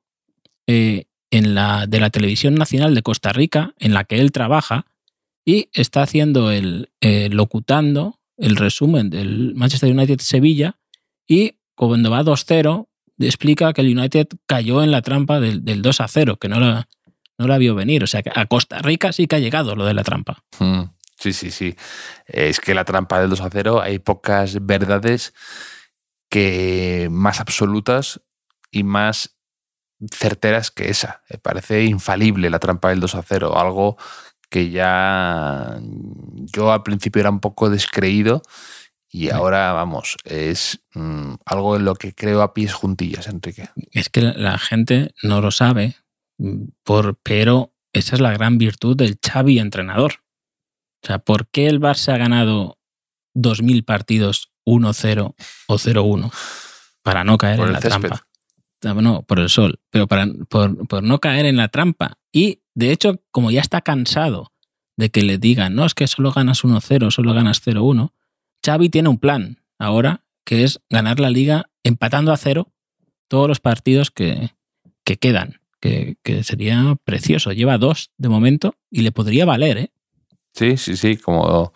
eh, 0.66 1.05
en 1.31 1.55
la, 1.55 1.87
de 1.87 2.00
la 2.00 2.11
televisión 2.11 2.55
nacional 2.55 2.94
de 2.94 3.03
Costa 3.03 3.33
Rica 3.33 3.74
en 3.79 3.92
la 3.92 4.05
que 4.05 4.18
él 4.18 4.33
trabaja 4.33 4.87
y 5.45 5.69
está 5.73 6.03
haciendo 6.03 6.51
el 6.51 6.91
eh, 7.01 7.29
locutando 7.31 8.21
el 8.37 8.57
resumen 8.57 9.11
del 9.11 9.55
Manchester 9.55 9.93
United 9.93 10.21
Sevilla 10.21 10.79
y 11.27 11.59
cuando 11.75 12.11
va 12.11 12.23
2-0 12.23 12.89
explica 13.19 13.73
que 13.73 13.81
el 13.83 13.97
United 13.97 14.29
cayó 14.47 14.83
en 14.83 14.91
la 14.91 15.03
trampa 15.03 15.41
del, 15.41 15.65
del 15.65 15.83
2 15.83 16.01
0, 16.09 16.37
que 16.37 16.49
no 16.49 16.59
la, 16.61 16.89
no 17.39 17.47
la 17.47 17.59
vio 17.59 17.75
venir. 17.75 18.03
O 18.03 18.07
sea 18.07 18.23
que 18.23 18.33
a 18.35 18.47
Costa 18.47 18.79
Rica 18.81 19.13
sí 19.13 19.27
que 19.27 19.37
ha 19.37 19.41
llegado 19.41 19.77
lo 19.77 19.85
de 19.85 19.95
la 19.95 20.03
trampa. 20.03 20.43
Mm, 20.59 20.83
Sí, 21.19 21.33
sí, 21.33 21.51
sí. 21.51 21.75
Es 22.27 22.61
que 22.61 22.75
la 22.75 22.85
trampa 22.85 23.21
del 23.21 23.31
2 23.31 23.41
a 23.41 23.51
0 23.51 23.81
hay 23.81 23.99
pocas 23.99 24.65
verdades 24.67 25.33
que 26.29 27.09
más 27.11 27.41
absolutas 27.41 28.21
y 28.71 28.83
más 28.83 29.37
certeras 30.13 30.71
que 30.71 30.91
esa. 30.91 31.23
Me 31.31 31.39
parece 31.39 31.85
infalible 31.85 32.51
la 32.51 32.59
trampa 32.59 32.91
del 32.91 33.01
2 33.01 33.15
a 33.15 33.23
0, 33.23 33.59
algo 33.59 33.97
que 34.55 34.71
ya 34.71 35.81
yo 36.55 36.71
al 36.71 36.85
principio 36.85 37.19
era 37.19 37.31
un 37.31 37.40
poco 37.40 37.71
descreído 37.71 38.40
y 39.11 39.31
ahora, 39.31 39.73
vamos, 39.73 40.17
es 40.23 40.81
mm, 40.95 41.35
algo 41.45 41.75
en 41.75 41.85
lo 41.85 41.97
que 41.97 42.14
creo 42.14 42.40
a 42.40 42.55
pies 42.55 42.73
juntillas, 42.73 43.27
Enrique. 43.27 43.69
Es 43.90 44.11
que 44.11 44.21
la, 44.21 44.57
gente 44.59 45.12
no 45.25 45.40
lo 45.40 45.51
sabe, 45.51 45.97
mm, 46.38 46.67
por, 46.85 47.19
pero 47.25 47.75
esa 47.93 48.14
es 48.14 48.21
la 48.21 48.33
gran 48.33 48.57
virtud 48.57 48.97
del 48.97 49.19
Xavi 49.21 49.59
entrenador. 49.59 50.23
O 51.03 51.07
sea, 51.09 51.19
¿por 51.19 51.49
qué 51.49 51.67
el 51.67 51.81
Barça 51.81 52.14
ha 52.14 52.19
ganado 52.19 52.79
2.000 53.35 53.85
partidos 53.85 54.53
1-0 54.64 55.35
o 55.67 55.79
0-1? 55.79 56.33
Para 57.03 57.25
no 57.25 57.38
caer 57.38 57.57
Por 57.57 57.67
en 57.67 57.73
la 57.73 57.81
césped. 57.81 58.09
trampa. 58.09 58.29
No, 58.85 59.23
por 59.23 59.40
el 59.40 59.49
sol, 59.49 59.81
pero 59.90 60.07
para, 60.07 60.27
por, 60.49 60.87
por 60.87 61.03
no 61.03 61.18
caer 61.18 61.47
en 61.47 61.57
la 61.57 61.68
trampa. 61.68 62.18
Y 62.33 62.61
de 62.75 62.92
hecho, 62.92 63.20
como 63.31 63.51
ya 63.51 63.61
está 63.61 63.81
cansado 63.81 64.53
de 64.97 65.11
que 65.11 65.23
le 65.23 65.38
digan, 65.38 65.75
no, 65.75 65.87
es 65.87 65.94
que 65.94 66.07
solo 66.07 66.33
ganas 66.33 66.64
1-0, 66.64 67.11
solo 67.11 67.35
ganas 67.35 67.66
0-1, 67.66 68.12
Xavi 68.64 68.88
tiene 68.88 69.09
un 69.09 69.18
plan 69.18 69.59
ahora 69.79 70.25
que 70.44 70.64
es 70.64 70.81
ganar 70.90 71.20
la 71.20 71.31
liga 71.31 71.70
empatando 71.83 72.33
a 72.33 72.37
cero 72.37 72.73
todos 73.29 73.49
los 73.49 73.61
partidos 73.61 74.11
que, 74.11 74.51
que 75.05 75.16
quedan, 75.16 75.61
que, 75.81 76.16
que 76.23 76.44
sería 76.44 76.97
precioso. 77.05 77.53
Lleva 77.53 77.79
dos 77.79 78.11
de 78.18 78.29
momento 78.29 78.77
y 78.90 79.03
le 79.03 79.12
podría 79.12 79.44
valer, 79.44 79.79
¿eh? 79.79 79.90
Sí, 80.53 80.77
sí, 80.77 80.97
sí, 80.97 81.16
como, 81.16 81.73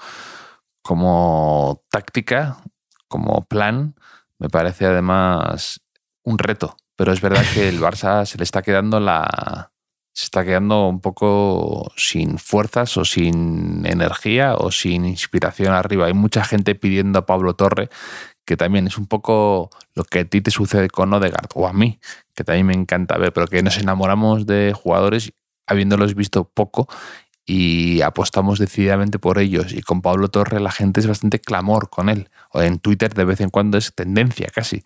como 0.82 1.82
táctica, 1.90 2.58
como 3.08 3.42
plan, 3.42 3.94
me 4.38 4.48
parece 4.48 4.86
además 4.86 5.80
un 6.22 6.38
reto. 6.38 6.76
Pero 6.98 7.12
es 7.12 7.20
verdad 7.20 7.44
que 7.54 7.68
el 7.68 7.80
Barça 7.80 8.26
se 8.26 8.38
le 8.38 8.42
está 8.42 8.60
quedando 8.60 8.98
la. 8.98 9.70
Se 10.12 10.24
está 10.24 10.44
quedando 10.44 10.88
un 10.88 11.00
poco 11.00 11.92
sin 11.96 12.38
fuerzas 12.38 12.96
o 12.96 13.04
sin 13.04 13.86
energía 13.86 14.56
o 14.56 14.72
sin 14.72 15.04
inspiración 15.04 15.72
arriba. 15.72 16.06
Hay 16.06 16.12
mucha 16.12 16.42
gente 16.42 16.74
pidiendo 16.74 17.20
a 17.20 17.24
Pablo 17.24 17.54
Torre, 17.54 17.88
que 18.44 18.56
también 18.56 18.88
es 18.88 18.98
un 18.98 19.06
poco 19.06 19.70
lo 19.94 20.02
que 20.02 20.20
a 20.20 20.24
ti 20.24 20.40
te 20.40 20.50
sucede 20.50 20.88
con 20.88 21.14
Odegaard 21.14 21.50
o 21.54 21.68
a 21.68 21.72
mí, 21.72 22.00
que 22.34 22.42
también 22.42 22.66
me 22.66 22.74
encanta 22.74 23.16
ver, 23.16 23.32
pero 23.32 23.46
que 23.46 23.62
nos 23.62 23.78
enamoramos 23.78 24.44
de 24.46 24.72
jugadores 24.74 25.30
habiéndolos 25.68 26.16
visto 26.16 26.50
poco 26.52 26.88
y 27.46 28.02
apostamos 28.02 28.58
decididamente 28.58 29.20
por 29.20 29.38
ellos. 29.38 29.72
Y 29.72 29.82
con 29.82 30.02
Pablo 30.02 30.30
Torre 30.30 30.58
la 30.58 30.72
gente 30.72 30.98
es 30.98 31.06
bastante 31.06 31.38
clamor 31.38 31.90
con 31.90 32.08
él. 32.08 32.28
O 32.52 32.60
en 32.60 32.80
Twitter 32.80 33.14
de 33.14 33.24
vez 33.24 33.40
en 33.40 33.50
cuando 33.50 33.78
es 33.78 33.94
tendencia 33.94 34.48
casi. 34.52 34.82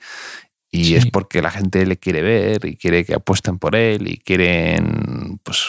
Y 0.75 0.85
Sí. 0.87 0.97
es 0.97 1.07
porque 1.07 1.43
la 1.43 1.51
gente 1.51 1.85
le 1.87 1.99
quiere 1.99 2.23
ver 2.23 2.65
y 2.65 2.77
quiere 2.77 3.05
que 3.05 3.15
apuesten 3.15 3.59
por 3.59 3.77
él 3.77 4.09
y 4.09 4.17
quieren 4.17 5.39
pues, 5.45 5.61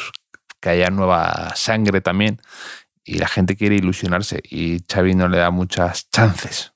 que 0.61 0.69
haya 0.69 0.89
nueva 0.89 1.51
sangre 1.55 1.99
también. 2.01 2.39
Y 3.05 3.15
la 3.15 3.27
gente 3.27 3.57
quiere 3.57 3.75
ilusionarse 3.75 4.41
y 4.49 4.79
Xavi 4.91 5.13
no 5.13 5.27
le 5.27 5.37
da 5.37 5.51
muchas 5.51 6.09
chances. 6.09 6.71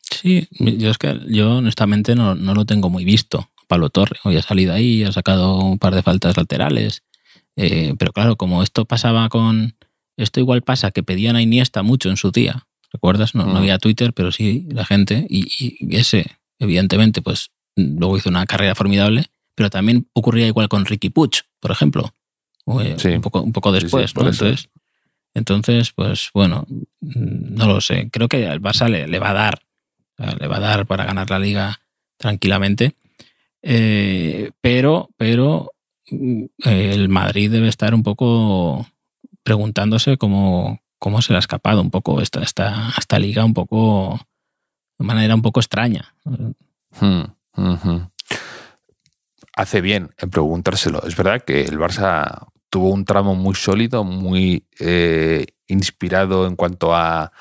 Sí, 0.00 0.48
yo 0.50 0.90
es 0.90 0.96
que 0.98 1.20
yo 1.28 1.56
honestamente 1.58 2.14
no, 2.14 2.34
no 2.34 2.54
lo 2.54 2.64
tengo 2.64 2.88
muy 2.88 3.04
visto. 3.04 3.50
Pablo 3.66 3.90
Torre, 3.90 4.16
hoy 4.24 4.36
ha 4.38 4.42
salido 4.42 4.72
ahí, 4.72 5.04
ha 5.04 5.12
sacado 5.12 5.58
un 5.58 5.78
par 5.78 5.94
de 5.94 6.02
faltas 6.02 6.38
laterales. 6.38 7.02
Eh, 7.56 7.94
pero 7.98 8.12
claro, 8.12 8.36
como 8.36 8.62
esto 8.62 8.86
pasaba 8.86 9.28
con. 9.28 9.76
Esto 10.16 10.40
igual 10.40 10.62
pasa 10.62 10.90
que 10.90 11.02
pedían 11.02 11.36
a 11.36 11.42
Iniesta 11.42 11.82
mucho 11.82 12.08
en 12.08 12.16
su 12.16 12.30
día. 12.30 12.66
¿Recuerdas? 12.92 13.34
No, 13.34 13.44
no 13.44 13.52
Mm. 13.52 13.56
había 13.56 13.78
Twitter, 13.78 14.14
pero 14.14 14.32
sí 14.32 14.66
la 14.70 14.86
gente. 14.86 15.26
Y, 15.28 15.76
y 15.78 15.96
ese, 15.96 16.24
evidentemente, 16.58 17.20
pues 17.20 17.50
luego 17.78 18.16
hizo 18.16 18.28
una 18.28 18.46
carrera 18.46 18.74
formidable. 18.74 19.26
Pero 19.54 19.70
también 19.70 20.08
ocurría 20.12 20.46
igual 20.46 20.68
con 20.68 20.84
Ricky 20.84 21.10
Puig, 21.10 21.42
por 21.60 21.70
ejemplo. 21.70 22.12
Eh, 22.80 22.94
Sí. 22.98 23.08
un, 23.08 23.20
poco, 23.22 23.40
un 23.42 23.52
poco 23.52 23.72
Sí, 23.72 23.80
sí, 23.80 23.84
después, 23.84 24.14
¿no? 24.14 24.20
Entonces, 24.22 24.68
entonces, 25.34 25.92
pues 25.92 26.30
bueno, 26.32 26.66
no 27.00 27.66
lo 27.66 27.80
sé. 27.80 28.08
Creo 28.10 28.28
que 28.28 28.46
al 28.46 28.60
Barça 28.60 28.88
le, 28.88 29.06
le 29.08 29.18
va 29.18 29.30
a 29.30 29.34
dar. 29.34 29.62
Le 30.40 30.46
va 30.48 30.56
a 30.56 30.60
dar 30.60 30.86
para 30.86 31.04
ganar 31.04 31.30
la 31.30 31.38
liga 31.38 31.80
tranquilamente. 32.16 32.94
Eh, 33.62 34.50
pero, 34.60 35.10
pero 35.16 35.72
mm, 36.10 36.44
el 36.64 37.08
Madrid 37.08 37.50
debe 37.50 37.68
estar 37.68 37.94
un 37.94 38.02
poco 38.02 38.86
preguntándose 39.42 40.16
cómo, 40.18 40.80
cómo 40.98 41.22
se 41.22 41.32
le 41.32 41.38
ha 41.38 41.40
escapado 41.40 41.80
un 41.80 41.90
poco 41.90 42.20
esta, 42.20 42.42
esta, 42.42 42.92
esta 42.98 43.18
liga, 43.18 43.44
un 43.44 43.54
poco 43.54 44.20
de 44.98 45.04
manera 45.04 45.34
un 45.34 45.42
poco 45.42 45.60
extraña. 45.60 46.14
Hmm, 47.00 47.22
Hace 49.56 49.80
bien 49.80 50.10
en 50.18 50.30
preguntárselo. 50.30 51.02
Es 51.04 51.16
verdad 51.16 51.42
que 51.44 51.62
el 51.62 51.78
Barça 51.78 52.46
tuvo 52.70 52.90
un 52.90 53.04
tramo 53.04 53.34
muy 53.34 53.54
sólido, 53.54 54.04
muy 54.04 54.66
eh, 54.78 55.46
inspirado 55.66 56.46
en 56.46 56.56
cuanto 56.56 56.94
a 56.94 57.32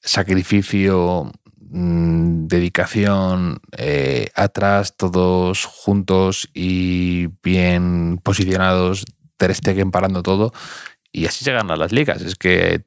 sacrificio, 0.00 1.30
mm, 1.70 2.46
dedicación, 2.46 3.60
eh, 3.76 4.28
atrás, 4.34 4.96
todos 4.96 5.64
juntos 5.64 6.48
y 6.54 7.28
bien 7.42 8.20
posicionados, 8.22 9.04
Ter 9.36 9.54
Stegen 9.54 9.90
parando 9.90 10.22
todo, 10.22 10.52
y 11.12 11.26
así 11.26 11.44
se 11.44 11.52
ganan 11.52 11.78
las 11.78 11.92
ligas. 11.92 12.22
Es 12.22 12.34
que 12.36 12.84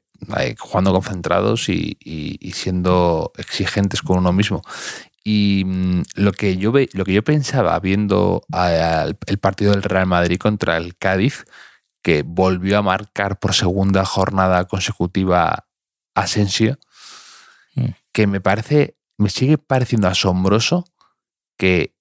jugando 0.58 0.92
concentrados 0.92 1.68
y 1.68 1.96
siendo 2.54 3.32
exigentes 3.36 4.02
con 4.02 4.18
uno 4.18 4.32
mismo. 4.32 4.62
Y 5.24 5.64
mm, 5.66 6.02
lo 6.16 6.32
que 6.32 6.56
yo 6.56 6.72
ve, 6.72 6.88
lo 6.92 7.04
que 7.04 7.12
yo 7.12 7.22
pensaba 7.22 7.78
viendo 7.80 8.44
el 9.26 9.38
partido 9.38 9.72
del 9.72 9.82
Real 9.82 10.06
Madrid 10.06 10.38
contra 10.38 10.76
el 10.76 10.96
Cádiz, 10.96 11.44
que 12.02 12.24
volvió 12.24 12.78
a 12.78 12.82
marcar 12.82 13.38
por 13.38 13.54
segunda 13.54 14.04
jornada 14.04 14.64
consecutiva 14.64 15.66
Asensio, 16.14 16.78
Mm. 17.74 17.86
que 18.12 18.26
me 18.26 18.40
parece, 18.40 18.96
me 19.16 19.30
sigue 19.30 19.58
pareciendo 19.58 20.08
asombroso 20.08 20.84
que 21.56 21.94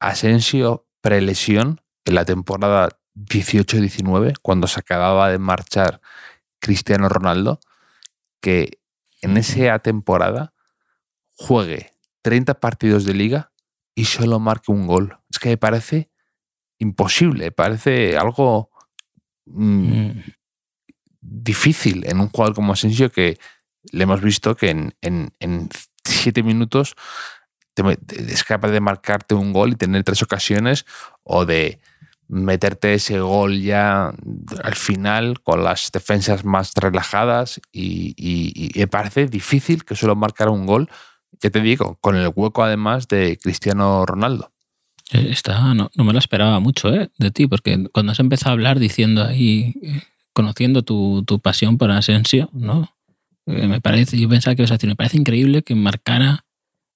Asensio 0.00 0.86
prelesión 1.00 1.80
en 2.04 2.14
la 2.14 2.24
temporada 2.24 3.00
18-19, 3.14 4.34
cuando 4.42 4.66
se 4.66 4.80
acababa 4.80 5.28
de 5.28 5.38
marchar 5.38 6.00
Cristiano 6.60 7.08
Ronaldo, 7.08 7.60
que 8.40 8.80
en 9.20 9.36
esa 9.36 9.78
temporada 9.80 10.54
juegue 11.34 11.90
30 12.28 12.60
partidos 12.60 13.04
de 13.06 13.14
liga 13.14 13.52
y 13.94 14.04
solo 14.04 14.38
marque 14.38 14.70
un 14.70 14.86
gol. 14.86 15.16
Es 15.30 15.38
que 15.38 15.48
me 15.48 15.56
parece 15.56 16.10
imposible, 16.78 17.44
me 17.46 17.52
parece 17.52 18.16
algo 18.18 18.70
mm, 19.46 20.10
Mm, 20.10 20.22
difícil 21.20 22.04
en 22.06 22.20
un 22.20 22.28
jugador 22.28 22.54
como 22.54 22.72
Asensio 22.74 23.10
que 23.10 23.38
le 23.92 24.02
hemos 24.04 24.20
visto 24.20 24.54
que 24.56 24.70
en, 24.70 24.94
en, 25.00 25.30
en 25.40 25.68
siete 26.04 26.42
minutos 26.42 26.94
te 27.74 27.82
es 28.32 28.44
capaz 28.44 28.68
de 28.70 28.80
marcarte 28.80 29.34
un 29.34 29.52
gol 29.52 29.72
y 29.72 29.76
tener 29.76 30.04
tres 30.04 30.22
ocasiones 30.22 30.84
o 31.22 31.46
de 31.46 31.80
meterte 32.28 32.92
ese 32.94 33.20
gol 33.20 33.58
ya 33.60 34.12
al 34.62 34.74
final 34.74 35.40
con 35.42 35.64
las 35.64 35.90
defensas 35.92 36.44
más 36.44 36.72
relajadas 36.74 37.60
y, 37.72 38.14
y- 38.16 38.70
y 38.74 38.78
me 38.80 38.86
parece 38.86 39.26
difícil 39.26 39.84
que 39.84 39.96
solo 39.96 40.14
marcara 40.14 40.50
un 40.50 40.66
gol, 40.66 40.90
ya 41.40 41.50
te 41.50 41.60
digo, 41.60 41.96
con 42.00 42.16
el 42.16 42.30
hueco 42.34 42.62
además 42.62 43.08
de 43.08 43.38
Cristiano 43.42 44.06
Ronaldo. 44.06 44.52
Eh, 45.12 45.28
Está, 45.30 45.74
no, 45.74 45.90
no 45.94 46.04
me 46.04 46.12
lo 46.12 46.18
esperaba 46.18 46.60
mucho 46.60 46.92
¿eh? 46.94 47.10
de 47.18 47.30
ti, 47.30 47.46
porque 47.46 47.86
cuando 47.92 48.12
has 48.12 48.20
empezado 48.20 48.50
a 48.50 48.52
hablar 48.52 48.78
diciendo 48.78 49.24
ahí, 49.24 49.74
eh, 49.82 50.02
conociendo 50.32 50.82
tu, 50.82 51.24
tu 51.26 51.40
pasión 51.40 51.78
por 51.78 51.90
Asensio, 51.90 52.50
¿no? 52.52 52.94
Eh, 53.46 53.66
me 53.66 53.80
parece, 53.80 54.18
yo 54.18 54.28
pensaba 54.28 54.54
que 54.54 54.62
ibas 54.62 54.70
a 54.70 54.74
decir, 54.74 54.88
me 54.88 54.96
parece 54.96 55.16
increíble 55.16 55.62
que 55.62 55.74
marcara 55.74 56.44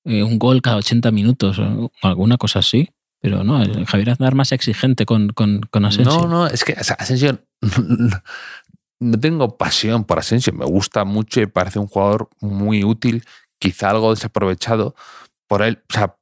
eh, 0.05 0.23
un 0.23 0.39
gol 0.39 0.61
cada 0.61 0.77
80 0.77 1.11
minutos 1.11 1.59
o 1.59 1.91
alguna 2.03 2.37
cosa 2.37 2.59
así, 2.59 2.91
pero 3.21 3.43
no, 3.43 3.63
el 3.63 3.87
Javier 3.87 4.11
Aznar 4.11 4.35
más 4.35 4.53
exigente 4.53 5.07
con, 5.07 5.31
con, 5.31 5.63
con 5.71 5.85
Asensio. 5.87 6.13
No, 6.13 6.29
no, 6.29 6.47
es 6.47 6.65
que 6.65 6.75
o 6.75 6.85
sea, 6.85 6.97
Asensio 6.97 7.39
no 9.01 9.19
tengo 9.19 9.57
pasión 9.57 10.05
por 10.05 10.19
Asensio, 10.19 10.53
me 10.53 10.67
gusta 10.67 11.05
mucho 11.05 11.41
y 11.41 11.47
parece 11.47 11.79
un 11.79 11.87
jugador 11.87 12.29
muy 12.41 12.85
útil, 12.85 13.25
quizá 13.63 13.91
algo 13.91 14.13
desaprovechado 14.13 14.97
por 15.47 15.63
él, 15.63 15.85
o 15.89 15.93
sea, 15.93 16.17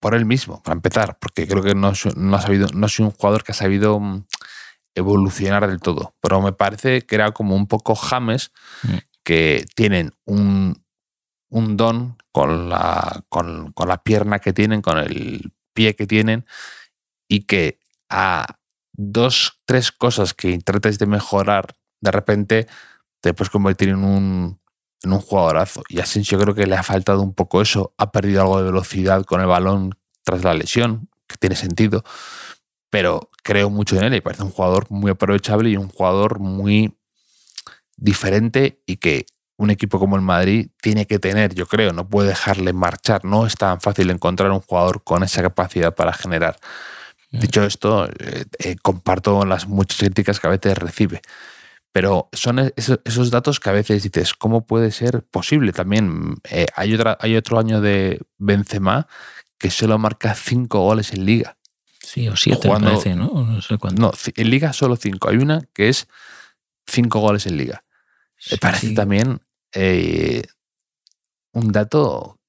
por 0.00 0.14
él 0.14 0.24
mismo, 0.24 0.62
para 0.62 0.76
empezar, 0.76 1.18
porque 1.18 1.48
creo 1.48 1.64
que 1.64 1.74
no, 1.74 1.88
ha 1.88 2.40
sabido, 2.40 2.68
no 2.72 2.88
soy 2.88 3.06
un 3.06 3.10
jugador 3.10 3.42
que 3.42 3.50
ha 3.50 3.56
sabido 3.56 3.98
mm, 3.98 4.24
evolucionar 4.94 5.66
del 5.66 5.80
todo, 5.80 6.14
pero 6.20 6.40
me 6.40 6.52
parece 6.52 7.02
que 7.02 7.16
era 7.16 7.32
como 7.32 7.56
un 7.56 7.66
poco 7.66 7.96
James, 7.96 8.52
Mm. 8.84 8.98
que 9.24 9.64
tienen 9.74 10.12
un, 10.26 10.84
un 11.50 11.76
don 11.76 12.16
con 12.30 12.68
la, 12.68 13.24
con, 13.28 13.72
con 13.72 13.88
la 13.88 14.02
pierna 14.04 14.38
que 14.38 14.52
tienen, 14.52 14.80
con 14.80 14.98
el 14.98 15.52
pie 15.72 15.96
que 15.96 16.06
tienen, 16.06 16.46
y 17.28 17.46
que 17.46 17.80
a 18.08 18.58
dos, 18.92 19.60
tres 19.64 19.90
cosas 19.90 20.34
que 20.34 20.56
trates 20.58 20.98
de 20.98 21.06
mejorar, 21.06 21.74
de 22.00 22.10
repente 22.12 22.68
te 23.20 23.34
puedes 23.34 23.50
convertir 23.50 23.88
en 23.88 24.04
un, 24.04 24.60
en 25.04 25.12
un 25.12 25.20
jugadorazo. 25.20 25.82
Y 25.88 26.00
Asensio 26.00 26.38
creo 26.38 26.54
que 26.54 26.66
le 26.66 26.76
ha 26.76 26.82
faltado 26.82 27.22
un 27.22 27.34
poco 27.34 27.62
eso. 27.62 27.94
Ha 27.98 28.10
perdido 28.12 28.42
algo 28.42 28.58
de 28.58 28.64
velocidad 28.64 29.24
con 29.24 29.40
el 29.40 29.46
balón 29.46 29.94
tras 30.24 30.44
la 30.44 30.54
lesión, 30.54 31.08
que 31.26 31.36
tiene 31.36 31.56
sentido. 31.56 32.04
Pero 32.90 33.30
creo 33.42 33.70
mucho 33.70 33.96
en 33.96 34.04
él 34.04 34.14
y 34.14 34.20
parece 34.20 34.42
un 34.42 34.50
jugador 34.50 34.86
muy 34.90 35.10
aprovechable 35.10 35.70
y 35.70 35.76
un 35.76 35.88
jugador 35.88 36.38
muy 36.38 36.96
diferente 37.96 38.82
y 38.86 38.96
que 38.96 39.26
un 39.56 39.70
equipo 39.70 39.98
como 39.98 40.16
el 40.16 40.22
Madrid 40.22 40.68
tiene 40.82 41.06
que 41.06 41.18
tener, 41.18 41.54
yo 41.54 41.66
creo, 41.66 41.92
no 41.92 42.08
puede 42.08 42.28
dejarle 42.28 42.72
marchar. 42.72 43.24
No 43.24 43.46
es 43.46 43.54
tan 43.54 43.80
fácil 43.80 44.10
encontrar 44.10 44.50
un 44.50 44.60
jugador 44.60 45.02
con 45.04 45.22
esa 45.22 45.42
capacidad 45.42 45.94
para 45.94 46.12
generar. 46.12 46.56
Dicho 47.30 47.64
esto, 47.64 48.06
eh, 48.06 48.44
eh, 48.58 48.76
comparto 48.80 49.44
las 49.44 49.66
muchas 49.66 49.98
críticas 49.98 50.38
que 50.38 50.46
a 50.46 50.50
veces 50.50 50.78
recibe. 50.78 51.20
Pero 51.94 52.28
son 52.32 52.58
esos, 52.74 52.98
esos 53.04 53.30
datos 53.30 53.60
que 53.60 53.70
a 53.70 53.72
veces 53.72 54.02
dices, 54.02 54.34
¿cómo 54.34 54.66
puede 54.66 54.90
ser 54.90 55.22
posible? 55.22 55.72
También 55.72 56.34
eh, 56.50 56.66
hay, 56.74 56.92
otra, 56.92 57.16
hay 57.20 57.36
otro 57.36 57.56
año 57.56 57.80
de 57.80 58.20
Benzema 58.36 59.06
que 59.58 59.70
solo 59.70 59.96
marca 59.96 60.34
cinco 60.34 60.80
goles 60.80 61.12
en 61.12 61.24
liga. 61.24 61.56
Sí, 62.00 62.26
o 62.28 62.34
siete, 62.34 62.66
Jugando- 62.66 62.88
me 62.88 62.96
parece, 62.96 63.14
¿no? 63.14 63.28
No 63.46 63.62
sé 63.62 63.78
cuánto. 63.78 64.02
No, 64.02 64.12
en 64.34 64.50
liga 64.50 64.72
solo 64.72 64.96
cinco. 64.96 65.28
Hay 65.28 65.36
una 65.36 65.62
que 65.72 65.88
es 65.88 66.08
cinco 66.84 67.20
goles 67.20 67.46
en 67.46 67.58
liga. 67.58 67.84
Me 68.50 68.58
parece 68.58 68.88
Sí. 68.88 68.94
también 68.94 69.40
eh, 69.72 70.42
un 71.52 71.70
dato 71.70 72.40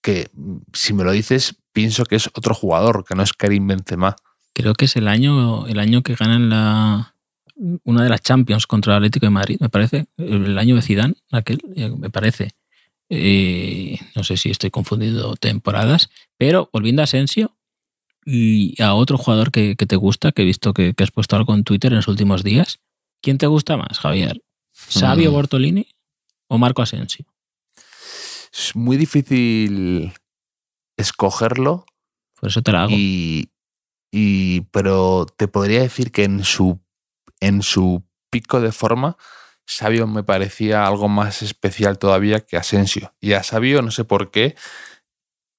que, 0.00 0.30
si 0.72 0.92
me 0.92 1.02
lo 1.02 1.10
dices, 1.10 1.56
pienso 1.72 2.04
que 2.04 2.14
es 2.16 2.28
otro 2.34 2.54
jugador, 2.54 3.04
que 3.04 3.16
no 3.16 3.24
es 3.24 3.32
Karim 3.32 3.66
Benzema. 3.66 4.14
Creo 4.54 4.74
que 4.74 4.84
es 4.84 4.94
el 4.94 5.08
año, 5.08 5.66
el 5.66 5.80
año 5.80 6.02
que 6.02 6.14
ganan 6.14 6.50
la 6.50 7.11
una 7.84 8.02
de 8.02 8.08
las 8.08 8.20
Champions 8.22 8.66
contra 8.66 8.92
el 8.94 8.96
Atlético 8.98 9.26
de 9.26 9.30
Madrid, 9.30 9.56
me 9.60 9.68
parece. 9.68 10.06
El 10.16 10.58
año 10.58 10.74
de 10.76 10.82
Zidane, 10.82 11.14
aquel, 11.30 11.60
eh, 11.76 11.90
me 11.90 12.10
parece. 12.10 12.50
Eh, 13.08 13.98
no 14.16 14.24
sé 14.24 14.36
si 14.36 14.50
estoy 14.50 14.70
confundiendo 14.70 15.36
temporadas, 15.36 16.10
pero 16.38 16.70
volviendo 16.72 17.02
a 17.02 17.04
Asensio 17.04 17.54
y 18.24 18.80
a 18.82 18.94
otro 18.94 19.18
jugador 19.18 19.50
que, 19.50 19.76
que 19.76 19.86
te 19.86 19.96
gusta, 19.96 20.32
que 20.32 20.42
he 20.42 20.44
visto 20.44 20.72
que, 20.72 20.94
que 20.94 21.04
has 21.04 21.10
puesto 21.10 21.36
algo 21.36 21.54
en 21.54 21.64
Twitter 21.64 21.92
en 21.92 21.96
los 21.96 22.08
últimos 22.08 22.42
días. 22.42 22.78
¿Quién 23.20 23.38
te 23.38 23.46
gusta 23.46 23.76
más, 23.76 23.98
Javier? 23.98 24.40
¿Sabio 24.72 25.30
Mm. 25.30 25.34
Bortolini 25.34 25.86
o 26.48 26.58
Marco 26.58 26.82
Asensio? 26.82 27.26
Es 28.52 28.74
muy 28.74 28.96
difícil 28.96 30.12
escogerlo, 30.96 31.84
Por 32.40 32.48
eso 32.50 32.62
te 32.62 32.72
la 32.72 32.82
hago. 32.84 32.92
y, 32.94 33.50
y- 34.10 34.62
pero 34.72 35.26
te 35.36 35.48
podría 35.48 35.80
decir 35.82 36.10
que 36.12 36.24
en 36.24 36.44
su, 36.44 36.80
en 37.42 37.62
su 37.62 38.04
pico 38.30 38.60
de 38.62 38.72
forma, 38.72 39.16
Sabio 39.66 40.06
me 40.06 40.24
parecía 40.24 40.86
algo 40.86 41.08
más 41.08 41.42
especial 41.42 41.98
todavía 41.98 42.40
que 42.40 42.56
Asensio. 42.56 43.14
Y 43.20 43.34
a 43.34 43.42
Sabio, 43.42 43.82
no 43.82 43.90
sé 43.90 44.04
por 44.04 44.30
qué, 44.30 44.56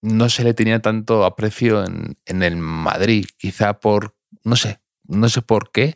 no 0.01 0.29
se 0.29 0.43
le 0.43 0.53
tenía 0.53 0.81
tanto 0.81 1.25
aprecio 1.25 1.83
en, 1.85 2.17
en 2.25 2.43
el 2.43 2.57
Madrid. 2.57 3.25
Quizá 3.37 3.79
por, 3.79 4.15
no 4.43 4.55
sé, 4.55 4.81
no 5.07 5.29
sé 5.29 5.41
por 5.41 5.71
qué. 5.71 5.95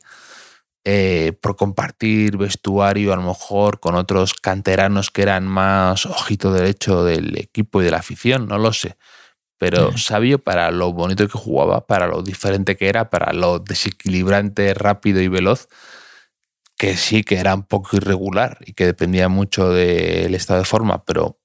eh, 0.86 1.34
por 1.42 1.58
compartir 1.58 2.38
vestuario 2.38 3.12
a 3.14 3.18
lo 3.18 3.24
mejor 3.24 3.80
con 3.82 3.96
otros 3.96 4.34
canteranos 4.36 5.12
que 5.12 5.22
eran 5.24 5.46
más 5.46 6.06
ojito 6.06 6.54
derecho 6.54 7.04
del 7.04 7.38
equipo 7.38 7.82
y 7.82 7.86
de 7.86 7.92
la 7.92 7.98
afición, 7.98 8.48
no 8.48 8.58
lo 8.58 8.72
sé. 8.74 8.98
Pero 9.58 9.98
sabio 9.98 10.38
para 10.40 10.70
lo 10.72 10.94
bonito 10.94 11.28
que 11.28 11.38
jugaba, 11.38 11.88
para 11.88 12.08
lo 12.08 12.22
diferente 12.22 12.78
que 12.78 12.90
era, 12.90 13.10
para 13.10 13.34
lo 13.34 13.60
desequilibrante, 13.60 14.74
rápido 14.76 15.22
y 15.22 15.28
veloz, 15.28 15.68
que 16.78 16.96
sí 16.96 17.24
que 17.24 17.38
era 17.38 17.56
un 17.56 17.64
poco 17.64 17.98
irregular 17.98 18.60
y 18.66 18.74
que 18.74 18.86
dependía 18.86 19.30
mucho 19.30 19.72
del 19.72 20.36
estado 20.36 20.60
de 20.60 20.66
forma, 20.66 21.04
pero 21.06 21.40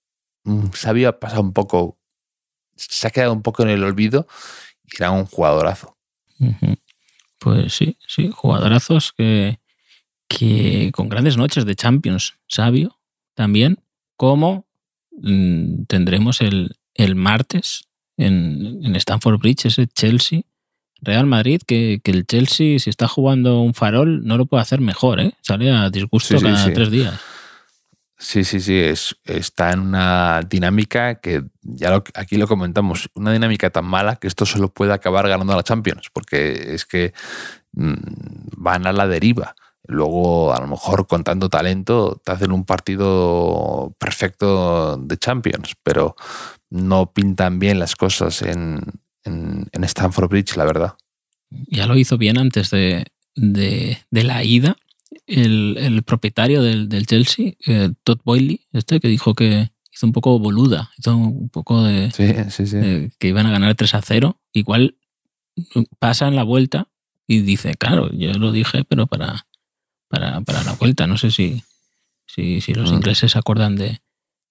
mm, 0.45 0.73
sabio 0.75 1.09
ha 1.09 1.19
pasado 1.19 1.41
un 1.41 1.55
poco, 1.55 1.99
se 2.77 3.07
ha 3.07 3.11
quedado 3.11 3.33
un 3.33 3.43
poco 3.43 3.63
en 3.63 3.71
el 3.71 3.83
olvido 3.83 4.27
y 4.85 4.97
era 4.97 5.11
un 5.11 5.25
jugadorazo. 5.25 5.97
Pues 7.39 7.73
sí, 7.73 7.97
sí, 8.07 8.31
jugadorazos 8.31 9.13
que, 9.13 9.61
que 10.29 10.91
con 10.93 11.09
grandes 11.09 11.39
noches 11.39 11.65
de 11.65 11.77
Champions, 11.77 12.35
sabio 12.47 13.01
también, 13.35 13.83
como 14.17 14.67
mm, 15.13 15.85
tendremos 15.85 16.43
el, 16.43 16.77
el 16.95 17.15
martes 17.15 17.89
en, 18.17 18.81
en 18.85 18.97
Stamford 18.97 19.39
Bridge, 19.39 19.67
ese 19.67 19.87
Chelsea. 19.87 20.43
Real 21.05 21.27
Madrid, 21.27 21.61
que, 21.67 22.01
que 22.05 22.13
el 22.13 22.27
Chelsea, 22.27 22.79
si 22.79 22.89
está 22.89 23.09
jugando 23.09 23.61
un 23.61 23.75
farol, 23.75 24.25
no 24.25 24.37
lo 24.39 24.47
puede 24.47 24.63
hacer 24.63 24.81
mejor, 24.81 25.19
¿eh? 25.19 25.33
Sale 25.41 25.73
a 25.73 25.91
disgusto 25.91 26.39
Sí, 26.39 26.45
cada 26.45 26.65
sí. 26.67 26.73
tres 26.73 26.91
días. 26.93 27.15
Sí, 28.19 28.45
sí, 28.45 28.61
sí, 28.61 28.79
es, 28.79 29.17
está 29.25 29.73
en 29.73 29.81
una 29.81 30.43
dinámica 30.49 31.17
que 31.17 31.43
ya 31.63 31.91
lo- 31.91 32.05
aquí 32.15 32.37
lo 32.37 32.47
comentamos, 32.47 33.11
una 33.15 33.33
dinámica 33.33 33.71
tan 33.71 33.85
mala 33.85 34.15
que 34.15 34.29
esto 34.29 34.47
solo 34.47 34.69
puede 34.73 34.93
acabar 34.93 35.27
ganando 35.29 35.53
a 35.55 35.57
la 35.57 35.65
Champions, 35.65 36.09
porque 36.13 36.73
es 36.73 36.85
que 36.87 37.13
mm, 37.73 37.95
van 38.59 38.87
a 38.87 38.93
la 38.93 39.09
deriva. 39.09 39.57
Luego, 39.89 40.55
a 40.55 40.61
lo 40.61 40.69
mejor 40.69 41.09
con 41.09 41.25
tanto 41.25 41.49
talento, 41.49 42.23
te 42.25 42.31
hacen 42.31 42.53
un 42.53 42.65
partido 42.65 43.93
perfecto 43.99 44.97
de 44.99 45.17
Champions, 45.19 45.75
pero 45.83 46.15
no 46.73 47.13
pintan 47.13 47.59
bien 47.59 47.79
las 47.79 47.97
cosas 47.97 48.41
en, 48.43 48.81
en, 49.25 49.67
en 49.73 49.85
Stamford 49.85 50.29
Bridge, 50.31 50.57
la 50.57 50.65
verdad. 50.65 50.95
ya 51.51 51.87
lo 51.87 51.97
hizo 51.99 52.17
bien 52.19 52.39
antes 52.39 52.71
de, 52.71 53.05
de, 53.35 53.99
de 54.11 54.25
la 54.25 54.43
ida. 54.45 54.77
El, 55.27 55.77
el 55.79 56.03
propietario 56.03 56.63
del, 56.63 56.89
del 56.89 57.07
Chelsea, 57.07 57.53
eh, 57.67 57.91
Todd 58.05 58.21
Boyley, 58.25 58.67
este 58.73 58.99
que 59.01 59.09
dijo 59.09 59.35
que 59.35 59.71
hizo 59.93 60.07
un 60.07 60.13
poco 60.13 60.39
boluda, 60.39 60.91
hizo 60.99 61.15
un 61.17 61.49
poco 61.51 61.83
de, 61.85 62.11
Sí, 62.11 62.33
sí, 62.51 62.67
sí. 62.67 62.77
de 62.79 63.13
que 63.19 63.29
iban 63.29 63.47
a 63.47 63.51
ganar 63.51 63.75
3 63.75 63.95
a 63.95 64.01
0. 64.03 64.41
Igual 64.55 64.97
pasa 65.99 66.29
en 66.29 66.37
la 66.37 66.43
vuelta 66.45 66.89
y 67.27 67.41
dice, 67.41 67.75
claro, 67.75 68.11
yo 68.13 68.33
lo 68.35 68.51
dije, 68.53 68.85
pero 68.85 69.07
para, 69.07 69.47
para, 70.09 70.41
para 70.41 70.63
la 70.65 70.73
vuelta. 70.73 71.07
No 71.07 71.19
sé 71.19 71.31
si, 71.31 71.63
si, 72.27 72.61
si 72.63 72.73
los 72.75 72.91
Mm. 72.91 72.95
ingleses 72.95 73.33
se 73.33 73.39
acuerdan 73.39 73.77
de, 73.77 74.01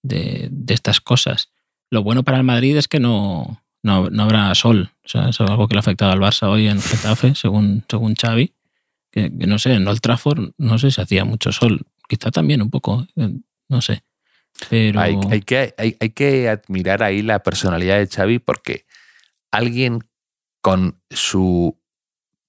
de, 0.04 0.48
de 0.52 0.74
estas 0.76 1.02
cosas. 1.02 1.50
Lo 1.92 2.04
bueno 2.04 2.24
para 2.24 2.38
el 2.38 2.44
Madrid 2.44 2.78
es 2.78 2.88
que 2.88 3.00
no, 3.00 3.62
no, 3.84 4.10
no 4.10 4.24
habrá 4.24 4.54
sol. 4.56 4.92
O 5.04 5.08
sea, 5.08 5.30
eso 5.30 5.44
es 5.44 5.50
algo 5.50 5.68
que 5.68 5.76
le 5.76 5.80
ha 5.80 5.82
afectado 5.82 6.12
al 6.12 6.20
Barça 6.20 6.48
hoy 6.50 6.68
en 6.68 6.82
Getafe, 6.82 7.36
según, 7.36 7.84
según 7.88 8.16
Xavi. 8.16 8.54
Que, 9.12 9.30
que 9.38 9.46
no 9.46 9.60
sé, 9.60 9.74
en 9.74 9.86
Old 9.88 10.00
Trafford 10.00 10.52
no 10.58 10.80
sé 10.80 10.90
si 10.90 11.02
hacía 11.02 11.26
mucho 11.26 11.52
sol. 11.52 11.86
Quizá 12.08 12.32
también 12.32 12.62
un 12.62 12.70
poco, 12.70 13.06
eh, 13.18 13.30
no 13.68 13.82
sé. 13.82 14.04
Pero 14.70 15.02
Hay, 15.02 15.18
hay 15.30 15.42
que, 15.42 15.74
hay, 15.78 15.98
hay 16.00 16.10
que 16.12 16.50
admirar 16.50 17.04
ahí 17.04 17.22
la 17.22 17.44
personalidad 17.44 17.98
de 17.98 18.08
Xavi 18.08 18.40
porque 18.40 18.86
alguien 19.50 20.00
con 20.62 21.02
su, 21.10 21.78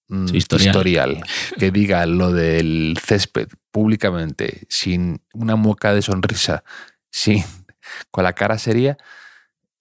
mm, 0.08 0.28
Su 0.28 0.36
historial. 0.36 0.76
historial 0.76 1.24
que 1.58 1.70
diga 1.72 2.06
lo 2.06 2.32
del 2.32 2.96
césped 3.02 3.48
públicamente, 3.72 4.66
sin 4.68 5.20
una 5.32 5.56
mueca 5.56 5.94
de 5.94 6.02
sonrisa, 6.02 6.62
sin, 7.10 7.42
con 8.10 8.22
la 8.24 8.34
cara 8.34 8.58
seria, 8.58 8.98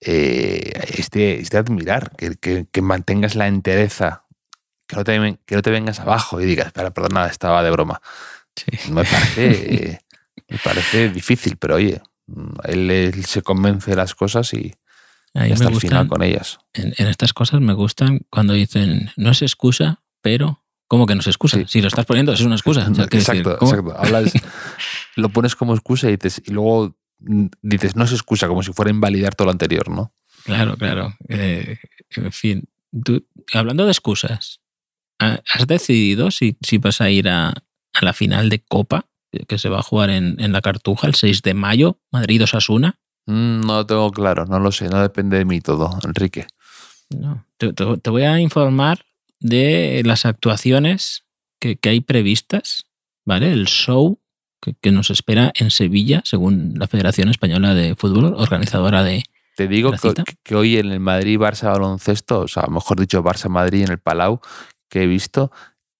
eh, 0.04 0.72
es, 0.96 1.10
de, 1.10 1.36
es 1.40 1.50
de 1.50 1.58
admirar 1.58 2.12
que, 2.16 2.34
que- 2.36 2.66
que 2.70 2.82
mantengas 2.82 3.34
la 3.34 3.46
entereza, 3.46 4.24
que 4.86 4.96
no, 4.96 5.04
te, 5.04 5.38
que 5.46 5.54
no 5.54 5.62
te 5.62 5.70
vengas 5.70 6.00
abajo 6.00 6.40
y 6.40 6.44
digas, 6.46 6.66
espera, 6.66 6.90
perdona, 6.92 7.26
estaba 7.26 7.62
de 7.62 7.70
broma. 7.70 8.00
sí. 8.56 8.90
Me 8.92 9.04
parece, 9.04 10.00
me 10.48 10.58
parece 10.58 11.08
difícil, 11.10 11.56
pero 11.56 11.76
oye, 11.76 12.02
él, 12.64 12.90
él 12.90 13.24
se 13.24 13.42
convence 13.42 13.90
de 13.90 13.96
las 13.96 14.14
cosas 14.14 14.52
y 14.54 14.74
Ahí 15.34 15.50
hasta 15.52 15.68
el 15.68 15.76
final 15.80 16.08
con 16.08 16.22
ellas. 16.22 16.58
en, 16.74 16.92
en 16.98 17.06
estas 17.08 17.32
cosas 17.32 17.60
me 17.62 17.72
gustan 17.72 18.20
cuando 18.28 18.52
dicen, 18.52 19.10
no 19.16 19.30
es 19.30 19.40
excusa, 19.42 20.02
pero... 20.20 20.58
¿Cómo 20.88 21.06
que 21.06 21.14
no 21.14 21.22
es 21.22 21.26
excusa? 21.26 21.56
Sí. 21.56 21.64
Si 21.68 21.80
lo 21.80 21.88
estás 21.88 22.04
poniendo, 22.04 22.34
es 22.34 22.42
una 22.42 22.54
excusa. 22.54 22.82
O 22.82 22.94
sea, 22.94 23.06
quiero 23.06 23.24
decir, 23.24 23.36
exacto, 23.40 23.64
exacto. 23.64 23.94
Hablas, 23.96 24.30
lo 25.16 25.30
pones 25.30 25.56
como 25.56 25.72
excusa 25.72 26.08
y, 26.10 26.16
dices, 26.18 26.42
y 26.44 26.50
luego 26.50 26.94
dices, 27.62 27.96
no 27.96 28.04
es 28.04 28.12
excusa, 28.12 28.48
como 28.48 28.62
si 28.62 28.72
fuera 28.72 28.90
a 28.90 28.94
invalidar 28.94 29.34
todo 29.34 29.46
lo 29.46 29.52
anterior, 29.52 29.88
¿no? 29.90 30.12
Claro, 30.44 30.76
claro. 30.76 31.14
Eh, 31.28 31.78
en 32.16 32.32
fin, 32.32 32.64
tú, 33.04 33.26
hablando 33.52 33.84
de 33.84 33.92
excusas, 33.92 34.60
¿ha- 35.18 35.40
¿has 35.52 35.66
decidido 35.66 36.30
si, 36.30 36.56
si 36.62 36.78
vas 36.78 37.00
a 37.00 37.10
ir 37.10 37.28
a, 37.28 37.48
a 37.50 38.04
la 38.04 38.12
final 38.12 38.48
de 38.48 38.62
Copa 38.64 39.06
que 39.48 39.56
se 39.58 39.68
va 39.68 39.78
a 39.78 39.82
jugar 39.82 40.10
en, 40.10 40.36
en 40.40 40.52
la 40.52 40.60
Cartuja 40.60 41.06
el 41.06 41.14
6 41.14 41.42
de 41.42 41.54
mayo, 41.54 42.00
Madrid-Osasuna? 42.10 42.98
Mm, 43.26 43.60
No 43.60 43.74
lo 43.78 43.86
tengo 43.86 44.10
claro, 44.10 44.44
no 44.46 44.58
lo 44.58 44.72
sé, 44.72 44.88
no 44.88 45.00
depende 45.00 45.38
de 45.38 45.44
mí 45.44 45.60
todo, 45.60 45.90
Enrique. 46.04 46.46
No. 47.10 47.46
Te, 47.56 47.72
te- 47.72 47.96
te 47.98 48.10
voy 48.10 48.22
a 48.22 48.40
informar 48.40 49.04
de 49.40 50.02
las 50.04 50.24
actuaciones 50.26 51.24
que, 51.60 51.76
que 51.76 51.88
hay 51.90 52.00
previstas, 52.00 52.86
¿vale? 53.24 53.52
El 53.52 53.66
show 53.66 54.20
que, 54.62 54.74
que 54.80 54.92
nos 54.92 55.10
espera 55.10 55.52
en 55.54 55.70
Sevilla, 55.70 56.22
según 56.24 56.74
la 56.78 56.86
Federación 56.86 57.28
Española 57.28 57.74
de 57.74 57.96
Fútbol, 57.96 58.34
organizadora 58.36 59.02
de... 59.02 59.24
Te 59.56 59.68
digo 59.68 59.90
¿La 59.90 59.98
que, 60.42 60.54
hoy 60.54 60.78
en 60.78 60.90
el 60.92 61.00
Madrid-Barça 61.00 61.72
baloncesto, 61.72 62.40
o 62.40 62.48
sea, 62.48 62.68
mejor 62.68 62.98
dicho, 62.98 63.22
Barça-Madrid 63.22 63.82
en 63.82 63.90
el 63.90 63.98
Palau, 63.98 64.40
que 64.88 65.02
he 65.02 65.06
visto, 65.06 65.50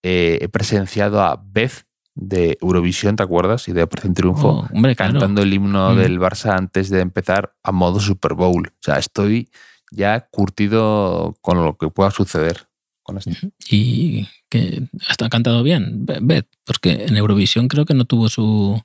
eh, 0.02 0.38
he 0.40 0.48
presenciado 0.48 1.20
a 1.20 1.42
Beth 1.44 1.84
de 2.14 2.56
Eurovisión, 2.62 3.16
¿te 3.16 3.22
acuerdas? 3.22 3.68
Y 3.68 3.72
de 3.72 3.82
Operación 3.82 4.14
Triunfo. 4.14 4.48
Oh, 4.48 4.68
hombre, 4.74 4.96
claro. 4.96 5.12
cantando 5.12 5.42
el 5.42 5.52
himno 5.52 5.92
Mm. 5.92 5.96
del 5.98 6.18
Barça 6.20 6.56
antes 6.56 6.88
de 6.88 7.00
empezar 7.00 7.54
a 7.62 7.72
modo 7.72 8.00
Super 8.00 8.34
Bowl. 8.34 8.68
O 8.68 8.82
sea, 8.82 8.96
estoy 8.98 9.50
ya 9.90 10.28
curtido 10.30 11.34
con 11.40 11.62
lo 11.62 11.76
que 11.76 11.88
pueda 11.88 12.10
suceder 12.10 12.68
con 13.02 13.18
esto. 13.18 13.30
y 13.70 14.26
que 14.48 14.82
hasta 15.08 15.26
ha 15.26 15.28
cantado 15.30 15.62
bien, 15.62 16.04
Be- 16.06 16.18
Beth, 16.22 16.48
porque 16.64 17.04
en 17.06 17.16
Eurovisión 17.16 17.68
creo 17.68 17.84
que 17.84 17.94
no 17.94 18.04
tuvo 18.04 18.28
su 18.28 18.80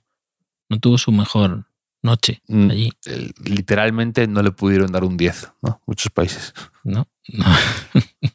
no 0.69 0.79
tuvo 0.79 0.97
su 0.97 1.11
mejor 1.11 1.65
noche 2.03 2.41
Mm, 2.47 2.69
allí, 2.71 2.91
eh, 3.05 3.31
Literalmente 3.43 4.27
no 4.27 4.41
le 4.43 4.51
pudieron 4.51 4.91
dar 4.91 5.03
un 5.03 5.17
10, 5.17 5.51
¿no? 5.61 5.81
Muchos 5.85 6.11
países. 6.11 6.53
¿no? 6.83 7.07
No, 7.29 7.45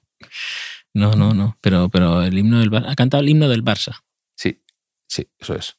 no, 0.94 1.12
no, 1.14 1.34
no. 1.34 1.56
Pero, 1.60 1.88
pero 1.88 2.22
el 2.22 2.36
himno 2.38 2.58
del 2.60 2.70
Barça, 2.70 2.90
ha 2.90 2.94
cantado 2.94 3.22
el 3.22 3.28
himno 3.30 3.48
del 3.48 3.64
Barça. 3.64 4.02
Sí, 4.36 4.62
sí, 5.08 5.28
eso 5.38 5.54
es. 5.54 5.76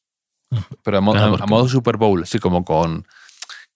Pero 0.84 0.98
a, 0.98 1.02
mo- 1.02 1.14
Claro, 1.14 1.38
a 1.42 1.46
modo 1.48 1.68
Super 1.68 1.98
Bowl, 1.98 2.26
sí, 2.26 2.40
como 2.40 2.64
con 2.64 3.06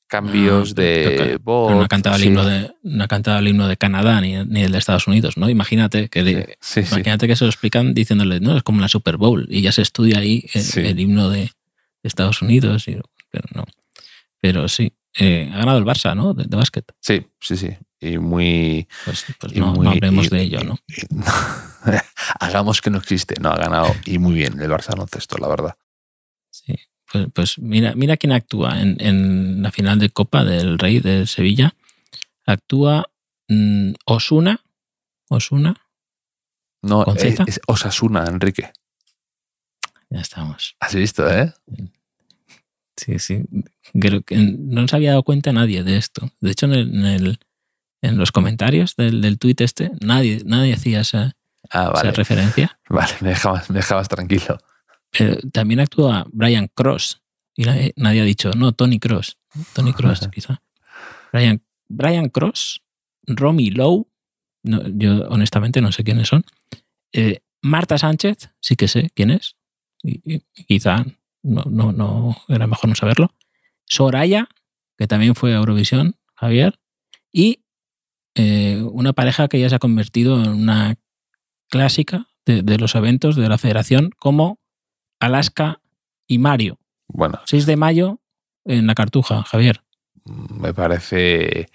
cambios 0.07 0.71
Ah, 0.71 0.81
de 0.81 1.15
pero 1.17 1.39
voz. 1.43 1.71
no 1.75 1.81
ha 1.81 1.87
cantado 1.87 2.15
el 2.15 2.21
sí. 2.21 2.27
himno 2.29 2.45
de, 2.45 2.71
no 2.83 3.03
ha 3.03 3.07
cantado 3.07 3.39
el 3.39 3.47
himno 3.47 3.67
de 3.67 3.77
Canadá 3.77 4.19
ni, 4.21 4.35
ni 4.45 4.63
el 4.63 4.71
de 4.71 4.77
Estados 4.77 5.07
Unidos, 5.07 5.37
¿no? 5.37 5.49
Imagínate 5.49 6.09
que 6.09 6.23
de- 6.23 6.57
Sí, 6.61 6.83
sí. 6.83 6.93
imagínate 6.95 7.27
que 7.27 7.35
se 7.35 7.43
lo 7.43 7.49
explican 7.49 7.93
diciéndole, 7.93 8.39
no, 8.39 8.55
es 8.57 8.63
como 8.63 8.81
la 8.81 8.87
Super 8.87 9.17
Bowl 9.17 9.45
y 9.49 9.61
ya 9.61 9.71
se 9.71 9.81
estudia 9.81 10.19
ahí 10.19 10.45
el, 10.53 10.99
himno 10.99 11.29
de, 11.29 11.51
Estados 12.03 12.41
Unidos, 12.41 12.87
y- 12.87 12.97
pero 13.29 13.43
no. 13.53 13.65
Pero 14.39 14.67
sí, 14.69 14.93
eh, 15.19 15.49
ha 15.53 15.57
ganado 15.57 15.77
el 15.79 15.83
Barça, 15.83 16.15
¿no? 16.15 16.33
De, 16.33 16.45
de 16.45 16.55
básquet. 16.55 16.85
Sí, 17.01 17.25
sí, 17.41 17.57
sí. 17.57 17.69
Y 17.99 18.17
muy. 18.19 18.87
Pues, 19.03 19.25
pues 19.39 19.53
y 19.53 19.59
no, 19.59 19.73
muy- 19.73 19.85
no 19.85 19.91
hablemos 19.91 20.27
y- 20.27 20.29
de 20.29 20.41
ello, 20.41 20.59
¿no? 20.63 20.77
y- 20.87 21.01
Hagamos 22.39 22.81
que 22.81 22.89
no 22.89 22.97
existe. 22.99 23.35
No, 23.41 23.49
ha 23.49 23.57
ganado 23.57 23.93
y 24.05 24.19
muy 24.19 24.35
bien 24.35 24.59
el 24.61 24.69
Barça 24.69 24.89
baloncesto, 24.89 25.37
la 25.37 25.47
verdad. 25.47 25.75
Pues, 27.11 27.27
pues 27.33 27.59
mira, 27.59 27.93
mira 27.95 28.17
quién 28.17 28.33
actúa 28.33 28.81
en, 28.81 28.97
en 28.99 29.61
la 29.61 29.71
final 29.71 29.97
de 29.99 30.09
Copa 30.09 30.43
del 30.43 30.77
Rey 30.77 30.99
de 30.99 31.25
Sevilla. 31.27 31.73
Actúa 32.45 33.05
mm, 33.47 33.91
Osuna. 34.05 34.61
Osuna, 35.29 35.75
No, 36.81 37.03
¿Con 37.03 37.17
es, 37.17 37.23
Z? 37.23 37.43
es 37.47 37.59
Osasuna, 37.67 38.23
Enrique. 38.27 38.71
ya 40.09 40.21
estamos. 40.21 40.75
Has 40.79 40.95
visto, 40.95 41.29
¿eh? 41.29 41.53
Sí, 42.95 43.19
sí. 43.19 43.43
Creo 43.99 44.21
que 44.21 44.37
no 44.37 44.87
se 44.87 44.95
había 44.95 45.09
dado 45.11 45.23
cuenta 45.23 45.51
nadie 45.51 45.83
de 45.83 45.97
esto. 45.97 46.31
De 46.39 46.51
hecho, 46.51 46.65
en, 46.67 46.73
el- 46.73 46.95
en, 46.95 47.05
el- 47.05 47.39
en 48.01 48.17
los 48.17 48.31
comentarios 48.31 48.95
del, 48.95 49.21
del 49.21 49.37
tuit 49.37 49.59
este, 49.61 49.91
nadie, 50.01 50.41
nadie 50.45 50.73
hacía 50.75 51.01
esa, 51.01 51.35
Ah, 51.71 51.91
esa 51.95 52.11
referencia. 52.11 52.79
Vale, 52.89 53.13
me 53.19 53.29
dejabas, 53.29 53.69
me 53.69 53.77
dejabas 53.77 54.07
tranquilo. 54.07 54.59
Pero 55.11 55.37
también 55.51 55.79
actúa 55.79 56.25
Brian 56.31 56.69
Cross. 56.73 57.21
Y 57.55 57.63
nadie, 57.63 57.93
nadie 57.95 58.21
ha 58.21 58.25
dicho, 58.25 58.51
no, 58.51 58.71
Tony 58.71 58.99
Cross. 58.99 59.37
Tony 59.73 59.93
Cross, 59.93 60.27
quizá. 60.33 60.61
Brian, 61.31 61.61
Brian 61.87 62.29
Cross, 62.29 62.81
Romy 63.25 63.71
Lowe, 63.71 64.07
no, 64.63 64.81
yo 64.87 65.27
honestamente 65.29 65.81
no 65.81 65.91
sé 65.91 66.03
quiénes 66.03 66.27
son. 66.27 66.43
Eh, 67.13 67.39
Marta 67.61 67.97
Sánchez, 67.97 68.49
sí 68.59 68.75
que 68.75 68.87
sé 68.87 69.09
quién 69.15 69.31
es. 69.31 69.55
Y, 70.03 70.21
y 70.35 70.41
quizá 70.65 71.05
no, 71.43 71.63
no, 71.69 71.91
no 71.91 72.37
era 72.47 72.67
mejor 72.67 72.89
no 72.89 72.95
saberlo. 72.95 73.33
Soraya, 73.85 74.49
que 74.97 75.07
también 75.07 75.35
fue 75.35 75.53
a 75.53 75.57
Eurovisión, 75.57 76.15
Javier. 76.35 76.79
Y 77.31 77.63
eh, 78.35 78.81
una 78.91 79.13
pareja 79.13 79.47
que 79.47 79.59
ya 79.59 79.69
se 79.69 79.75
ha 79.75 79.79
convertido 79.79 80.43
en 80.43 80.49
una 80.49 80.95
clásica 81.69 82.27
de, 82.45 82.61
de 82.61 82.77
los 82.77 82.95
eventos 82.95 83.35
de 83.35 83.49
la 83.49 83.57
federación, 83.57 84.11
como 84.19 84.59
Alaska 85.19 85.79
y 86.27 86.37
Mario. 86.39 86.77
Bueno, 87.07 87.39
6 87.45 87.65
de 87.65 87.75
mayo 87.77 88.19
en 88.65 88.85
la 88.87 88.95
Cartuja, 88.95 89.43
Javier. 89.43 89.81
me 90.25 90.73
parece 90.73 91.69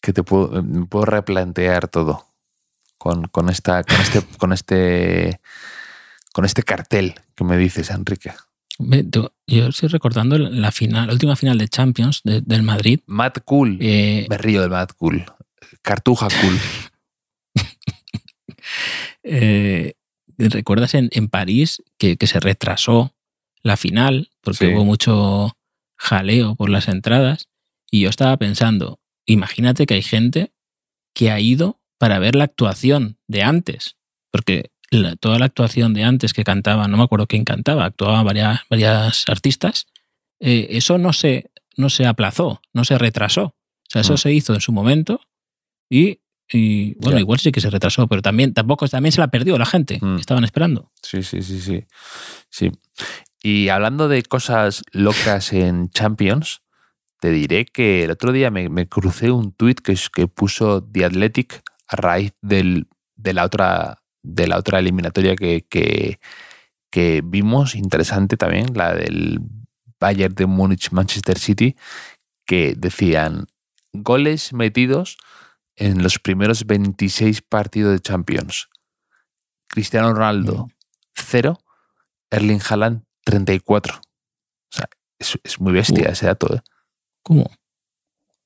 que 0.00 0.12
te 0.12 0.22
puedo, 0.22 0.62
me 0.62 0.86
puedo 0.86 1.04
replantear 1.04 1.88
todo 1.88 2.26
con, 2.98 3.28
con 3.28 3.48
esta, 3.48 3.84
con 3.84 4.00
este, 4.00 4.22
con 4.38 4.52
este, 4.52 5.40
con 6.32 6.44
este 6.44 6.62
cartel 6.62 7.14
que 7.34 7.44
me 7.44 7.56
dices, 7.56 7.90
Enrique. 7.90 8.32
Yo 9.46 9.66
estoy 9.68 9.88
recordando 9.90 10.38
la 10.38 10.72
final, 10.72 11.06
la 11.08 11.12
última 11.12 11.36
final 11.36 11.58
de 11.58 11.68
Champions 11.68 12.22
de- 12.24 12.40
del 12.40 12.62
Madrid. 12.62 13.00
Mad 13.06 13.34
Cool. 13.44 13.76
Eh, 13.80 14.26
Me 14.30 14.38
río 14.38 14.62
del 14.62 14.70
Mad 14.70 14.88
Cool. 14.96 15.24
Cartuja 15.82 16.28
Cool. 16.40 16.58
eh, 19.22 19.94
¿Recuerdas 20.48 20.94
en, 20.94 21.08
en 21.12 21.28
París 21.28 21.82
que, 21.98 22.16
que 22.16 22.26
se 22.26 22.40
retrasó 22.40 23.14
la 23.62 23.76
final 23.76 24.30
porque 24.40 24.66
Sí. 24.66 24.72
hubo 24.72 24.84
mucho 24.84 25.56
jaleo 25.96 26.54
por 26.56 26.70
las 26.70 26.88
entradas? 26.88 27.48
Y 27.90 28.00
yo 28.00 28.08
estaba 28.08 28.36
pensando, 28.36 29.00
imagínate 29.26 29.86
que 29.86 29.94
hay 29.94 30.02
gente 30.02 30.52
que 31.14 31.30
ha 31.30 31.40
ido 31.40 31.80
para 31.98 32.18
ver 32.18 32.34
la 32.36 32.44
actuación 32.44 33.18
de 33.28 33.42
antes, 33.42 33.96
porque 34.30 34.70
la- 34.90 35.16
toda 35.16 35.38
la 35.38 35.44
actuación 35.46 35.92
de 35.94 36.04
antes 36.04 36.32
que 36.32 36.44
cantaba, 36.44 36.88
no 36.88 36.96
me 36.96 37.02
acuerdo 37.02 37.26
quién 37.26 37.44
cantaba, 37.44 37.84
actuaban 37.84 38.24
varias, 38.24 38.60
varias 38.70 39.24
artistas, 39.28 39.86
eh, 40.40 40.68
eso 40.70 40.98
no 40.98 41.12
se, 41.12 41.50
no 41.76 41.90
se 41.90 42.06
aplazó, 42.06 42.62
no 42.72 42.84
se 42.84 42.96
retrasó. 42.96 43.42
O 43.44 43.90
sea, 43.90 44.00
eso 44.02 44.14
Mm. 44.14 44.18
se 44.18 44.32
hizo 44.32 44.54
en 44.54 44.60
su 44.60 44.72
momento 44.72 45.20
y, 45.90 46.20
y, 46.52 46.94
bueno, 46.94 47.18
igual 47.18 47.38
sí 47.38 47.52
que 47.52 47.60
se 47.60 47.70
retrasó, 47.70 48.08
pero 48.08 48.22
también 48.22 48.52
tampoco 48.52 48.88
también 48.88 49.12
se 49.12 49.20
la 49.20 49.28
perdió 49.28 49.56
la 49.56 49.66
gente. 49.66 49.98
Mm. 50.00 50.16
Estaban 50.16 50.44
esperando. 50.44 50.90
Sí, 51.02 51.22
sí, 51.22 51.42
sí, 51.42 51.60
sí. 51.60 51.84
Sí. 52.48 52.72
Y 53.42 53.68
hablando 53.68 54.08
de 54.08 54.22
cosas 54.22 54.82
locas 54.92 55.52
en 55.52 55.90
Champions, 55.90 56.62
te 57.20 57.30
diré 57.30 57.66
que 57.66 58.04
el 58.04 58.10
otro 58.10 58.32
día 58.32 58.50
me, 58.50 58.68
me 58.68 58.88
crucé 58.88 59.30
un 59.30 59.52
tuit 59.52 59.80
que, 59.80 59.96
que 60.12 60.26
puso 60.26 60.82
The 60.82 61.04
Athletic 61.04 61.62
a 61.86 61.96
raíz 61.96 62.32
del, 62.42 62.88
de, 63.14 63.32
la 63.32 63.44
otra, 63.44 64.02
de 64.22 64.48
la 64.48 64.58
otra 64.58 64.78
eliminatoria 64.78 65.36
que, 65.36 65.64
que, 65.68 66.18
que 66.90 67.22
vimos, 67.24 67.74
interesante 67.74 68.36
también, 68.36 68.66
la 68.74 68.94
del 68.94 69.40
Bayern 70.00 70.34
de 70.34 70.46
Múnich-Manchester 70.46 71.38
City, 71.38 71.76
que 72.46 72.74
decían 72.76 73.46
goles 73.92 74.52
metidos 74.52 75.18
en 75.80 76.02
los 76.02 76.18
primeros 76.18 76.66
26 76.66 77.42
partidos 77.42 77.92
de 77.92 78.00
Champions. 78.00 78.68
Cristiano 79.66 80.12
Ronaldo, 80.12 80.66
Mm. 80.66 80.70
0, 81.14 81.58
Erling 82.30 82.60
Haaland 82.68 83.02
34. 83.24 83.94
O 83.96 84.00
sea, 84.70 84.88
es, 85.18 85.38
es 85.42 85.60
muy 85.60 85.72
bestia 85.72 86.08
Uh. 86.08 86.12
ese 86.12 86.26
dato. 86.26 86.54
¿eh? 86.54 86.60
¿Cómo? 87.22 87.50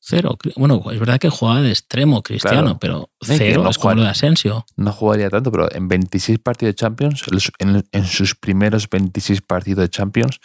Cero. 0.06 0.36
Bueno, 0.56 0.82
es 0.92 0.98
verdad 1.00 1.18
que 1.18 1.30
jugaba 1.30 1.62
de 1.62 1.70
extremo 1.70 2.22
Cristiano, 2.22 2.60
Claro. 2.62 2.78
pero 2.78 3.10
cero 3.22 3.62
no 3.62 3.70
es 3.70 3.78
como 3.78 3.94
lo 3.94 4.02
de 4.02 4.08
Asensio. 4.10 4.66
No 4.76 4.92
jugaría 4.92 5.30
tanto, 5.30 5.50
pero 5.50 5.72
en 5.74 5.88
26 5.88 6.40
partidos 6.40 6.72
de 6.72 6.76
Champions, 6.76 7.22
en, 7.58 7.86
en 7.90 8.04
sus 8.04 8.34
primeros 8.34 8.88
26 8.90 9.40
partidos 9.40 9.80
de 9.82 9.88
Champions, 9.88 10.40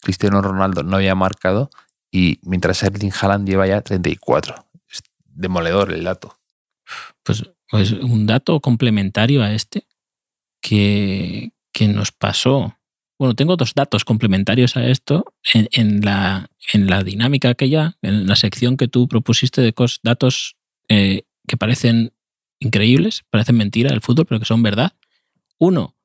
Cristiano 0.00 0.40
Ronaldo 0.40 0.82
no 0.82 0.96
había 0.96 1.14
marcado 1.14 1.68
y 2.10 2.38
mientras 2.42 2.82
Erling 2.82 3.12
Haaland 3.20 3.46
lleva 3.46 3.66
ya 3.66 3.82
34. 3.82 4.65
Demoledor 5.36 5.92
el 5.92 6.04
dato. 6.04 6.38
Pues, 7.22 7.44
pues 7.68 7.92
un 7.92 8.26
dato 8.26 8.60
complementario 8.60 9.42
a 9.42 9.52
este 9.52 9.86
que, 10.62 11.52
que 11.72 11.88
nos 11.88 12.12
pasó. 12.12 12.76
Bueno, 13.18 13.34
tengo 13.34 13.56
dos 13.56 13.74
datos 13.74 14.04
complementarios 14.04 14.76
a 14.76 14.86
esto 14.86 15.34
en, 15.52 15.68
en 15.72 16.00
la, 16.00 16.50
en 16.72 16.86
la 16.88 17.02
dinámica 17.02 17.50
aquella, 17.50 17.96
en 18.02 18.26
la 18.26 18.36
sección 18.36 18.76
que 18.76 18.88
tú 18.88 19.08
propusiste 19.08 19.60
de 19.62 19.74
cos- 19.74 20.00
datos 20.02 20.56
eh, 20.88 21.22
que 21.46 21.56
parecen 21.56 22.12
increíbles, 22.58 23.24
parecen 23.30 23.56
mentira 23.56 23.90
del 23.90 24.00
fútbol, 24.00 24.26
pero 24.26 24.38
que 24.40 24.46
son 24.46 24.62
verdad. 24.62 24.96
Uno, 25.58 25.96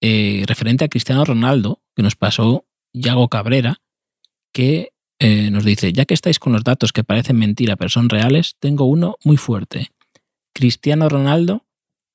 eh, 0.00 0.44
referente 0.46 0.84
a 0.84 0.88
Cristiano 0.88 1.24
Ronaldo, 1.24 1.82
que 1.94 2.02
nos 2.02 2.16
pasó 2.16 2.66
Yago 2.92 3.28
Cabrera, 3.28 3.82
que 4.52 4.93
eh, 5.18 5.50
nos 5.50 5.64
dice, 5.64 5.92
ya 5.92 6.04
que 6.04 6.14
estáis 6.14 6.38
con 6.38 6.52
los 6.52 6.64
datos 6.64 6.92
que 6.92 7.04
parecen 7.04 7.38
mentira 7.38 7.76
pero 7.76 7.88
son 7.88 8.08
reales, 8.08 8.56
tengo 8.58 8.84
uno 8.84 9.16
muy 9.24 9.36
fuerte. 9.36 9.90
Cristiano 10.54 11.08
Ronaldo 11.08 11.64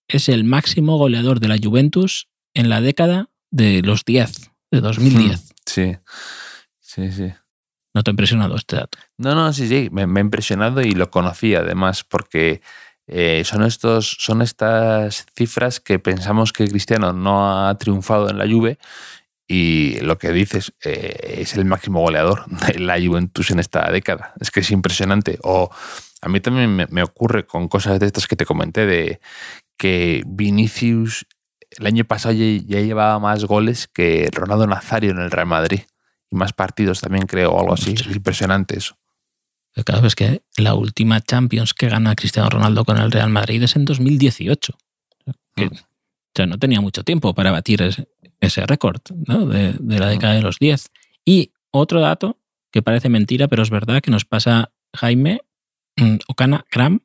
es 0.08 0.30
el 0.30 0.44
máximo 0.44 0.98
goleador 0.98 1.40
de 1.40 1.48
la 1.48 1.58
Juventus 1.62 2.28
en 2.54 2.70
la 2.70 2.82
década 2.82 3.30
de 3.52 3.82
los 3.82 4.06
10, 4.06 4.52
de 4.72 4.82
2010. 4.82 5.54
Sí, 5.66 5.98
sí, 6.80 7.12
sí. 7.12 7.32
¿No 7.94 8.04
te 8.04 8.12
ha 8.12 8.14
impresionado 8.14 8.56
este 8.56 8.76
dato? 8.76 8.98
No, 9.18 9.34
no, 9.36 9.52
sí, 9.54 9.68
sí, 9.68 9.90
me, 9.92 10.08
me 10.08 10.20
ha 10.20 10.24
impresionado 10.24 10.82
y 10.82 10.92
lo 10.92 11.10
conocí 11.10 11.56
además 11.56 12.04
porque 12.04 12.62
eh, 13.12 13.44
son, 13.44 13.64
estos, 13.64 14.18
son 14.20 14.44
estas 14.44 15.26
cifras 15.36 15.80
que 15.80 15.98
pensamos 15.98 16.54
que 16.54 16.68
Cristiano 16.68 17.12
no 17.12 17.68
ha 17.68 17.76
triunfado 17.80 18.30
en 18.30 18.38
la 18.38 18.48
Juve 18.48 18.78
y 19.52 20.00
lo 20.02 20.20
que 20.20 20.32
dices 20.32 20.74
eh, 20.86 21.38
es 21.40 21.56
el 21.56 21.66
máximo 21.66 22.00
goleador 22.02 22.46
de 22.68 22.80
la 22.80 23.02
Juventus 23.04 23.50
en 23.50 23.60
esta 23.60 23.92
década. 23.92 24.34
Es 24.40 24.52
que 24.52 24.60
es 24.60 24.70
impresionante. 24.70 25.40
O 25.42 25.72
a 26.22 26.30
mí 26.30 26.40
también 26.40 26.74
me, 26.74 26.86
me 26.86 27.02
ocurre 27.02 27.46
con 27.48 27.68
cosas 27.68 28.00
de 28.00 28.06
estas 28.06 28.28
que 28.28 28.36
te 28.36 28.46
comenté 28.46 28.86
de 28.86 29.20
que 29.76 30.24
Vinicius 30.28 31.26
el 31.72 31.88
año 31.88 32.06
pasado 32.06 32.34
ya, 32.34 32.62
ya 32.66 32.82
llevaba 32.82 33.20
más 33.20 33.46
goles 33.46 33.88
que 33.88 34.30
Ronaldo 34.32 34.68
Nazario 34.68 35.12
en 35.12 35.20
el 35.20 35.32
Real 35.32 35.48
Madrid 35.48 35.82
y 36.30 36.36
más 36.36 36.54
partidos 36.54 37.02
también 37.02 37.26
creo 37.26 37.52
o 37.52 37.60
algo 37.60 37.74
así. 37.74 37.94
Es 37.94 38.06
impresionante 38.06 38.78
eso. 38.78 38.98
Pero 39.74 39.86
claro, 39.86 40.08
es 40.08 40.16
que 40.16 40.44
la 40.58 40.76
última 40.76 41.22
Champions 41.22 41.74
que 41.74 41.90
gana 41.90 42.16
Cristiano 42.16 42.50
Ronaldo 42.50 42.86
con 42.86 42.98
el 42.98 43.12
Real 43.12 43.30
Madrid 43.30 43.64
es 43.64 43.76
en 43.76 43.86
2018. 43.86 44.78
Que, 45.56 45.66
Mm. 45.66 45.70
Sea, 46.40 46.48
no 46.48 46.58
tenía 46.58 46.82
mucho 46.82 47.04
tiempo 47.04 47.34
para 47.34 47.52
batir 47.52 47.82
ese, 47.82 48.08
ese 48.40 48.66
récord 48.66 49.02
¿no? 49.28 49.46
de, 49.46 49.74
de 49.80 50.00
la 50.00 50.08
década 50.08 50.34
de 50.34 50.42
los 50.42 50.60
10. 50.60 50.92
Y 51.26 51.52
otro 51.72 52.02
dato 52.02 52.38
que 52.72 52.82
parece 52.82 53.10
mentira, 53.10 53.48
pero 53.48 53.64
es 53.64 53.70
verdad 53.70 54.02
que 54.02 54.12
nos 54.12 54.26
pasa 54.26 54.72
Jaime 54.96 55.42
mm, 55.98 56.18
Ocana 56.28 56.66
Kram, 56.70 57.02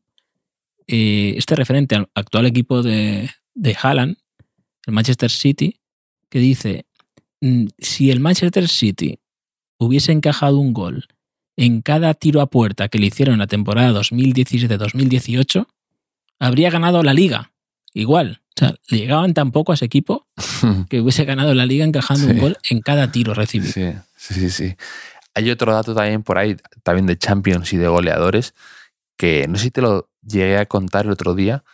eh, 0.87 1.35
este 1.37 1.57
referente 1.57 1.95
al 1.95 2.09
actual 2.15 2.47
equipo 2.47 2.83
de, 2.83 3.31
de 3.55 3.77
Haaland, 3.81 4.17
el 4.87 4.93
Manchester 4.93 5.31
City, 5.31 5.81
que 6.29 6.39
dice, 6.39 6.87
mm, 7.41 7.67
si 7.79 8.11
el 8.11 8.21
Manchester 8.21 8.69
City 8.69 9.19
hubiese 9.79 10.13
encajado 10.13 10.59
un 10.59 10.73
gol 10.73 11.07
en 11.57 11.83
cada 11.83 12.15
tiro 12.15 12.41
a 12.41 12.47
puerta 12.47 12.89
que 12.89 12.99
le 12.99 13.07
hicieron 13.07 13.35
en 13.35 13.41
la 13.41 13.47
temporada 13.47 13.93
2017-2018, 14.01 15.67
habría 16.39 16.71
ganado 16.71 17.03
la 17.03 17.15
liga. 17.15 17.53
Igual. 17.95 18.43
O 18.57 18.61
sea, 18.61 18.75
le 18.89 18.99
llegaban 18.99 19.35
tan 19.35 19.51
poco 19.51 19.73
a 19.73 19.77
ese 19.77 19.85
equipo 19.85 20.27
que 20.91 21.01
hubiese 21.01 21.25
ganado 21.25 21.55
la 21.55 21.67
liga 21.67 21.85
encajando 21.85 22.27
un 22.27 22.39
gol 22.39 22.59
en 22.69 22.81
cada 22.81 23.11
tiro 23.11 23.35
recibido. 23.35 23.73
Sí, 23.73 23.93
sí, 24.17 24.35
sí, 24.35 24.51
sí. 24.51 24.77
Hay 25.35 25.51
otro 25.51 25.73
dato 25.73 25.95
también 25.95 26.23
por 26.23 26.39
ahí, 26.39 26.57
también 26.83 27.07
de 27.07 27.17
Champions 27.17 27.73
y 27.73 27.77
de 27.77 27.89
goleadores, 27.89 28.55
que 29.17 29.49
no 29.49 29.57
sé 29.57 29.65
si 29.65 29.71
te 29.71 29.81
lo 29.81 30.11
llegué 30.23 30.59
a 30.59 30.67
contar 30.67 31.07
el 31.07 31.11
otro 31.11 31.35
día, 31.35 31.65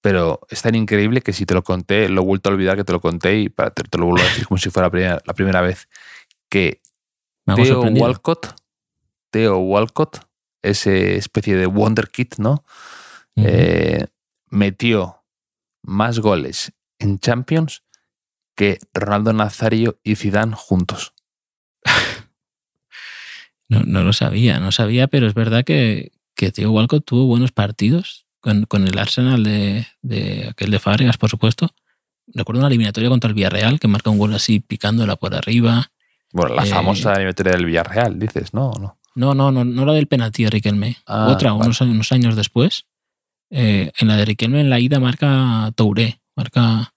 pero 0.00 0.40
es 0.48 0.62
tan 0.62 0.74
increíble 0.74 1.20
que 1.20 1.32
si 1.32 1.46
te 1.46 1.54
lo 1.54 1.62
conté, 1.62 2.08
lo 2.08 2.22
he 2.22 2.24
vuelto 2.24 2.48
a 2.48 2.52
olvidar 2.52 2.76
que 2.76 2.84
te 2.84 2.92
lo 2.92 3.00
conté 3.00 3.38
y 3.38 3.48
para, 3.48 3.70
te, 3.70 3.84
te 3.84 3.98
lo 3.98 4.06
vuelvo 4.06 4.24
a 4.24 4.28
decir 4.28 4.46
como 4.46 4.58
si 4.58 4.70
fuera 4.70 4.86
la 4.86 4.90
primera, 4.90 5.22
la 5.24 5.34
primera 5.34 5.60
vez. 5.60 5.88
Que 6.48 6.80
sorprendido. 7.46 8.06
Walcott, 8.06 8.54
Theo 9.30 9.58
Walcott, 9.58 10.26
ese 10.62 11.16
especie 11.16 11.56
de 11.56 11.66
Wonder 11.66 12.08
Kid, 12.08 12.34
¿no? 12.38 12.64
Eh, 13.36 14.06
metió 14.48 15.19
más 15.82 16.18
goles 16.20 16.72
en 16.98 17.18
Champions 17.18 17.82
que 18.56 18.78
Ronaldo 18.92 19.32
Nazario 19.32 19.98
y 20.04 20.16
Zidane 20.16 20.54
juntos. 20.56 21.14
No, 23.68 23.82
no 23.84 24.02
lo 24.02 24.12
sabía, 24.12 24.58
no 24.58 24.72
sabía, 24.72 25.06
pero 25.06 25.28
es 25.28 25.34
verdad 25.34 25.64
que, 25.64 26.10
que 26.34 26.50
Tío 26.50 26.72
Walcott 26.72 27.04
tuvo 27.04 27.26
buenos 27.26 27.52
partidos 27.52 28.26
con, 28.40 28.64
con 28.64 28.86
el 28.88 28.98
Arsenal 28.98 29.44
de, 29.44 29.86
de 30.02 30.48
aquel 30.50 30.72
de 30.72 30.80
Fábregas, 30.80 31.18
por 31.18 31.30
supuesto. 31.30 31.70
Recuerdo 32.26 32.60
una 32.60 32.66
eliminatoria 32.68 33.08
contra 33.08 33.28
el 33.28 33.34
Villarreal 33.34 33.78
que 33.78 33.86
marca 33.86 34.10
un 34.10 34.18
gol 34.18 34.34
así 34.34 34.58
picándola 34.58 35.14
por 35.14 35.36
arriba. 35.36 35.92
Bueno, 36.32 36.56
la 36.56 36.64
Eh, 36.64 36.66
famosa 36.66 37.12
eliminatoria 37.12 37.52
del 37.52 37.66
Villarreal, 37.66 38.18
dices, 38.18 38.52
¿no? 38.54 38.72
¿No? 38.72 38.98
No, 39.14 39.34
no, 39.34 39.52
no, 39.52 39.64
no 39.64 39.84
la 39.86 39.92
del 39.92 40.08
penalti 40.08 40.42
de 40.44 40.50
Riquelme. 40.50 40.96
Ah, 41.06 41.28
Otra, 41.30 41.52
vale. 41.52 41.66
unos, 41.66 41.80
unos 41.80 42.10
años 42.10 42.34
después. 42.34 42.86
Eh, 43.50 43.90
en 43.98 44.08
la 44.08 44.16
de 44.16 44.24
Riquelme, 44.24 44.60
en 44.60 44.70
la 44.70 44.78
ida, 44.80 45.00
marca 45.00 45.70
Touré, 45.74 46.20
marca 46.36 46.92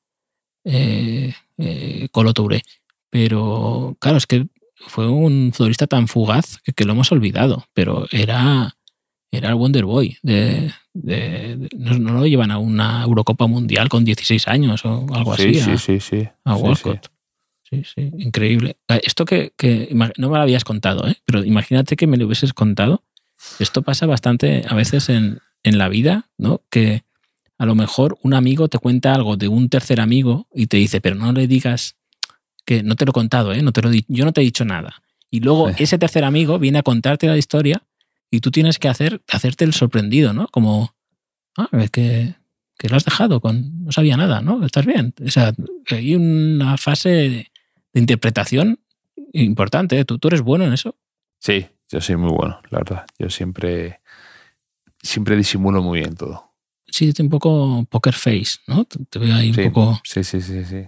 eh, 0.64 1.34
eh, 1.58 2.08
Colo 2.12 2.34
Touré. 2.34 2.62
Pero 3.10 3.96
claro, 4.00 4.18
es 4.18 4.26
que 4.28 4.48
fue 4.76 5.08
un 5.10 5.52
futbolista 5.54 5.88
tan 5.88 6.08
fugaz 6.08 6.60
que, 6.64 6.74
que 6.74 6.86
lo 6.86 6.94
hemos 6.94 7.12
olvidado. 7.12 7.66
Pero 7.74 8.06
era, 8.12 8.76
era 9.32 9.50
el 9.50 9.56
Wonder 9.56 9.86
Boy. 9.86 10.18
De, 10.22 10.72
de- 10.94 11.56
de- 11.58 11.70
no, 11.78 11.98
no 12.00 12.14
lo 12.14 12.28
llevan 12.28 12.52
a 12.52 12.58
una 12.58 13.04
Eurocopa 13.04 13.48
Mundial 13.48 13.90
con 13.90 14.04
16 14.06 14.48
años 14.48 14.84
o 14.86 15.06
algo 15.14 15.36
sí, 15.36 15.50
así. 15.50 15.60
sí, 15.60 15.72
a- 15.72 15.78
sí, 15.78 16.00
sí. 16.00 16.28
a 16.46 16.56
Sí, 16.56 16.62
Walcott. 16.64 17.08
Sí, 17.70 17.84
sí, 17.84 18.12
increíble. 18.20 18.78
Ah, 18.88 19.00
Esto 19.02 19.26
que, 19.26 19.52
que 19.58 19.90
no 19.92 20.30
me 20.30 20.38
lo 20.38 20.44
habías 20.44 20.64
contado, 20.64 21.06
pero 21.26 21.44
imagínate 21.44 21.96
que 21.96 22.06
me 22.06 22.18
lo 22.18 22.26
hubieses 22.28 22.54
contado. 22.54 23.04
Esto 23.60 23.82
pasa 23.82 24.06
bastante 24.06 24.64
a 24.68 24.76
veces 24.76 25.10
en, 25.10 25.40
en 25.64 25.78
la 25.78 25.90
vida, 25.90 26.30
¿no? 26.38 26.62
Que 26.70 27.04
a 27.58 27.66
lo 27.66 27.76
mejor 27.76 28.18
un 28.24 28.34
amigo 28.34 28.68
te 28.68 28.80
cuenta 28.80 29.14
algo 29.14 29.38
de 29.38 29.48
un 29.48 29.70
tercer 29.70 30.02
amigo 30.02 30.48
y 30.54 30.68
te 30.68 30.78
dice, 30.78 31.00
pero 31.02 31.16
no 31.16 31.32
le 31.32 31.48
digas 31.48 31.96
que 32.66 32.84
no 32.84 32.96
te 32.96 33.06
lo 33.06 33.12
he 33.12 33.14
contado, 33.14 33.54
¿eh? 33.54 33.62
No 33.62 33.72
te 33.72 33.82
lo 33.82 33.90
he 33.90 33.94
di- 33.94 34.06
yo 34.08 34.26
no 34.26 34.32
te 34.34 34.42
he 34.42 34.44
dicho 34.44 34.66
nada. 34.66 35.02
Y 35.30 35.40
luego 35.40 35.70
Sí. 35.70 35.84
ese 35.84 35.98
tercer 35.98 36.24
amigo 36.24 36.60
viene 36.60 36.80
a 36.80 36.84
contarte 36.84 37.28
la 37.28 37.38
historia 37.38 37.82
y 38.30 38.40
tú 38.42 38.52
tienes 38.52 38.80
que 38.80 38.88
hacer, 38.90 39.22
hacerte 39.32 39.64
el 39.66 39.74
sorprendido, 39.74 40.34
¿no? 40.34 40.48
Como, 40.50 40.94
ah, 41.58 41.70
es 41.74 41.90
que, 41.92 42.36
que 42.78 42.90
lo 42.90 42.96
has 42.98 43.06
dejado, 43.06 43.40
con, 43.42 43.86
no 43.86 43.92
sabía 43.92 44.18
nada, 44.18 44.42
¿no? 44.42 44.66
Estás 44.66 44.86
bien. 44.86 45.14
O 45.26 45.30
sea, 45.32 45.54
hay 45.90 46.16
una 46.16 46.78
fase 46.78 47.10
de, 47.10 47.52
de 47.94 48.00
interpretación 48.00 48.80
importante. 49.34 50.00
¿eh? 50.00 50.06
¿Tú, 50.06 50.20
tú 50.20 50.28
eres 50.28 50.42
bueno 50.42 50.66
en 50.66 50.74
eso. 50.74 50.96
Sí, 51.40 51.66
yo 51.92 52.02
soy 52.02 52.16
muy 52.16 52.32
bueno, 52.32 52.60
la 52.70 52.80
verdad. 52.80 53.06
Yo 53.20 53.30
siempre, 53.30 54.00
siempre 55.04 55.36
disimulo 55.36 55.84
muy 55.84 56.00
bien 56.00 56.16
todo. 56.16 56.52
Sí, 56.88 57.10
es 57.10 57.20
un 57.20 57.30
poco 57.30 57.86
poker 57.90 58.14
face, 58.14 58.60
¿no? 58.68 58.86
Te, 58.86 59.20
veo 59.20 59.36
ahí 59.36 59.50
un 59.50 59.56
Sí. 59.56 59.64
poco. 59.66 60.00
Sí, 60.04 60.24
sí, 60.24 60.42
sí, 60.42 60.64
sí. 60.66 60.84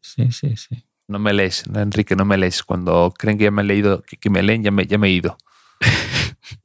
Sí, 0.00 0.32
sí, 0.32 0.56
sí. 0.56 0.84
No 1.08 1.18
me 1.18 1.32
lees, 1.32 1.64
Enrique, 1.74 2.16
no 2.16 2.24
me 2.24 2.36
lees. 2.36 2.62
Cuando 2.62 3.12
creen 3.16 3.38
que 3.38 3.44
ya 3.44 3.50
me 3.50 3.62
he 3.62 3.64
leído, 3.64 4.02
que, 4.02 4.28
me 4.30 4.42
leen, 4.42 4.62
ya 4.62 4.70
me, 4.70 4.86
ya 4.86 4.98
me 4.98 5.08
he 5.08 5.12
ido. 5.12 5.36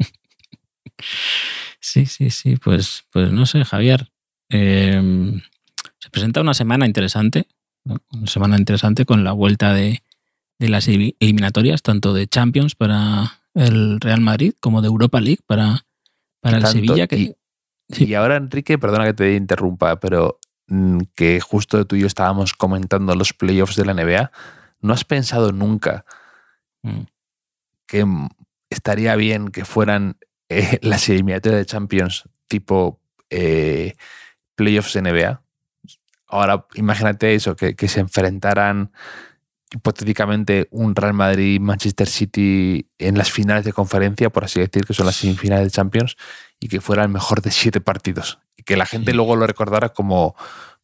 Sí, 1.79 2.05
sí, 2.05 2.29
sí. 2.29 2.57
Pues, 2.57 3.05
pues 3.11 3.31
no 3.31 3.45
sé, 3.45 3.65
Javier. 3.65 4.11
Eh, 4.49 5.41
se 5.99 6.09
presenta 6.09 6.41
una 6.41 6.53
semana 6.53 6.85
interesante. 6.85 7.47
¿no? 7.83 7.97
Una 8.11 8.27
semana 8.27 8.57
interesante 8.57 9.05
con 9.05 9.23
la 9.23 9.31
vuelta 9.31 9.73
de, 9.73 10.03
de 10.59 10.69
las 10.69 10.87
eli- 10.87 11.15
eliminatorias, 11.19 11.81
tanto 11.81 12.13
de 12.13 12.27
Champions 12.27 12.75
para 12.75 13.39
el 13.55 13.99
Real 13.99 14.21
Madrid 14.21 14.53
como 14.59 14.81
de 14.81 14.87
Europa 14.89 15.19
League 15.21 15.41
para, 15.47 15.85
para 16.41 16.57
el 16.57 16.63
Tanto, 16.63 16.77
Sevilla. 16.77 17.07
Que, 17.07 17.15
y- 17.17 17.35
Sí. 17.89 18.05
Y 18.05 18.13
ahora, 18.13 18.37
Enrique, 18.37 18.77
perdona 18.79 19.03
que 19.05 19.13
te 19.13 19.35
interrumpa, 19.35 19.99
pero 19.99 20.39
mm, 20.67 20.99
que 21.13 21.41
justo 21.41 21.85
tú 21.85 21.97
y 21.97 22.01
yo 22.01 22.07
estábamos 22.07 22.53
comentando 22.53 23.13
los 23.15 23.33
playoffs 23.33 23.75
de 23.75 23.83
la 23.85 23.93
NBA, 23.93 24.31
¿no 24.79 24.93
has 24.93 25.03
pensado 25.03 25.51
nunca 25.51 26.05
Mm. 26.83 27.01
que 27.85 28.05
mm, 28.05 28.29
estaría 28.69 29.15
bien 29.17 29.49
que 29.49 29.65
fueran 29.65 30.17
eh, 30.49 30.79
las 30.81 31.09
eliminatorias 31.09 31.59
de 31.59 31.65
Champions 31.65 32.23
tipo 32.47 32.99
eh, 33.29 33.95
playoffs 34.55 34.93
de 34.93 35.01
NBA? 35.01 35.41
Ahora, 36.27 36.65
imagínate 36.75 37.35
eso, 37.35 37.57
que, 37.57 37.75
que 37.75 37.89
se 37.89 37.99
enfrentaran 37.99 38.93
hipotéticamente 39.73 40.67
un 40.71 40.95
Real 40.95 41.13
Madrid 41.13 41.59
Manchester 41.59 42.07
City 42.07 42.87
en 42.97 43.17
las 43.17 43.31
finales 43.31 43.63
de 43.65 43.73
conferencia, 43.73 44.29
por 44.29 44.43
así 44.43 44.59
decir, 44.59 44.85
que 44.85 44.93
son 44.93 45.05
las 45.05 45.15
semifinales 45.15 45.65
de 45.65 45.71
Champions, 45.71 46.15
y 46.59 46.67
que 46.67 46.81
fuera 46.81 47.03
el 47.03 47.09
mejor 47.09 47.41
de 47.41 47.51
siete 47.51 47.81
partidos. 47.81 48.39
Y 48.57 48.63
que 48.63 48.77
la 48.77 48.85
gente 48.85 49.11
Sí. 49.11 49.17
luego 49.17 49.35
lo 49.35 49.47
recordara 49.47 49.89
como, 49.89 50.35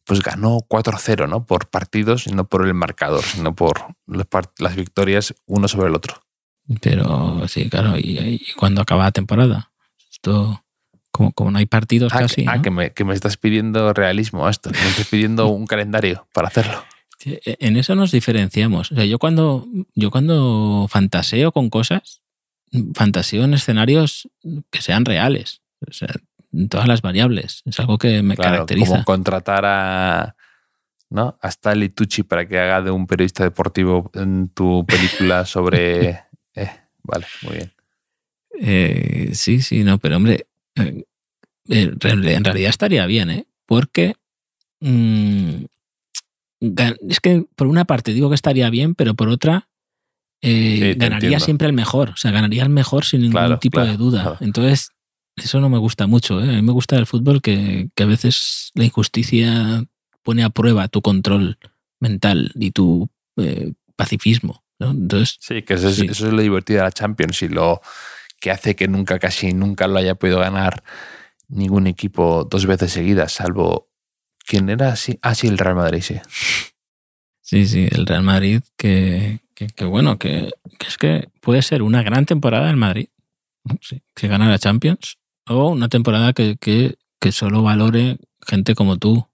pues 0.04 0.22
ganó 0.22 0.58
4-0, 0.68 1.26
¿no? 1.28 1.44
Por 1.46 1.68
partidos 1.68 2.26
y 2.26 2.32
no 2.32 2.44
por 2.48 2.66
el 2.66 2.74
marcador, 2.74 3.22
sino 3.22 3.54
por 3.54 3.94
las 4.06 4.74
victorias 4.76 5.34
uno 5.46 5.68
sobre 5.68 5.88
el 5.88 5.94
otro. 5.94 6.22
Pero 6.80 7.46
sí, 7.48 7.68
claro. 7.70 7.96
Y, 7.96 8.18
y 8.18 8.52
cuando 8.58 8.82
acaba 8.82 9.04
la 9.04 9.12
temporada. 9.12 9.70
Esto, 10.10 10.64
como, 11.10 11.32
como 11.32 11.50
no 11.50 11.58
hay 11.58 11.66
partidos 11.66 12.12
Ah, 12.14 12.20
casi. 12.20 12.44
que, 12.44 12.50
ah, 12.50 12.60
que 12.60 12.70
me, 12.70 12.90
que 12.90 13.04
me 13.04 13.14
estás 13.14 13.36
pidiendo 13.36 13.92
realismo 13.94 14.46
a 14.46 14.50
esto. 14.50 14.70
Me 14.70 14.88
estás 14.88 15.06
pidiendo 15.06 15.48
un 15.48 15.66
calendario 15.66 16.26
para 16.32 16.48
hacerlo. 16.48 16.82
Sí, 17.28 17.40
e, 17.44 17.56
En 17.60 17.76
eso 17.76 17.94
nos 17.94 18.10
diferenciamos. 18.12 18.92
O 18.92 18.94
sea, 18.94 19.04
yo 19.04 19.18
cuando, 19.18 19.66
yo 19.94 20.10
cuando 20.10 20.86
fantaseo 20.88 21.52
con 21.52 21.70
cosas, 21.70 22.22
fantaseo 22.94 23.44
en 23.44 23.54
escenarios 23.54 24.28
que 24.70 24.82
sean 24.82 25.04
reales. 25.04 25.62
O 25.88 25.92
sea, 25.92 26.08
en 26.52 26.68
todas 26.68 26.88
las 26.88 27.02
variables. 27.02 27.62
Es 27.66 27.78
algo 27.80 27.98
que 27.98 28.22
me 28.22 28.34
Claro, 28.36 28.52
caracteriza. 28.52 28.90
como 28.90 29.04
contratar 29.04 29.64
a, 29.66 30.36
¿no? 31.10 31.38
a 31.40 31.48
Stanley 31.48 31.88
Tucci 31.90 32.22
para 32.22 32.46
que 32.46 32.58
haga 32.58 32.82
de 32.82 32.90
un 32.90 33.06
periodista 33.06 33.44
deportivo 33.44 34.10
en 34.14 34.48
tu 34.48 34.84
película 34.86 35.44
sobre... 35.46 36.10
eh, 36.54 36.70
vale, 37.02 37.26
muy 37.42 37.56
bien. 37.56 37.72
Eh, 38.60 39.30
sí, 39.34 39.60
sí, 39.62 39.84
no, 39.84 39.98
pero 39.98 40.16
hombre, 40.16 40.46
eh, 40.74 41.04
eh, 41.68 41.92
en 42.02 42.44
realidad 42.44 42.70
estaría 42.70 43.06
bien, 43.06 43.30
¿eh? 43.30 43.46
Porque 43.66 44.14
mm, 44.80 45.64
es 46.60 47.20
que 47.20 47.44
por 47.54 47.66
una 47.66 47.84
parte 47.84 48.12
digo 48.12 48.28
que 48.28 48.34
estaría 48.34 48.68
bien, 48.70 48.94
pero 48.94 49.14
por 49.14 49.28
otra 49.28 49.68
eh, 50.42 50.92
Sí, 50.92 50.98
ganaría 50.98 51.28
entiendo. 51.28 51.44
siempre 51.44 51.66
el 51.66 51.72
mejor. 51.72 52.10
O 52.10 52.16
sea, 52.16 52.30
ganaría 52.30 52.62
el 52.62 52.68
mejor 52.68 53.04
sin 53.04 53.20
ningún 53.22 53.32
Claro, 53.32 53.58
tipo 53.58 53.76
claro, 53.76 53.90
de 53.90 53.96
duda. 53.96 54.22
claro. 54.22 54.36
Entonces, 54.40 54.90
eso 55.36 55.60
no 55.60 55.68
me 55.68 55.78
gusta 55.78 56.06
mucho. 56.06 56.40
¿eh? 56.42 56.48
A 56.48 56.52
mí 56.52 56.62
me 56.62 56.72
gusta 56.72 56.96
el 56.96 57.06
fútbol 57.06 57.40
que, 57.42 57.88
que 57.94 58.02
a 58.04 58.06
veces 58.06 58.70
la 58.74 58.84
injusticia 58.84 59.84
pone 60.22 60.44
a 60.44 60.50
prueba 60.50 60.88
tu 60.88 61.00
control 61.02 61.58
mental 62.00 62.52
y 62.54 62.70
tu 62.70 63.08
eh, 63.36 63.72
pacifismo. 63.96 64.62
¿no? 64.78 64.90
Entonces, 64.92 65.38
Sí, 65.40 65.62
que 65.62 65.74
eso 65.74 65.88
es, 65.88 65.96
Sí. 65.96 66.06
eso 66.08 66.26
es 66.28 66.32
lo 66.32 66.40
divertido 66.42 66.78
de 66.78 66.84
la 66.84 66.92
Champions 66.92 67.42
y 67.42 67.48
lo 67.48 67.80
que 68.40 68.52
hace 68.52 68.76
que 68.76 68.86
nunca, 68.86 69.18
casi 69.18 69.52
nunca 69.52 69.88
lo 69.88 69.98
haya 69.98 70.14
podido 70.14 70.38
ganar 70.38 70.84
ningún 71.48 71.86
equipo 71.88 72.46
dos 72.48 72.66
veces 72.66 72.92
seguidas, 72.92 73.32
salvo... 73.32 73.88
¿Quién 74.48 74.68
era? 74.70 74.96
Sí, 74.96 75.18
ah, 75.22 75.34
sí, 75.34 75.46
el 75.46 75.58
Real 75.58 75.76
Madrid, 75.76 76.00
sí. 76.02 76.16
Sí, 77.42 77.66
sí, 77.66 77.86
el 77.90 78.06
Real 78.06 78.22
Madrid, 78.22 78.62
que, 78.76 79.40
que, 79.54 79.66
que 79.66 79.84
bueno, 79.84 80.18
que, 80.18 80.50
que 80.78 80.86
es 80.86 80.96
que 80.96 81.28
puede 81.40 81.62
ser 81.62 81.82
una 81.82 82.02
gran 82.02 82.24
temporada 82.26 82.70
el 82.70 82.76
Madrid. 82.76 83.08
Sí, 83.82 84.02
que 84.14 84.28
gana 84.28 84.48
la 84.48 84.58
Champions, 84.58 85.18
o 85.46 85.68
una 85.68 85.88
temporada 85.90 86.32
que, 86.32 86.56
que, 86.56 86.96
que 87.20 87.32
solo 87.32 87.62
valore 87.62 88.16
gente 88.46 88.74
como 88.74 88.96
tú, 88.96 89.26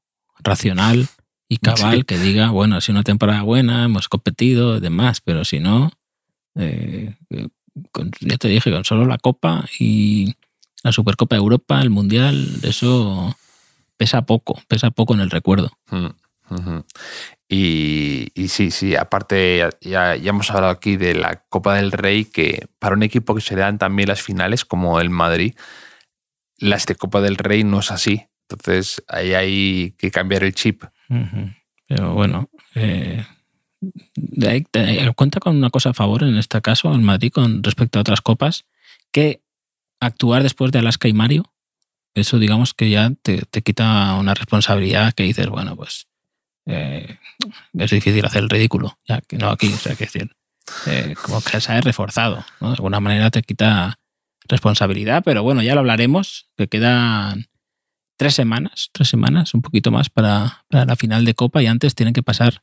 racional 0.42 1.06
y 1.48 1.58
cabal, 1.58 1.98
Sí. 1.98 2.04
que 2.04 2.18
diga, 2.18 2.50
bueno, 2.50 2.76
ha 2.76 2.80
sido 2.80 2.94
una 2.96 3.04
temporada 3.04 3.42
buena, 3.42 3.84
hemos 3.84 4.08
competido 4.08 4.76
y 4.76 4.80
demás, 4.80 5.20
pero 5.20 5.44
si 5.44 5.60
no, 5.60 5.92
eh, 6.56 7.14
con- 7.92 8.10
ya 8.20 8.36
te 8.36 8.48
dije, 8.48 8.72
con 8.72 8.84
solo 8.84 9.06
la 9.06 9.18
Copa 9.18 9.64
y 9.78 10.34
la 10.82 10.90
Supercopa 10.90 11.36
de 11.36 11.40
Europa, 11.42 11.80
el 11.80 11.90
Mundial, 11.90 12.48
eso 12.62 13.36
pesa 13.96 14.22
poco, 14.22 14.60
pesa 14.68 14.90
poco 14.90 15.14
en 15.14 15.20
el 15.20 15.30
recuerdo. 15.30 15.70
Mm. 15.90 16.80
Y, 17.48 18.28
y 18.34 18.48
sí, 18.48 18.70
sí, 18.70 18.96
aparte 18.96 19.68
ya, 19.80 20.16
ya 20.16 20.30
hemos 20.30 20.50
hablado 20.50 20.72
aquí 20.72 20.96
de 20.96 21.14
la 21.14 21.42
Copa 21.48 21.74
del 21.74 21.92
Rey, 21.92 22.24
que 22.24 22.68
para 22.78 22.94
un 22.94 23.02
equipo 23.02 23.34
que 23.34 23.40
se 23.40 23.54
le 23.54 23.62
dan 23.62 23.78
también 23.78 24.08
las 24.08 24.22
finales, 24.22 24.64
como 24.64 25.00
el 25.00 25.10
Madrid, 25.10 25.54
las 26.58 26.86
de 26.86 26.96
Copa 26.96 27.20
del 27.20 27.36
Rey 27.36 27.64
no 27.64 27.80
es 27.80 27.90
así. 27.90 28.26
Entonces 28.48 29.02
ahí 29.08 29.34
hay 29.34 29.94
que 29.98 30.10
cambiar 30.10 30.44
el 30.44 30.54
chip. 30.54 30.84
Pero 31.88 32.14
bueno, 32.14 32.50
eh, 32.74 33.24
cuenta 35.16 35.40
con 35.40 35.56
una 35.56 35.70
cosa 35.70 35.90
a 35.90 35.94
favor 35.94 36.22
en 36.22 36.36
este 36.36 36.60
caso, 36.60 36.92
el 36.92 37.00
Madrid, 37.00 37.32
con 37.32 37.62
respecto 37.62 37.98
a 37.98 38.02
otras 38.02 38.20
copas, 38.20 38.64
que 39.12 39.42
actuar 40.00 40.42
después 40.42 40.72
de 40.72 40.78
Alaska 40.78 41.08
y 41.08 41.12
Mario, 41.12 41.53
eso 42.14 42.38
digamos 42.38 42.74
que 42.74 42.90
ya 42.90 43.12
te, 43.22 43.42
te 43.42 43.62
quita 43.62 44.14
una 44.14 44.34
responsabilidad 44.34 45.12
que 45.12 45.24
dices, 45.24 45.48
bueno, 45.48 45.76
pues 45.76 46.06
eh, 46.66 47.18
es 47.74 47.90
difícil 47.90 48.24
hacer 48.24 48.42
el 48.42 48.50
ridículo, 48.50 48.98
ya 49.06 49.20
que 49.20 49.36
no 49.36 49.50
aquí, 49.50 49.72
o 49.72 49.76
sea, 49.76 49.94
que 49.96 50.04
decir, 50.04 50.30
eh, 50.86 51.14
como 51.20 51.40
que 51.42 51.60
se 51.60 51.72
ha 51.72 51.80
reforzado, 51.80 52.44
¿no? 52.60 52.68
de 52.68 52.74
alguna 52.74 53.00
manera 53.00 53.30
te 53.30 53.42
quita 53.42 53.98
responsabilidad, 54.46 55.22
pero 55.24 55.42
bueno, 55.42 55.62
ya 55.62 55.74
lo 55.74 55.80
hablaremos, 55.80 56.48
que 56.56 56.68
quedan 56.68 57.46
tres 58.16 58.34
semanas, 58.34 58.90
tres 58.92 59.08
semanas, 59.08 59.54
un 59.54 59.62
poquito 59.62 59.90
más 59.90 60.10
para, 60.10 60.64
para 60.68 60.84
la 60.84 60.96
final 60.96 61.24
de 61.24 61.34
Copa 61.34 61.62
y 61.62 61.66
antes 61.66 61.94
tienen 61.94 62.14
que 62.14 62.22
pasar 62.22 62.62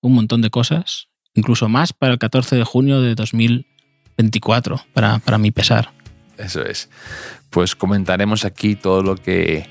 un 0.00 0.14
montón 0.14 0.42
de 0.42 0.50
cosas, 0.50 1.08
incluso 1.34 1.68
más 1.68 1.92
para 1.92 2.12
el 2.12 2.18
14 2.18 2.56
de 2.56 2.64
junio 2.64 3.00
de 3.00 3.14
2024, 3.14 4.84
para, 4.94 5.18
para 5.18 5.38
mi 5.38 5.50
pesar. 5.50 5.92
Eso 6.38 6.62
es. 6.62 6.88
Pues 7.50 7.74
comentaremos 7.74 8.44
aquí 8.44 8.76
todo 8.76 9.02
lo 9.02 9.16
que 9.16 9.68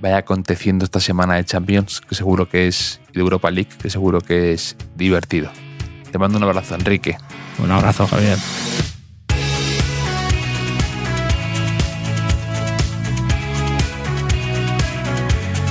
vaya 0.00 0.18
aconteciendo 0.18 0.84
esta 0.84 1.00
semana 1.00 1.34
de 1.34 1.44
Champions, 1.44 2.00
que 2.00 2.14
seguro 2.14 2.48
que 2.48 2.66
es 2.66 3.00
de 3.12 3.20
Europa 3.20 3.50
League, 3.50 3.70
que 3.80 3.88
seguro 3.88 4.20
que 4.20 4.52
es 4.52 4.76
divertido. 4.96 5.50
Te 6.10 6.18
mando 6.18 6.38
un 6.38 6.44
abrazo, 6.44 6.74
Enrique. 6.74 7.16
Un 7.58 7.70
abrazo, 7.70 8.06
Javier. 8.06 8.38